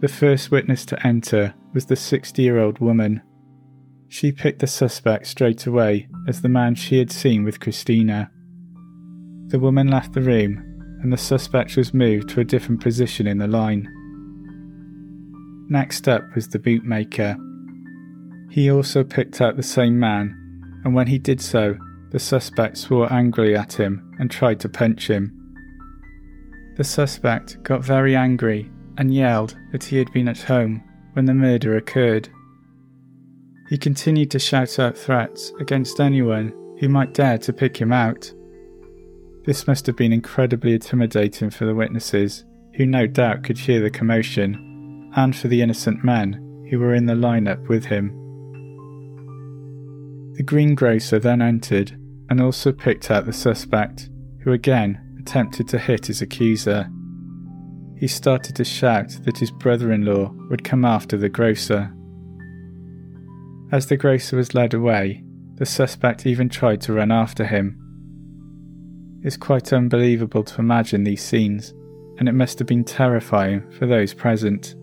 The 0.00 0.08
first 0.08 0.50
witness 0.50 0.84
to 0.86 1.06
enter 1.06 1.54
was 1.72 1.86
the 1.86 1.96
60 1.96 2.42
year 2.42 2.58
old 2.58 2.78
woman. 2.78 3.22
She 4.08 4.30
picked 4.30 4.58
the 4.58 4.66
suspect 4.66 5.26
straight 5.26 5.66
away 5.66 6.08
as 6.28 6.42
the 6.42 6.48
man 6.48 6.74
she 6.74 6.98
had 6.98 7.10
seen 7.10 7.44
with 7.44 7.60
Christina. 7.60 8.30
The 9.48 9.58
woman 9.58 9.88
left 9.88 10.12
the 10.12 10.20
room 10.20 10.98
and 11.02 11.12
the 11.12 11.16
suspect 11.16 11.76
was 11.76 11.94
moved 11.94 12.28
to 12.30 12.40
a 12.40 12.44
different 12.44 12.80
position 12.80 13.26
in 13.26 13.38
the 13.38 13.48
line. 13.48 13.88
Next 15.68 16.08
up 16.08 16.22
was 16.34 16.48
the 16.48 16.58
bootmaker. 16.58 17.36
He 18.52 18.70
also 18.70 19.02
picked 19.02 19.40
out 19.40 19.56
the 19.56 19.62
same 19.62 19.98
man, 19.98 20.36
and 20.84 20.94
when 20.94 21.06
he 21.06 21.18
did 21.18 21.40
so, 21.40 21.76
the 22.10 22.18
suspect 22.18 22.76
swore 22.76 23.10
angrily 23.10 23.56
at 23.56 23.72
him 23.72 24.14
and 24.18 24.30
tried 24.30 24.60
to 24.60 24.68
punch 24.68 25.08
him. 25.08 25.32
The 26.76 26.84
suspect 26.84 27.62
got 27.62 27.82
very 27.82 28.14
angry 28.14 28.70
and 28.98 29.14
yelled 29.14 29.56
that 29.72 29.84
he 29.84 29.96
had 29.96 30.12
been 30.12 30.28
at 30.28 30.42
home 30.42 30.82
when 31.12 31.26
the 31.26 31.34
murder 31.34 31.76
occurred. 31.76 32.28
He 33.68 33.78
continued 33.78 34.30
to 34.32 34.38
shout 34.38 34.78
out 34.78 34.96
threats 34.96 35.52
against 35.60 36.00
anyone 36.00 36.52
who 36.78 36.88
might 36.88 37.14
dare 37.14 37.38
to 37.38 37.52
pick 37.52 37.76
him 37.76 37.92
out. 37.92 38.32
This 39.44 39.66
must 39.66 39.86
have 39.86 39.96
been 39.96 40.12
incredibly 40.12 40.74
intimidating 40.74 41.50
for 41.50 41.64
the 41.64 41.74
witnesses, 41.74 42.44
who 42.74 42.86
no 42.86 43.06
doubt 43.06 43.44
could 43.44 43.58
hear 43.58 43.80
the 43.80 43.90
commotion, 43.90 45.10
and 45.16 45.34
for 45.34 45.48
the 45.48 45.62
innocent 45.62 46.04
men 46.04 46.66
who 46.70 46.78
were 46.78 46.94
in 46.94 47.06
the 47.06 47.14
lineup 47.14 47.68
with 47.68 47.84
him. 47.86 48.08
The 50.36 50.42
greengrocer 50.42 51.18
then 51.18 51.42
entered 51.42 51.98
and 52.30 52.40
also 52.40 52.72
picked 52.72 53.10
out 53.10 53.26
the 53.26 53.32
suspect, 53.32 54.08
who 54.40 54.52
again 54.52 55.18
attempted 55.20 55.68
to 55.68 55.78
hit 55.78 56.06
his 56.06 56.22
accuser. 56.22 56.88
He 58.02 58.08
started 58.08 58.56
to 58.56 58.64
shout 58.64 59.10
that 59.22 59.38
his 59.38 59.52
brother 59.52 59.92
in 59.92 60.04
law 60.04 60.34
would 60.50 60.64
come 60.64 60.84
after 60.84 61.16
the 61.16 61.28
grocer. 61.28 61.94
As 63.70 63.86
the 63.86 63.96
grocer 63.96 64.36
was 64.36 64.56
led 64.56 64.74
away, 64.74 65.22
the 65.54 65.64
suspect 65.64 66.26
even 66.26 66.48
tried 66.48 66.80
to 66.80 66.94
run 66.94 67.12
after 67.12 67.44
him. 67.44 67.78
It's 69.22 69.36
quite 69.36 69.72
unbelievable 69.72 70.42
to 70.42 70.60
imagine 70.60 71.04
these 71.04 71.22
scenes, 71.22 71.74
and 72.18 72.28
it 72.28 72.32
must 72.32 72.58
have 72.58 72.66
been 72.66 72.82
terrifying 72.82 73.70
for 73.70 73.86
those 73.86 74.14
present. 74.14 74.74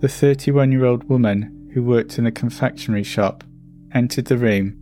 The 0.00 0.08
31 0.08 0.70
year 0.70 0.84
old 0.84 1.02
woman 1.08 1.72
who 1.74 1.82
worked 1.82 2.20
in 2.20 2.26
a 2.26 2.30
confectionery 2.30 3.02
shop 3.02 3.42
entered 3.92 4.26
the 4.26 4.38
room 4.38 4.78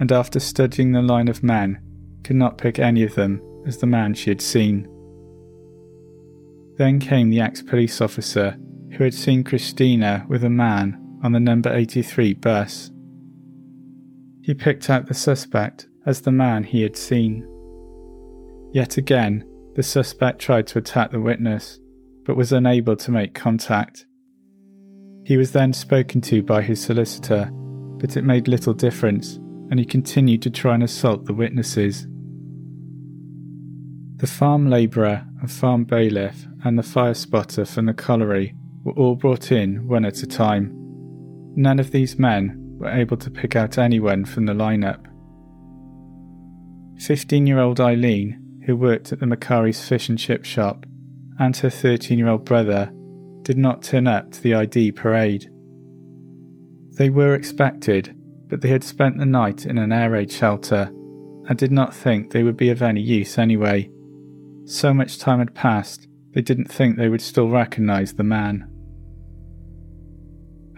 and 0.00 0.10
after 0.10 0.40
studying 0.40 0.92
the 0.92 1.02
line 1.02 1.28
of 1.28 1.42
men, 1.42 1.82
could 2.24 2.36
not 2.36 2.56
pick 2.56 2.78
any 2.78 3.02
of 3.02 3.14
them 3.14 3.42
as 3.66 3.76
the 3.76 3.86
man 3.86 4.14
she 4.14 4.30
had 4.30 4.40
seen. 4.40 4.88
Then 6.76 7.00
came 7.00 7.30
the 7.30 7.40
ex 7.40 7.62
police 7.62 8.00
officer 8.00 8.56
who 8.92 9.04
had 9.04 9.14
seen 9.14 9.44
Christina 9.44 10.24
with 10.28 10.44
a 10.44 10.50
man 10.50 11.18
on 11.22 11.32
the 11.32 11.40
number 11.40 11.74
83 11.74 12.34
bus. 12.34 12.90
He 14.42 14.54
picked 14.54 14.88
out 14.90 15.06
the 15.06 15.14
suspect 15.14 15.88
as 16.06 16.20
the 16.20 16.32
man 16.32 16.64
he 16.64 16.82
had 16.82 16.96
seen. 16.96 17.46
Yet 18.72 18.96
again, 18.96 19.44
the 19.74 19.82
suspect 19.82 20.38
tried 20.38 20.66
to 20.68 20.78
attack 20.78 21.10
the 21.10 21.20
witness, 21.20 21.78
but 22.24 22.36
was 22.36 22.52
unable 22.52 22.96
to 22.96 23.10
make 23.10 23.34
contact. 23.34 24.06
He 25.24 25.36
was 25.36 25.52
then 25.52 25.72
spoken 25.72 26.20
to 26.22 26.42
by 26.42 26.62
his 26.62 26.80
solicitor, 26.80 27.50
but 27.98 28.16
it 28.16 28.24
made 28.24 28.48
little 28.48 28.74
difference 28.74 29.40
and 29.70 29.80
he 29.80 29.84
continued 29.84 30.42
to 30.42 30.50
try 30.50 30.74
and 30.74 30.82
assault 30.82 31.24
the 31.24 31.34
witnesses. 31.34 32.06
The 34.16 34.26
farm 34.26 34.70
labourer 34.70 35.26
and 35.40 35.50
farm 35.50 35.84
bailiff 35.84 36.46
and 36.66 36.76
the 36.76 36.82
fire 36.82 37.14
spotter 37.14 37.64
from 37.64 37.86
the 37.86 37.94
colliery 37.94 38.52
were 38.82 38.92
all 38.94 39.14
brought 39.14 39.52
in 39.52 39.86
one 39.86 40.04
at 40.04 40.24
a 40.24 40.26
time. 40.26 40.72
None 41.54 41.78
of 41.78 41.92
these 41.92 42.18
men 42.18 42.56
were 42.76 42.90
able 42.90 43.16
to 43.18 43.30
pick 43.30 43.54
out 43.54 43.78
anyone 43.78 44.24
from 44.24 44.46
the 44.46 44.52
lineup. 44.52 45.06
15 47.00 47.46
year 47.46 47.60
old 47.60 47.80
Eileen, 47.80 48.62
who 48.66 48.74
worked 48.74 49.12
at 49.12 49.20
the 49.20 49.26
Macari's 49.26 49.86
fish 49.86 50.08
and 50.08 50.18
chip 50.18 50.44
shop, 50.44 50.84
and 51.38 51.56
her 51.58 51.70
13 51.70 52.18
year 52.18 52.28
old 52.28 52.44
brother 52.44 52.92
did 53.42 53.56
not 53.56 53.84
turn 53.84 54.08
up 54.08 54.32
to 54.32 54.42
the 54.42 54.54
ID 54.54 54.90
parade. 54.90 55.48
They 56.98 57.10
were 57.10 57.36
expected, 57.36 58.12
but 58.48 58.60
they 58.60 58.70
had 58.70 58.82
spent 58.82 59.18
the 59.18 59.26
night 59.26 59.66
in 59.66 59.78
an 59.78 59.92
air 59.92 60.10
raid 60.10 60.32
shelter 60.32 60.90
and 61.48 61.56
did 61.56 61.70
not 61.70 61.94
think 61.94 62.32
they 62.32 62.42
would 62.42 62.56
be 62.56 62.70
of 62.70 62.82
any 62.82 63.02
use 63.02 63.38
anyway. 63.38 63.88
So 64.64 64.92
much 64.92 65.20
time 65.20 65.38
had 65.38 65.54
passed, 65.54 66.08
they 66.36 66.42
didn't 66.42 66.70
think 66.70 66.96
they 66.96 67.08
would 67.08 67.22
still 67.22 67.48
recognise 67.48 68.12
the 68.12 68.22
man. 68.22 68.70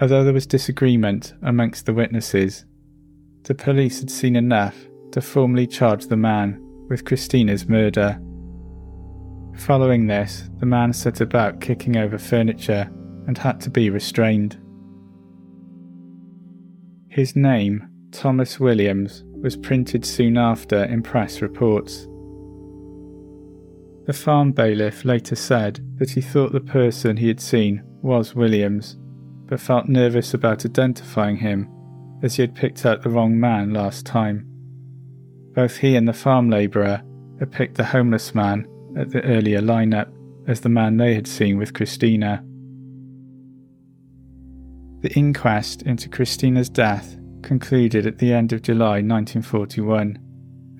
Although 0.01 0.23
there 0.23 0.33
was 0.33 0.47
disagreement 0.47 1.35
amongst 1.43 1.85
the 1.85 1.93
witnesses, 1.93 2.65
the 3.43 3.57
police 3.57 3.99
had 3.99 4.09
seen 4.09 4.37
enough 4.37 4.77
to 5.11 5.21
formally 5.21 5.67
charge 5.67 6.07
the 6.07 6.17
man 6.17 6.65
with 6.89 7.05
Christina's 7.05 7.69
murder. 7.69 8.21
Following 9.57 10.07
this, 10.07 10.49
the 10.59 10.67
man 10.67 10.93
set 10.93 11.21
about 11.21 11.61
kicking 11.61 11.97
over 11.97 12.19
furniture 12.19 12.89
and 13.27 13.37
had 13.37 13.61
to 13.63 13.71
be 13.71 13.91
restrained. 13.91 14.57
His 17.09 17.35
name, 17.35 17.89
Thomas 18.13 18.61
Williams, 18.61 19.25
was 19.43 19.57
printed 19.57 20.07
soon 20.07 20.39
after 20.39 20.85
in 20.85 21.03
press 21.03 21.43
reports. 21.43 22.08
The 24.09 24.15
farm 24.15 24.53
bailiff 24.53 25.05
later 25.05 25.37
said 25.37 25.81
that 25.99 26.13
he 26.13 26.23
thought 26.23 26.53
the 26.53 26.61
person 26.61 27.19
he 27.19 27.29
had 27.29 27.41
seen 27.41 27.83
was 28.01 28.35
Williams, 28.35 28.97
but 29.45 29.61
felt 29.61 29.87
nervous 29.87 30.33
about 30.33 30.65
identifying 30.65 31.37
him 31.37 31.69
as 32.23 32.37
he 32.37 32.41
had 32.41 32.55
picked 32.55 32.87
out 32.87 33.03
the 33.03 33.11
wrong 33.11 33.39
man 33.39 33.75
last 33.75 34.07
time. 34.07 34.47
Both 35.55 35.77
he 35.77 35.95
and 35.95 36.09
the 36.09 36.15
farm 36.15 36.49
labourer 36.49 37.03
had 37.39 37.53
picked 37.53 37.75
the 37.75 37.85
homeless 37.85 38.35
man 38.35 38.67
at 38.97 39.11
the 39.11 39.21
earlier 39.25 39.61
lineup 39.61 40.11
as 40.47 40.63
the 40.63 40.71
man 40.71 40.97
they 40.97 41.13
had 41.13 41.27
seen 41.27 41.59
with 41.59 41.75
Christina. 41.75 42.43
The 45.03 45.13
inquest 45.17 45.83
into 45.83 46.09
Christina's 46.09 46.71
death 46.71 47.19
concluded 47.43 48.07
at 48.07 48.17
the 48.17 48.33
end 48.33 48.55
of 48.55 48.63
July 48.63 49.03
1941 49.03 50.19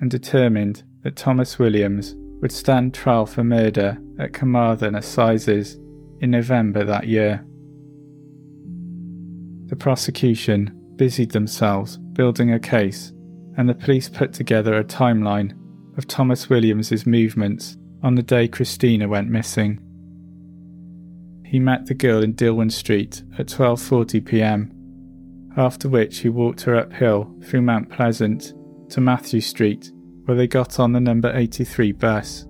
and 0.01 0.09
determined 0.09 0.81
that 1.03 1.15
Thomas 1.15 1.59
Williams 1.59 2.15
would 2.41 2.51
stand 2.51 2.93
trial 2.93 3.25
for 3.25 3.43
murder 3.43 3.97
at 4.19 4.33
Carmarthen 4.33 4.95
Assizes 4.95 5.75
in 6.19 6.31
November 6.31 6.83
that 6.85 7.07
year. 7.07 7.45
The 9.67 9.75
prosecution 9.75 10.75
busied 10.95 11.31
themselves 11.31 11.97
building 11.97 12.51
a 12.51 12.59
case, 12.59 13.13
and 13.57 13.69
the 13.69 13.75
police 13.75 14.09
put 14.09 14.33
together 14.33 14.77
a 14.77 14.83
timeline 14.83 15.53
of 15.97 16.07
Thomas 16.07 16.49
Williams's 16.49 17.05
movements 17.05 17.77
on 18.03 18.15
the 18.15 18.23
day 18.23 18.47
Christina 18.47 19.07
went 19.07 19.29
missing 19.29 19.79
he 21.49 21.57
met 21.57 21.87
the 21.87 21.95
girl 21.95 22.21
in 22.21 22.33
Dillwyn 22.33 22.69
Street 22.71 23.23
at 23.39 23.47
12:40 23.47 24.23
p.m. 24.23 24.71
After 25.57 25.89
which 25.89 26.19
he 26.19 26.29
walked 26.29 26.61
her 26.61 26.75
uphill 26.75 27.35
through 27.43 27.63
Mount 27.63 27.89
Pleasant 27.89 28.53
to 28.89 29.01
Mathew 29.01 29.41
Street, 29.41 29.91
where 30.29 30.37
they 30.37 30.45
got 30.45 30.79
on 30.79 30.91
the 30.91 30.99
number 30.99 31.35
83 31.35 31.91
bus. 31.93 32.45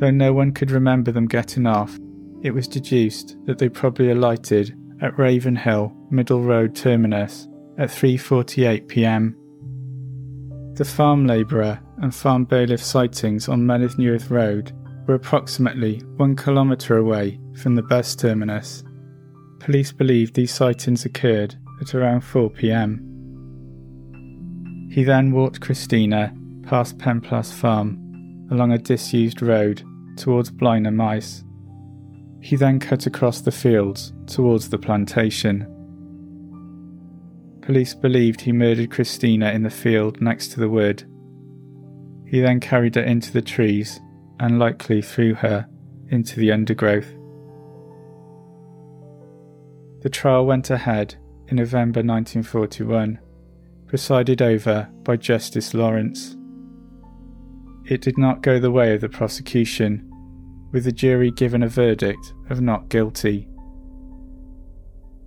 Though 0.00 0.10
no 0.10 0.32
one 0.32 0.50
could 0.50 0.72
remember 0.72 1.12
them 1.12 1.28
getting 1.28 1.68
off, 1.68 1.96
it 2.42 2.50
was 2.50 2.66
deduced 2.66 3.36
that 3.46 3.58
they 3.58 3.68
probably 3.68 4.10
alighted 4.10 4.76
at 5.00 5.16
Ravenhill 5.16 5.92
Middle 6.10 6.42
Road 6.42 6.74
terminus 6.74 7.46
at 7.78 7.90
3:48 7.90 8.88
p.m. 8.88 9.36
The 10.74 10.84
farm 10.84 11.28
labourer 11.28 11.78
and 11.98 12.12
farm 12.12 12.44
bailiff 12.44 12.82
sightings 12.82 13.48
on 13.48 13.62
Mynydd 13.62 14.30
Road 14.30 14.72
were 15.06 15.14
approximately 15.14 15.98
one 16.16 16.34
kilometre 16.34 16.96
away 16.96 17.38
from 17.54 17.76
the 17.76 17.82
bus 17.82 18.16
terminus. 18.16 18.82
Police 19.60 19.92
believe 19.92 20.32
these 20.32 20.52
sightings 20.52 21.04
occurred 21.04 21.54
at 21.80 21.94
around 21.94 22.22
4 22.22 22.50
pm. 22.50 23.09
He 24.90 25.04
then 25.04 25.32
walked 25.32 25.60
Christina 25.60 26.34
past 26.64 26.98
Penplas 26.98 27.52
Farm 27.52 28.48
along 28.50 28.72
a 28.72 28.78
disused 28.78 29.40
road 29.40 29.82
towards 30.16 30.50
Blaenau 30.50 30.92
Maes. 30.92 31.44
He 32.42 32.56
then 32.56 32.80
cut 32.80 33.06
across 33.06 33.40
the 33.40 33.52
fields 33.52 34.12
towards 34.26 34.68
the 34.68 34.78
plantation. 34.78 35.66
Police 37.62 37.94
believed 37.94 38.40
he 38.40 38.52
murdered 38.52 38.90
Christina 38.90 39.50
in 39.52 39.62
the 39.62 39.70
field 39.70 40.20
next 40.20 40.48
to 40.48 40.60
the 40.60 40.68
wood. 40.68 41.04
He 42.26 42.40
then 42.40 42.58
carried 42.58 42.96
her 42.96 43.02
into 43.02 43.32
the 43.32 43.42
trees 43.42 44.00
and 44.40 44.58
likely 44.58 45.02
threw 45.02 45.34
her 45.34 45.68
into 46.08 46.40
the 46.40 46.50
undergrowth. 46.50 47.14
the 50.02 50.08
trial 50.08 50.46
went 50.46 50.70
ahead 50.70 51.14
in 51.48 51.56
November 51.56 52.00
1941, 52.00 53.18
presided 53.90 54.40
over 54.40 54.88
by 55.02 55.16
Justice 55.16 55.74
Lawrence. 55.74 56.36
It 57.86 58.00
did 58.00 58.16
not 58.16 58.40
go 58.40 58.60
the 58.60 58.70
way 58.70 58.94
of 58.94 59.00
the 59.00 59.08
prosecution, 59.08 60.08
with 60.70 60.84
the 60.84 60.92
jury 60.92 61.32
given 61.32 61.64
a 61.64 61.68
verdict 61.68 62.32
of 62.50 62.60
not 62.60 62.88
guilty. 62.88 63.48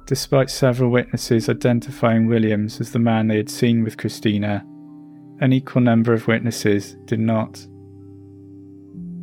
Despite 0.07 0.49
several 0.49 0.91
witnesses 0.91 1.49
identifying 1.49 2.25
Williams 2.25 2.79
as 2.79 2.93
the 2.93 2.99
man 2.99 3.27
they 3.27 3.35
had 3.35 3.49
seen 3.49 3.83
with 3.83 3.97
Christina, 3.97 4.65
an 5.41 5.51
equal 5.51 5.81
number 5.81 6.13
of 6.13 6.29
witnesses 6.29 6.95
did 7.03 7.19
not. 7.19 7.67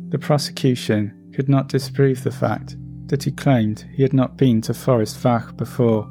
The 0.09 0.19
prosecution 0.19 1.31
could 1.33 1.49
not 1.49 1.67
disprove 1.67 2.23
the 2.23 2.29
fact 2.29 2.75
that 3.07 3.23
he 3.23 3.31
claimed 3.31 3.87
he 3.91 4.03
had 4.03 4.13
not 4.13 4.37
been 4.37 4.61
to 4.61 4.75
Forest 4.75 5.17
Fach 5.17 5.57
before. 5.57 6.07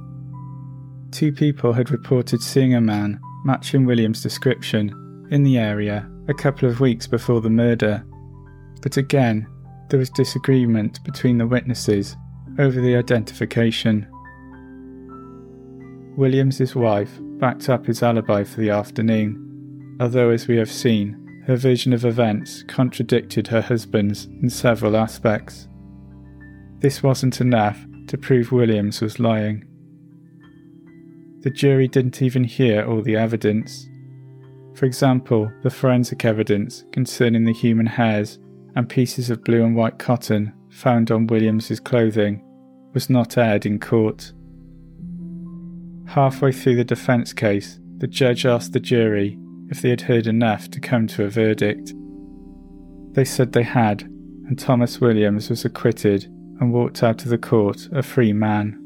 Two 1.13 1.33
people 1.33 1.73
had 1.73 1.91
reported 1.91 2.41
seeing 2.41 2.75
a 2.75 2.81
man 2.81 3.21
matching 3.45 3.85
Williams' 3.85 4.23
description 4.23 5.29
in 5.31 5.43
the 5.43 5.59
area 5.59 6.09
a 6.29 6.35
couple 6.35 6.69
of 6.69 6.81
weeks 6.81 7.07
before 7.07 7.41
the 7.41 7.51
murder, 7.51 8.05
but 8.83 8.97
again, 8.97 9.47
there 9.89 9.99
was 9.99 10.11
disagreement 10.11 11.03
between 11.05 11.39
the 11.39 11.47
witnesses 11.47 12.17
over 12.59 12.81
the 12.81 12.97
identification. 12.97 14.07
Williams's 16.17 16.77
wife 16.77 17.11
backed 17.39 17.69
up 17.69 17.87
his 17.87 18.03
alibi 18.03 18.45
for 18.45 18.61
the 18.61 18.71
afternoon, 18.71 19.97
although, 20.01 20.31
as 20.31 20.47
we 20.47 20.57
have 20.57 20.71
seen, 20.71 21.43
her 21.47 21.57
version 21.57 21.93
of 21.93 22.05
events 22.05 22.63
contradicted 22.65 23.49
her 23.49 23.61
husband's 23.61 24.27
in 24.27 24.51
several 24.51 24.97
aspects. 24.97 25.67
This 26.79 27.03
wasn't 27.03 27.41
enough 27.41 27.79
to 28.07 28.19
prove 28.19 28.53
Williams 28.53 29.01
was 29.01 29.19
lying. 29.19 29.65
The 31.43 31.51
jury 31.51 31.88
didn't 31.88 32.20
even 32.20 32.45
hear 32.45 32.84
all 32.84 33.01
the 33.01 33.16
evidence. 33.16 33.88
For 34.74 34.84
example, 34.84 35.51
the 35.62 35.70
forensic 35.70 36.24
evidence 36.24 36.84
concerning 36.93 37.45
the 37.45 37.53
human 37.53 37.86
hairs 37.86 38.38
and 38.76 38.88
pieces 38.88 39.30
of 39.30 39.45
blue 39.45 39.64
and 39.64 39.74
white 39.74 39.99
cotton 39.99 40.53
found 40.68 41.11
on 41.11 41.26
Williams's 41.26 41.80
clothing 41.80 42.43
was 42.93 43.09
not 43.09 43.38
aired 43.38 43.66
in 43.66 43.78
court. 43.78 44.32
Halfway 46.07 46.53
through 46.53 46.76
the 46.76 46.84
defence 46.84 47.32
case, 47.32 47.78
the 47.99 48.07
judge 48.07 48.45
asked 48.45 48.72
the 48.72 48.80
jury 48.80 49.38
if 49.68 49.80
they 49.80 49.91
had 49.91 50.01
heard 50.03 50.26
enough 50.26 50.70
to 50.70 50.80
come 50.80 51.07
to 51.07 51.24
a 51.24 51.28
verdict. 51.28 51.95
They 53.12 53.24
said 53.24 53.53
they 53.53 53.62
had, 53.62 54.03
and 54.03 54.59
Thomas 54.59 55.01
Williams 55.01 55.49
was 55.49 55.64
acquitted 55.64 56.24
and 56.24 56.72
walked 56.72 57.03
out 57.03 57.22
of 57.22 57.28
the 57.28 57.38
court 57.38 57.88
a 57.93 58.03
free 58.03 58.32
man. 58.32 58.80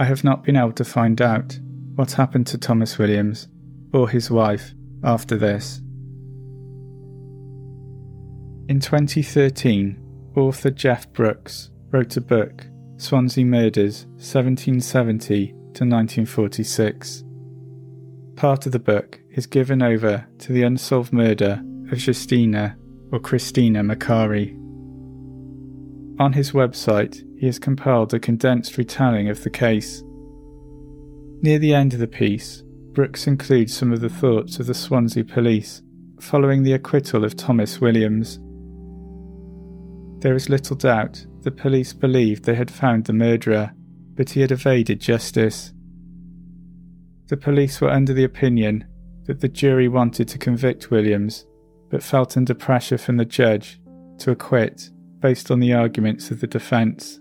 I 0.00 0.04
have 0.04 0.22
not 0.22 0.44
been 0.44 0.56
able 0.56 0.72
to 0.72 0.84
find 0.84 1.20
out 1.20 1.58
what 1.96 2.12
happened 2.12 2.46
to 2.48 2.58
Thomas 2.58 2.98
Williams 2.98 3.48
or 3.92 4.08
his 4.08 4.30
wife 4.30 4.72
after 5.02 5.36
this. 5.36 5.78
In 8.68 8.78
2013, 8.78 9.98
author 10.36 10.70
Geoff 10.70 11.12
Brookes 11.12 11.70
wrote 11.90 12.16
a 12.16 12.20
book, 12.20 12.64
Swansea 12.96 13.44
Murders 13.44 14.06
1770 14.16 15.48
to 15.48 15.84
1946. 15.84 17.24
Part 18.36 18.66
of 18.66 18.72
the 18.72 18.78
book 18.78 19.18
is 19.32 19.46
given 19.46 19.82
over 19.82 20.28
to 20.38 20.52
the 20.52 20.62
unsolved 20.62 21.12
murder 21.12 21.60
of 21.90 22.06
Justina 22.06 22.76
or 23.10 23.18
Christina 23.18 23.82
Macari. 23.82 24.54
On 26.20 26.32
his 26.32 26.52
website, 26.52 27.24
he 27.38 27.46
has 27.46 27.58
compiled 27.58 28.12
a 28.12 28.18
condensed 28.18 28.76
retelling 28.76 29.28
of 29.28 29.44
the 29.44 29.50
case. 29.50 30.02
Near 31.40 31.58
the 31.58 31.72
end 31.72 31.94
of 31.94 32.00
the 32.00 32.08
piece, 32.08 32.62
Brookes 32.92 33.28
includes 33.28 33.76
some 33.76 33.92
of 33.92 34.00
the 34.00 34.08
thoughts 34.08 34.58
of 34.58 34.66
the 34.66 34.74
Swansea 34.74 35.24
police 35.24 35.82
following 36.20 36.64
the 36.64 36.72
acquittal 36.72 37.24
of 37.24 37.36
Thomas 37.36 37.80
Williams. 37.80 38.40
There 40.20 40.34
is 40.34 40.48
little 40.48 40.74
doubt 40.74 41.24
the 41.42 41.52
police 41.52 41.92
believed 41.92 42.44
they 42.44 42.56
had 42.56 42.72
found 42.72 43.04
the 43.04 43.12
murderer, 43.12 43.72
but 44.16 44.30
he 44.30 44.40
had 44.40 44.50
evaded 44.50 45.00
justice. 45.00 45.72
The 47.28 47.36
police 47.36 47.80
were 47.80 47.90
under 47.90 48.12
the 48.12 48.24
opinion 48.24 48.84
that 49.26 49.40
the 49.40 49.48
jury 49.48 49.86
wanted 49.86 50.26
to 50.28 50.38
convict 50.38 50.90
Williams, 50.90 51.46
but 51.88 52.02
felt 52.02 52.36
under 52.36 52.54
pressure 52.54 52.98
from 52.98 53.16
the 53.16 53.24
judge 53.24 53.80
to 54.18 54.32
acquit 54.32 54.90
based 55.20 55.52
on 55.52 55.60
the 55.60 55.72
arguments 55.72 56.32
of 56.32 56.40
the 56.40 56.46
defence. 56.48 57.20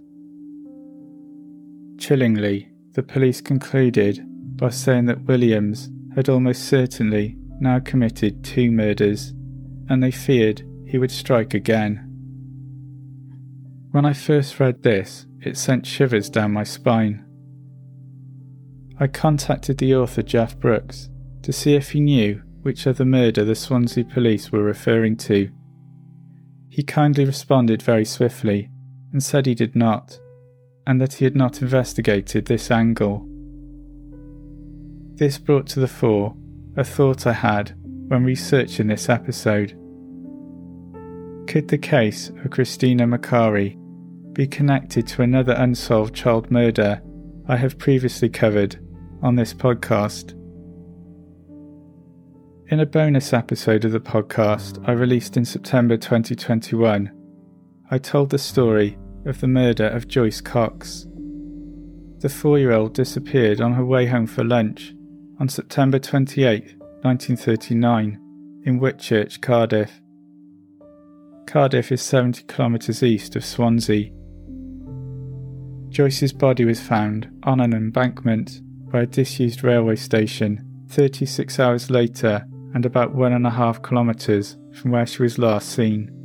Chillingly, 1.98 2.70
the 2.94 3.04
police 3.04 3.42
concluded 3.42 4.22
by 4.58 4.70
saying 4.70 5.06
that 5.06 5.26
Williams 5.26 5.90
had 6.16 6.30
almost 6.30 6.68
certainly 6.68 7.38
now 7.60 7.80
committed 7.80 8.44
two 8.44 8.72
murders, 8.72 9.34
and 9.90 10.02
they 10.02 10.12
feared 10.12 10.64
he 10.86 10.98
would 10.98 11.12
strike 11.12 11.54
again. 11.54 12.04
When 13.92 14.06
I 14.06 14.14
first 14.14 14.60
read 14.60 14.84
this, 14.84 15.26
it 15.42 15.58
sent 15.58 15.86
shivers 15.86 16.30
down 16.30 16.54
my 16.54 16.64
spine. 16.64 17.24
I 19.00 19.08
contacted 19.08 19.78
the 19.78 19.96
author 19.96 20.24
Geoff 20.24 20.60
Brookes 20.60 21.10
to 21.44 21.54
see 21.54 21.76
if 21.76 21.92
he 21.92 22.00
knew 22.00 22.42
which 22.62 22.88
other 22.88 23.06
murder 23.06 23.46
the 23.46 23.56
Swansea 23.56 24.04
police 24.04 24.52
were 24.52 24.64
referring 24.64 25.18
to. 25.18 25.50
He 26.70 26.84
kindly 26.84 27.26
responded 27.26 27.82
very 27.82 28.06
swiftly 28.06 28.70
and 29.12 29.24
said 29.24 29.46
he 29.46 29.56
did 29.56 29.76
not, 29.76 30.20
and 30.88 31.02
that 31.02 31.16
he 31.16 31.26
had 31.26 31.36
not 31.36 31.62
investigated 31.62 32.46
this 32.46 32.72
angle. 32.72 33.28
This 35.16 35.38
brought 35.38 35.68
to 35.68 35.82
the 35.82 35.88
fore 35.88 36.34
a 36.78 36.84
thought 36.84 37.28
I 37.28 37.34
had 37.34 37.76
when 38.08 38.24
researching 38.24 38.88
this 38.88 39.10
episode. 39.10 39.72
Could 41.48 41.68
the 41.68 41.78
case 41.78 42.30
of 42.30 42.52
Christina 42.52 43.06
Macari 43.06 43.76
be 44.34 44.48
connected 44.48 45.06
to 45.08 45.24
another 45.24 45.54
unsolved 45.54 46.16
child 46.16 46.50
murder 46.50 47.02
I 47.50 47.58
have 47.58 47.78
previously 47.78 48.30
covered 48.30 48.80
on 49.22 49.36
this 49.36 49.54
podcast? 49.54 50.32
In 52.70 52.80
a 52.80 52.86
bonus 52.86 53.34
episode 53.34 53.84
of 53.84 53.92
the 53.92 54.00
podcast 54.00 54.88
I 54.88 54.94
released 54.94 55.36
in 55.36 55.44
September 55.44 55.98
2021, 55.98 57.12
I 57.92 57.98
told 57.98 58.30
the 58.30 58.38
story 58.38 58.98
of 59.28 59.42
the 59.42 59.48
murder 59.48 59.88
of 59.88 60.08
Joyce 60.08 60.42
Cox. 60.42 61.06
The 62.20 62.30
four 62.30 62.58
year 62.58 62.72
old 62.72 62.94
disappeared 62.94 63.62
on 63.62 63.74
her 63.74 63.86
way 63.86 64.08
home 64.08 64.26
for 64.26 64.44
lunch 64.44 64.94
on 65.40 65.50
September 65.50 66.00
28, 66.00 66.76
1939, 67.04 68.62
in 68.66 68.80
Whitchurch, 68.80 69.42
Cardiff. 69.42 70.02
Cardiff 71.46 71.92
is 71.92 72.02
70 72.02 72.44
kilometres 72.44 73.04
east 73.04 73.36
of 73.36 73.46
Swansea. 73.46 74.12
Joyce's 75.90 76.34
body 76.34 76.66
was 76.66 76.82
found 76.82 77.30
on 77.44 77.60
an 77.60 77.74
embankment 77.74 78.62
by 78.92 79.02
a 79.02 79.06
disused 79.06 79.64
railway 79.64 79.96
station 79.96 80.64
36 80.90 81.60
hours 81.60 81.90
later 81.90 82.46
and 82.74 82.86
about 82.86 83.14
one 83.14 83.34
and 83.34 83.46
a 83.46 83.52
half 83.52 83.84
kilometres 83.84 84.58
from 84.74 84.92
where 84.92 85.06
she 85.06 85.22
was 85.22 85.38
last 85.38 85.70
seen. 85.70 86.17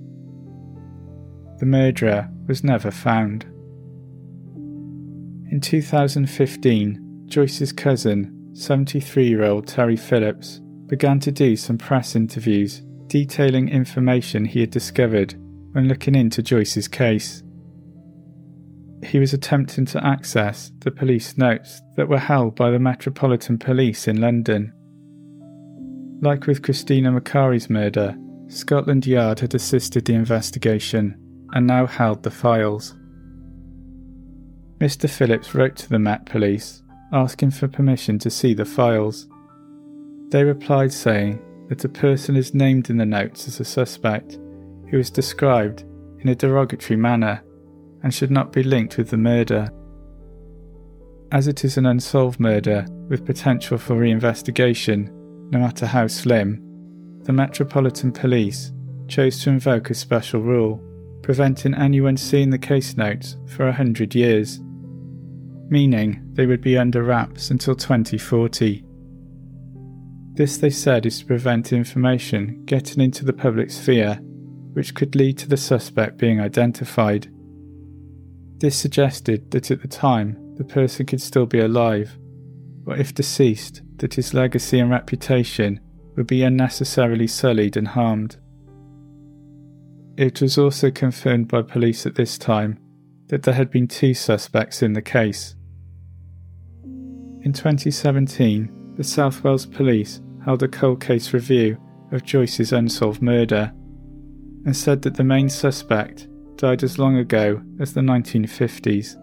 The 1.62 1.66
murderer 1.66 2.28
was 2.48 2.64
never 2.64 2.90
found. 2.90 3.44
In 5.52 5.60
2015, 5.62 7.26
Joyce's 7.26 7.72
cousin, 7.72 8.50
73 8.52 9.28
year 9.28 9.44
old 9.44 9.68
Terry 9.68 9.94
Phillips, 9.94 10.60
began 10.86 11.20
to 11.20 11.30
do 11.30 11.54
some 11.54 11.78
press 11.78 12.16
interviews 12.16 12.82
detailing 13.06 13.68
information 13.68 14.44
he 14.44 14.58
had 14.58 14.72
discovered 14.72 15.36
when 15.70 15.86
looking 15.86 16.16
into 16.16 16.42
Joyce's 16.42 16.88
case. 16.88 17.44
He 19.04 19.20
was 19.20 19.32
attempting 19.32 19.86
to 19.86 20.04
access 20.04 20.72
the 20.80 20.90
police 20.90 21.38
notes 21.38 21.80
that 21.96 22.08
were 22.08 22.18
held 22.18 22.56
by 22.56 22.72
the 22.72 22.80
Metropolitan 22.80 23.56
Police 23.56 24.08
in 24.08 24.20
London. 24.20 24.72
Like 26.22 26.48
with 26.48 26.62
Christina 26.62 27.12
Macari's 27.12 27.70
murder, 27.70 28.16
Scotland 28.48 29.06
Yard 29.06 29.38
had 29.38 29.54
assisted 29.54 30.04
the 30.06 30.14
investigation 30.14 31.21
and 31.52 31.66
now 31.66 31.86
held 31.86 32.22
the 32.22 32.30
files. 32.30 32.94
Mr. 34.78 35.08
Phillips 35.08 35.54
wrote 35.54 35.76
to 35.76 35.88
the 35.88 35.98
Met 35.98 36.26
Police 36.26 36.82
asking 37.12 37.50
for 37.50 37.68
permission 37.68 38.18
to 38.18 38.30
see 38.30 38.54
the 38.54 38.64
files. 38.64 39.28
They 40.30 40.44
replied 40.44 40.92
saying 40.92 41.40
that 41.68 41.84
a 41.84 41.88
person 41.88 42.36
is 42.36 42.54
named 42.54 42.90
in 42.90 42.96
the 42.96 43.06
notes 43.06 43.46
as 43.46 43.60
a 43.60 43.64
suspect 43.64 44.38
who 44.90 44.98
is 44.98 45.10
described 45.10 45.84
in 46.20 46.28
a 46.28 46.34
derogatory 46.34 46.96
manner 46.96 47.42
and 48.02 48.12
should 48.12 48.30
not 48.30 48.52
be 48.52 48.62
linked 48.62 48.96
with 48.96 49.10
the 49.10 49.16
murder. 49.16 49.70
As 51.30 51.48
it 51.48 51.64
is 51.64 51.76
an 51.76 51.86
unsolved 51.86 52.40
murder 52.40 52.86
with 53.08 53.26
potential 53.26 53.78
for 53.78 53.94
reinvestigation, 53.94 55.10
no 55.50 55.58
matter 55.58 55.86
how 55.86 56.06
slim, 56.06 56.60
the 57.24 57.32
Metropolitan 57.32 58.10
Police 58.10 58.72
chose 59.06 59.42
to 59.42 59.50
invoke 59.50 59.90
a 59.90 59.94
special 59.94 60.40
rule, 60.40 60.82
preventing 61.22 61.74
anyone 61.74 62.16
seeing 62.16 62.50
the 62.50 62.58
case 62.58 62.96
notes 62.96 63.36
for 63.46 63.68
a 63.68 63.72
hundred 63.72 64.14
years. 64.14 64.60
meaning 65.72 66.20
they 66.34 66.44
would 66.44 66.60
be 66.60 66.76
under 66.76 67.02
wraps 67.02 67.50
until 67.50 67.74
2040. 67.74 68.84
This, 70.34 70.58
they 70.58 70.68
said, 70.68 71.06
is 71.06 71.20
to 71.20 71.24
prevent 71.24 71.72
information 71.72 72.62
getting 72.66 73.02
into 73.02 73.24
the 73.24 73.32
public 73.32 73.70
sphere, 73.70 74.16
which 74.74 74.94
could 74.94 75.16
lead 75.16 75.38
to 75.38 75.48
the 75.48 75.56
suspect 75.56 76.18
being 76.18 76.40
identified. 76.40 77.32
This 78.58 78.76
suggested 78.76 79.50
that 79.50 79.70
at 79.70 79.80
the 79.80 79.88
time 79.88 80.54
the 80.56 80.64
person 80.64 81.06
could 81.06 81.22
still 81.22 81.46
be 81.46 81.60
alive, 81.60 82.18
or 82.86 82.94
if 82.96 83.14
deceased, 83.14 83.80
that 83.96 84.14
his 84.14 84.34
legacy 84.34 84.78
and 84.78 84.90
reputation 84.90 85.80
would 86.16 86.26
be 86.26 86.42
unnecessarily 86.42 87.26
sullied 87.26 87.78
and 87.78 87.88
harmed. 87.88 88.36
It 90.22 90.40
was 90.40 90.56
also 90.56 90.92
confirmed 90.92 91.48
by 91.48 91.62
police 91.62 92.06
at 92.06 92.14
this 92.14 92.38
time 92.38 92.78
that 93.26 93.42
there 93.42 93.54
had 93.54 93.72
been 93.72 93.88
two 93.88 94.14
suspects 94.14 94.80
in 94.80 94.92
the 94.92 95.02
case. 95.02 95.56
In 97.42 97.52
2017, 97.52 98.94
the 98.96 99.02
South 99.02 99.42
Wales 99.42 99.66
Police 99.66 100.20
held 100.44 100.62
a 100.62 100.68
cold 100.68 101.00
case 101.00 101.32
review 101.32 101.76
of 102.12 102.22
Joyce's 102.22 102.72
unsolved 102.72 103.20
murder 103.20 103.72
and 104.64 104.76
said 104.76 105.02
that 105.02 105.16
the 105.16 105.24
main 105.24 105.48
suspect 105.48 106.28
died 106.54 106.84
as 106.84 107.00
long 107.00 107.16
ago 107.16 107.60
as 107.80 107.92
the 107.92 108.00
1950s. 108.00 109.16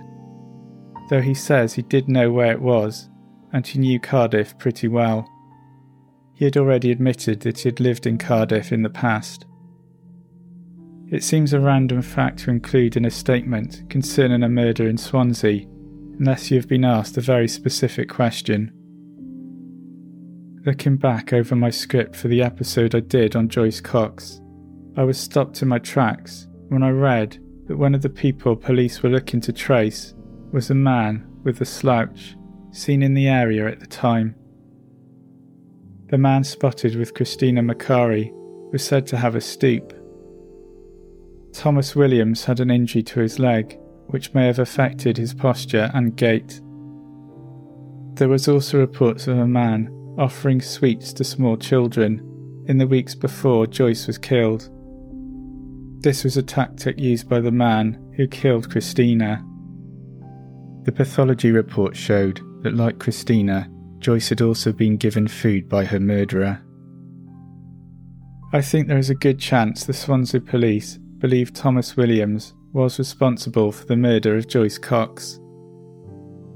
though 1.09 1.21
he 1.21 1.33
says 1.33 1.73
he 1.73 1.81
did 1.81 2.07
know 2.07 2.31
where 2.31 2.51
it 2.51 2.61
was, 2.61 3.09
and 3.53 3.65
he 3.65 3.79
knew 3.79 3.99
Cardiff 3.99 4.57
pretty 4.57 4.87
well. 4.87 5.29
He 6.33 6.45
had 6.45 6.57
already 6.57 6.91
admitted 6.91 7.41
that 7.41 7.59
he 7.59 7.69
had 7.69 7.79
lived 7.79 8.05
in 8.05 8.17
Cardiff 8.17 8.71
in 8.71 8.83
the 8.83 8.89
past. 8.89 9.45
It 11.09 11.23
seems 11.23 11.53
a 11.53 11.59
random 11.59 12.01
fact 12.01 12.39
to 12.39 12.51
include 12.51 12.97
in 12.97 13.05
a 13.05 13.09
statement 13.09 13.89
concerning 13.89 14.43
a 14.43 14.49
murder 14.49 14.87
in 14.87 14.97
Swansea, 14.97 15.65
unless 16.19 16.51
you 16.51 16.57
have 16.57 16.67
been 16.67 16.83
asked 16.83 17.17
a 17.17 17.21
very 17.21 17.47
specific 17.47 18.09
question. 18.09 18.71
Looking 20.65 20.97
back 20.97 21.31
over 21.31 21.55
my 21.55 21.69
script 21.69 22.15
for 22.15 22.27
the 22.27 22.43
episode 22.43 22.93
I 22.93 22.99
did 22.99 23.37
on 23.37 23.47
Joyce 23.47 23.79
Cox, 23.79 24.41
I 24.97 25.03
was 25.03 25.17
stopped 25.17 25.61
in 25.61 25.69
my 25.69 25.79
tracks 25.79 26.47
when 26.67 26.83
I 26.83 26.89
read 26.89 27.39
that 27.67 27.77
one 27.77 27.95
of 27.95 28.01
the 28.01 28.09
people 28.09 28.55
police 28.55 29.01
were 29.01 29.09
looking 29.09 29.39
to 29.41 29.53
trace 29.53 30.13
was 30.51 30.69
a 30.69 30.75
man 30.75 31.27
with 31.43 31.61
a 31.61 31.65
slouch 31.65 32.35
seen 32.71 33.01
in 33.03 33.13
the 33.13 33.27
area 33.27 33.67
at 33.67 33.79
the 33.79 33.87
time. 33.87 34.35
The 36.09 36.17
man 36.17 36.43
spotted 36.43 36.95
with 36.95 37.13
Christina 37.13 37.61
Macari 37.61 38.31
was 38.71 38.83
said 38.83 39.07
to 39.07 39.17
have 39.17 39.35
a 39.35 39.41
stoop. 39.41 39.93
Thomas 41.53 41.95
Williams 41.95 42.45
had 42.45 42.59
an 42.59 42.71
injury 42.71 43.03
to 43.03 43.19
his 43.19 43.39
leg, 43.39 43.77
which 44.07 44.33
may 44.33 44.45
have 44.45 44.59
affected 44.59 45.17
his 45.17 45.33
posture 45.33 45.89
and 45.93 46.15
gait. 46.15 46.61
There 48.13 48.29
was 48.29 48.47
also 48.47 48.79
reports 48.79 49.27
of 49.27 49.37
a 49.37 49.47
man 49.47 49.89
offering 50.17 50.61
sweets 50.61 51.13
to 51.13 51.23
small 51.23 51.57
children 51.57 52.63
in 52.67 52.77
the 52.77 52.87
weeks 52.87 53.15
before 53.15 53.67
Joyce 53.67 54.07
was 54.07 54.17
killed. 54.17 54.69
This 56.01 56.23
was 56.23 56.37
a 56.37 56.43
tactic 56.43 56.99
used 56.99 57.27
by 57.27 57.39
the 57.39 57.51
man 57.51 58.13
who 58.15 58.27
killed 58.27 58.71
Christina 58.71 59.43
the 60.87 60.91
pathology 60.93 61.51
report 61.51 61.97
showed 61.97 62.39
that, 62.63 62.73
like 62.73 62.97
Christina, 62.97 63.69
Joyce 63.99 64.29
had 64.29 64.39
also 64.39 64.71
been 64.71 64.95
given 64.95 65.27
food 65.27 65.67
by 65.67 65.83
her 65.83 65.99
murderer. 65.99 66.61
I 68.53 68.61
think 68.61 68.87
there 68.87 68.97
is 68.97 69.09
a 69.09 69.15
good 69.15 69.37
chance 69.37 69.83
the 69.83 69.91
Swansea 69.91 70.39
police 70.39 70.97
believe 71.17 71.51
Thomas 71.51 71.97
Williams 71.97 72.53
was 72.71 72.99
responsible 72.99 73.73
for 73.73 73.83
the 73.83 73.97
murder 73.97 74.37
of 74.37 74.47
Joyce 74.47 74.77
Cox. 74.77 75.41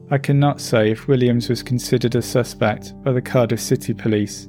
I 0.09 0.17
cannot 0.17 0.61
say 0.61 0.91
if 0.91 1.09
Williams 1.09 1.49
was 1.49 1.61
considered 1.61 2.15
a 2.15 2.21
suspect 2.21 2.93
by 3.03 3.11
the 3.11 3.21
Cardiff 3.21 3.59
City 3.59 3.93
Police. 3.93 4.47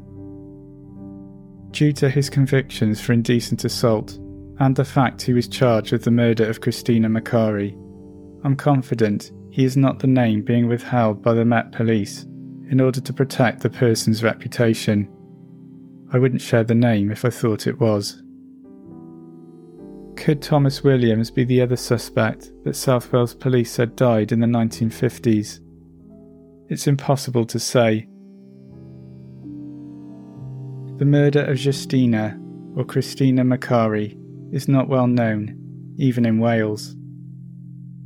Due 1.73 1.93
to 1.95 2.09
his 2.09 2.31
convictions 2.31 3.01
for 3.01 3.15
indecent 3.15 3.65
assault 3.65 4.17
and 4.61 4.77
the 4.77 4.85
fact 4.85 5.23
he 5.23 5.33
was 5.33 5.49
charged 5.49 5.91
with 5.91 6.05
the 6.05 6.13
murder 6.13 6.49
of 6.49 6.61
Christina 6.61 7.09
Macari, 7.09 7.73
I'm 8.45 8.55
confident 8.55 9.33
he 9.53 9.65
is 9.65 9.77
not 9.77 9.99
the 9.99 10.07
name 10.07 10.41
being 10.41 10.67
withheld 10.67 11.23
by 11.23 11.35
the 11.35 11.45
Met 11.45 11.73
Police 11.73 12.25
in 12.71 12.81
order 12.81 13.03
to 13.03 13.13
protect 13.13 13.61
the 13.61 13.69
person's 13.69 14.25
reputation. 14.25 15.07
I 16.11 16.19
wouldn't 16.19 16.41
share 16.41 16.65
the 16.65 16.75
name 16.75 17.11
if 17.11 17.23
I 17.23 17.29
thought 17.29 17.67
it 17.67 17.79
was. 17.79 18.23
Could 20.17 20.41
Thomas 20.41 20.83
Williams 20.83 21.31
be 21.31 21.45
the 21.45 21.61
other 21.61 21.77
suspect 21.77 22.51
that 22.65 22.77
South 22.77 23.13
Wales 23.13 23.35
Police 23.35 23.71
said 23.71 23.95
died 23.95 24.33
in 24.33 24.41
the 24.41 24.47
1950s? 24.47 25.61
It's 26.71 26.87
impossible 26.87 27.45
to 27.45 27.59
say. 27.59 28.09
The 30.97 31.05
murder 31.05 31.45
of 31.45 31.63
Justina, 31.63 32.41
or 32.75 32.87
Christina 32.87 33.45
Macari, 33.45 34.17
is 34.51 34.67
not 34.67 34.89
well 34.89 35.07
known, 35.07 35.95
even 35.99 36.25
in 36.25 36.39
Wales. 36.39 36.97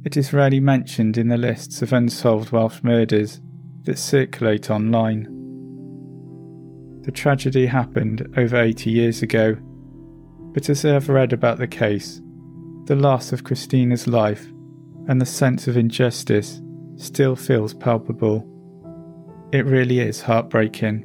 It 0.07 0.17
is 0.17 0.33
rarely 0.33 0.61
mentioned 0.61 1.19
in 1.19 1.27
the 1.27 1.37
lists 1.37 1.83
of 1.83 1.93
unsolved 1.93 2.53
Welsh 2.53 2.85
murders 2.85 3.41
that 3.83 3.99
circulate 3.99 4.71
online. 4.71 5.25
The 7.03 7.11
tragedy 7.11 7.67
happened 7.67 8.33
over 8.37 8.57
80 8.57 8.89
years 8.89 9.23
ago, 9.23 9.57
but 10.55 10.71
as 10.71 10.85
I 10.85 10.91
have 10.91 11.09
read 11.09 11.33
about 11.33 11.59
the 11.59 11.67
case, 11.67 12.21
the 12.85 12.95
loss 12.95 13.33
of 13.33 13.43
Christina's 13.43 14.07
life 14.07 14.47
and 15.09 15.21
the 15.21 15.27
sense 15.27 15.67
of 15.67 15.77
injustice 15.77 16.61
still 16.95 17.35
feels 17.35 17.75
palpable. 17.75 18.47
It 19.53 19.67
really 19.67 19.99
is 19.99 20.23
heartbreaking. 20.23 21.05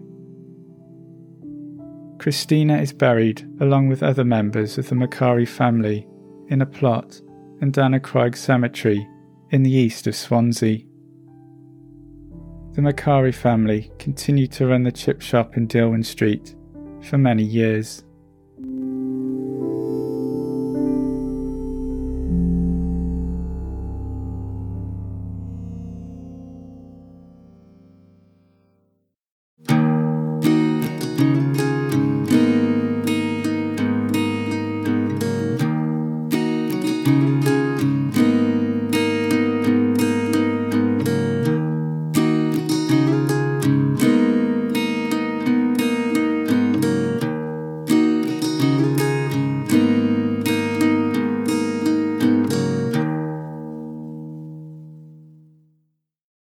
Christina 2.20 2.78
is 2.78 2.94
buried 2.94 3.50
along 3.62 3.88
with 3.88 4.04
other 4.04 4.24
members 4.24 4.78
of 4.78 4.90
the 4.90 4.96
Macari 4.96 5.48
family 5.48 6.08
in 6.50 6.62
a 6.62 6.68
plot 6.68 7.20
and 7.62 7.72
Danygraig 7.72 8.36
Cemetery 8.36 9.08
in 9.52 9.64
the 9.64 9.72
east 9.72 10.08
of 10.08 10.16
Swansea. 10.16 10.80
The 12.74 12.82
Macari 12.82 13.34
family 13.34 13.92
continued 14.00 14.52
to 14.54 14.68
run 14.68 14.84
the 14.84 14.92
chip 14.92 15.22
shop 15.22 15.58
in 15.58 15.68
Dillwyn 15.68 16.04
Street 16.04 16.56
for 17.02 17.18
many 17.18 17.44
years. 17.44 18.04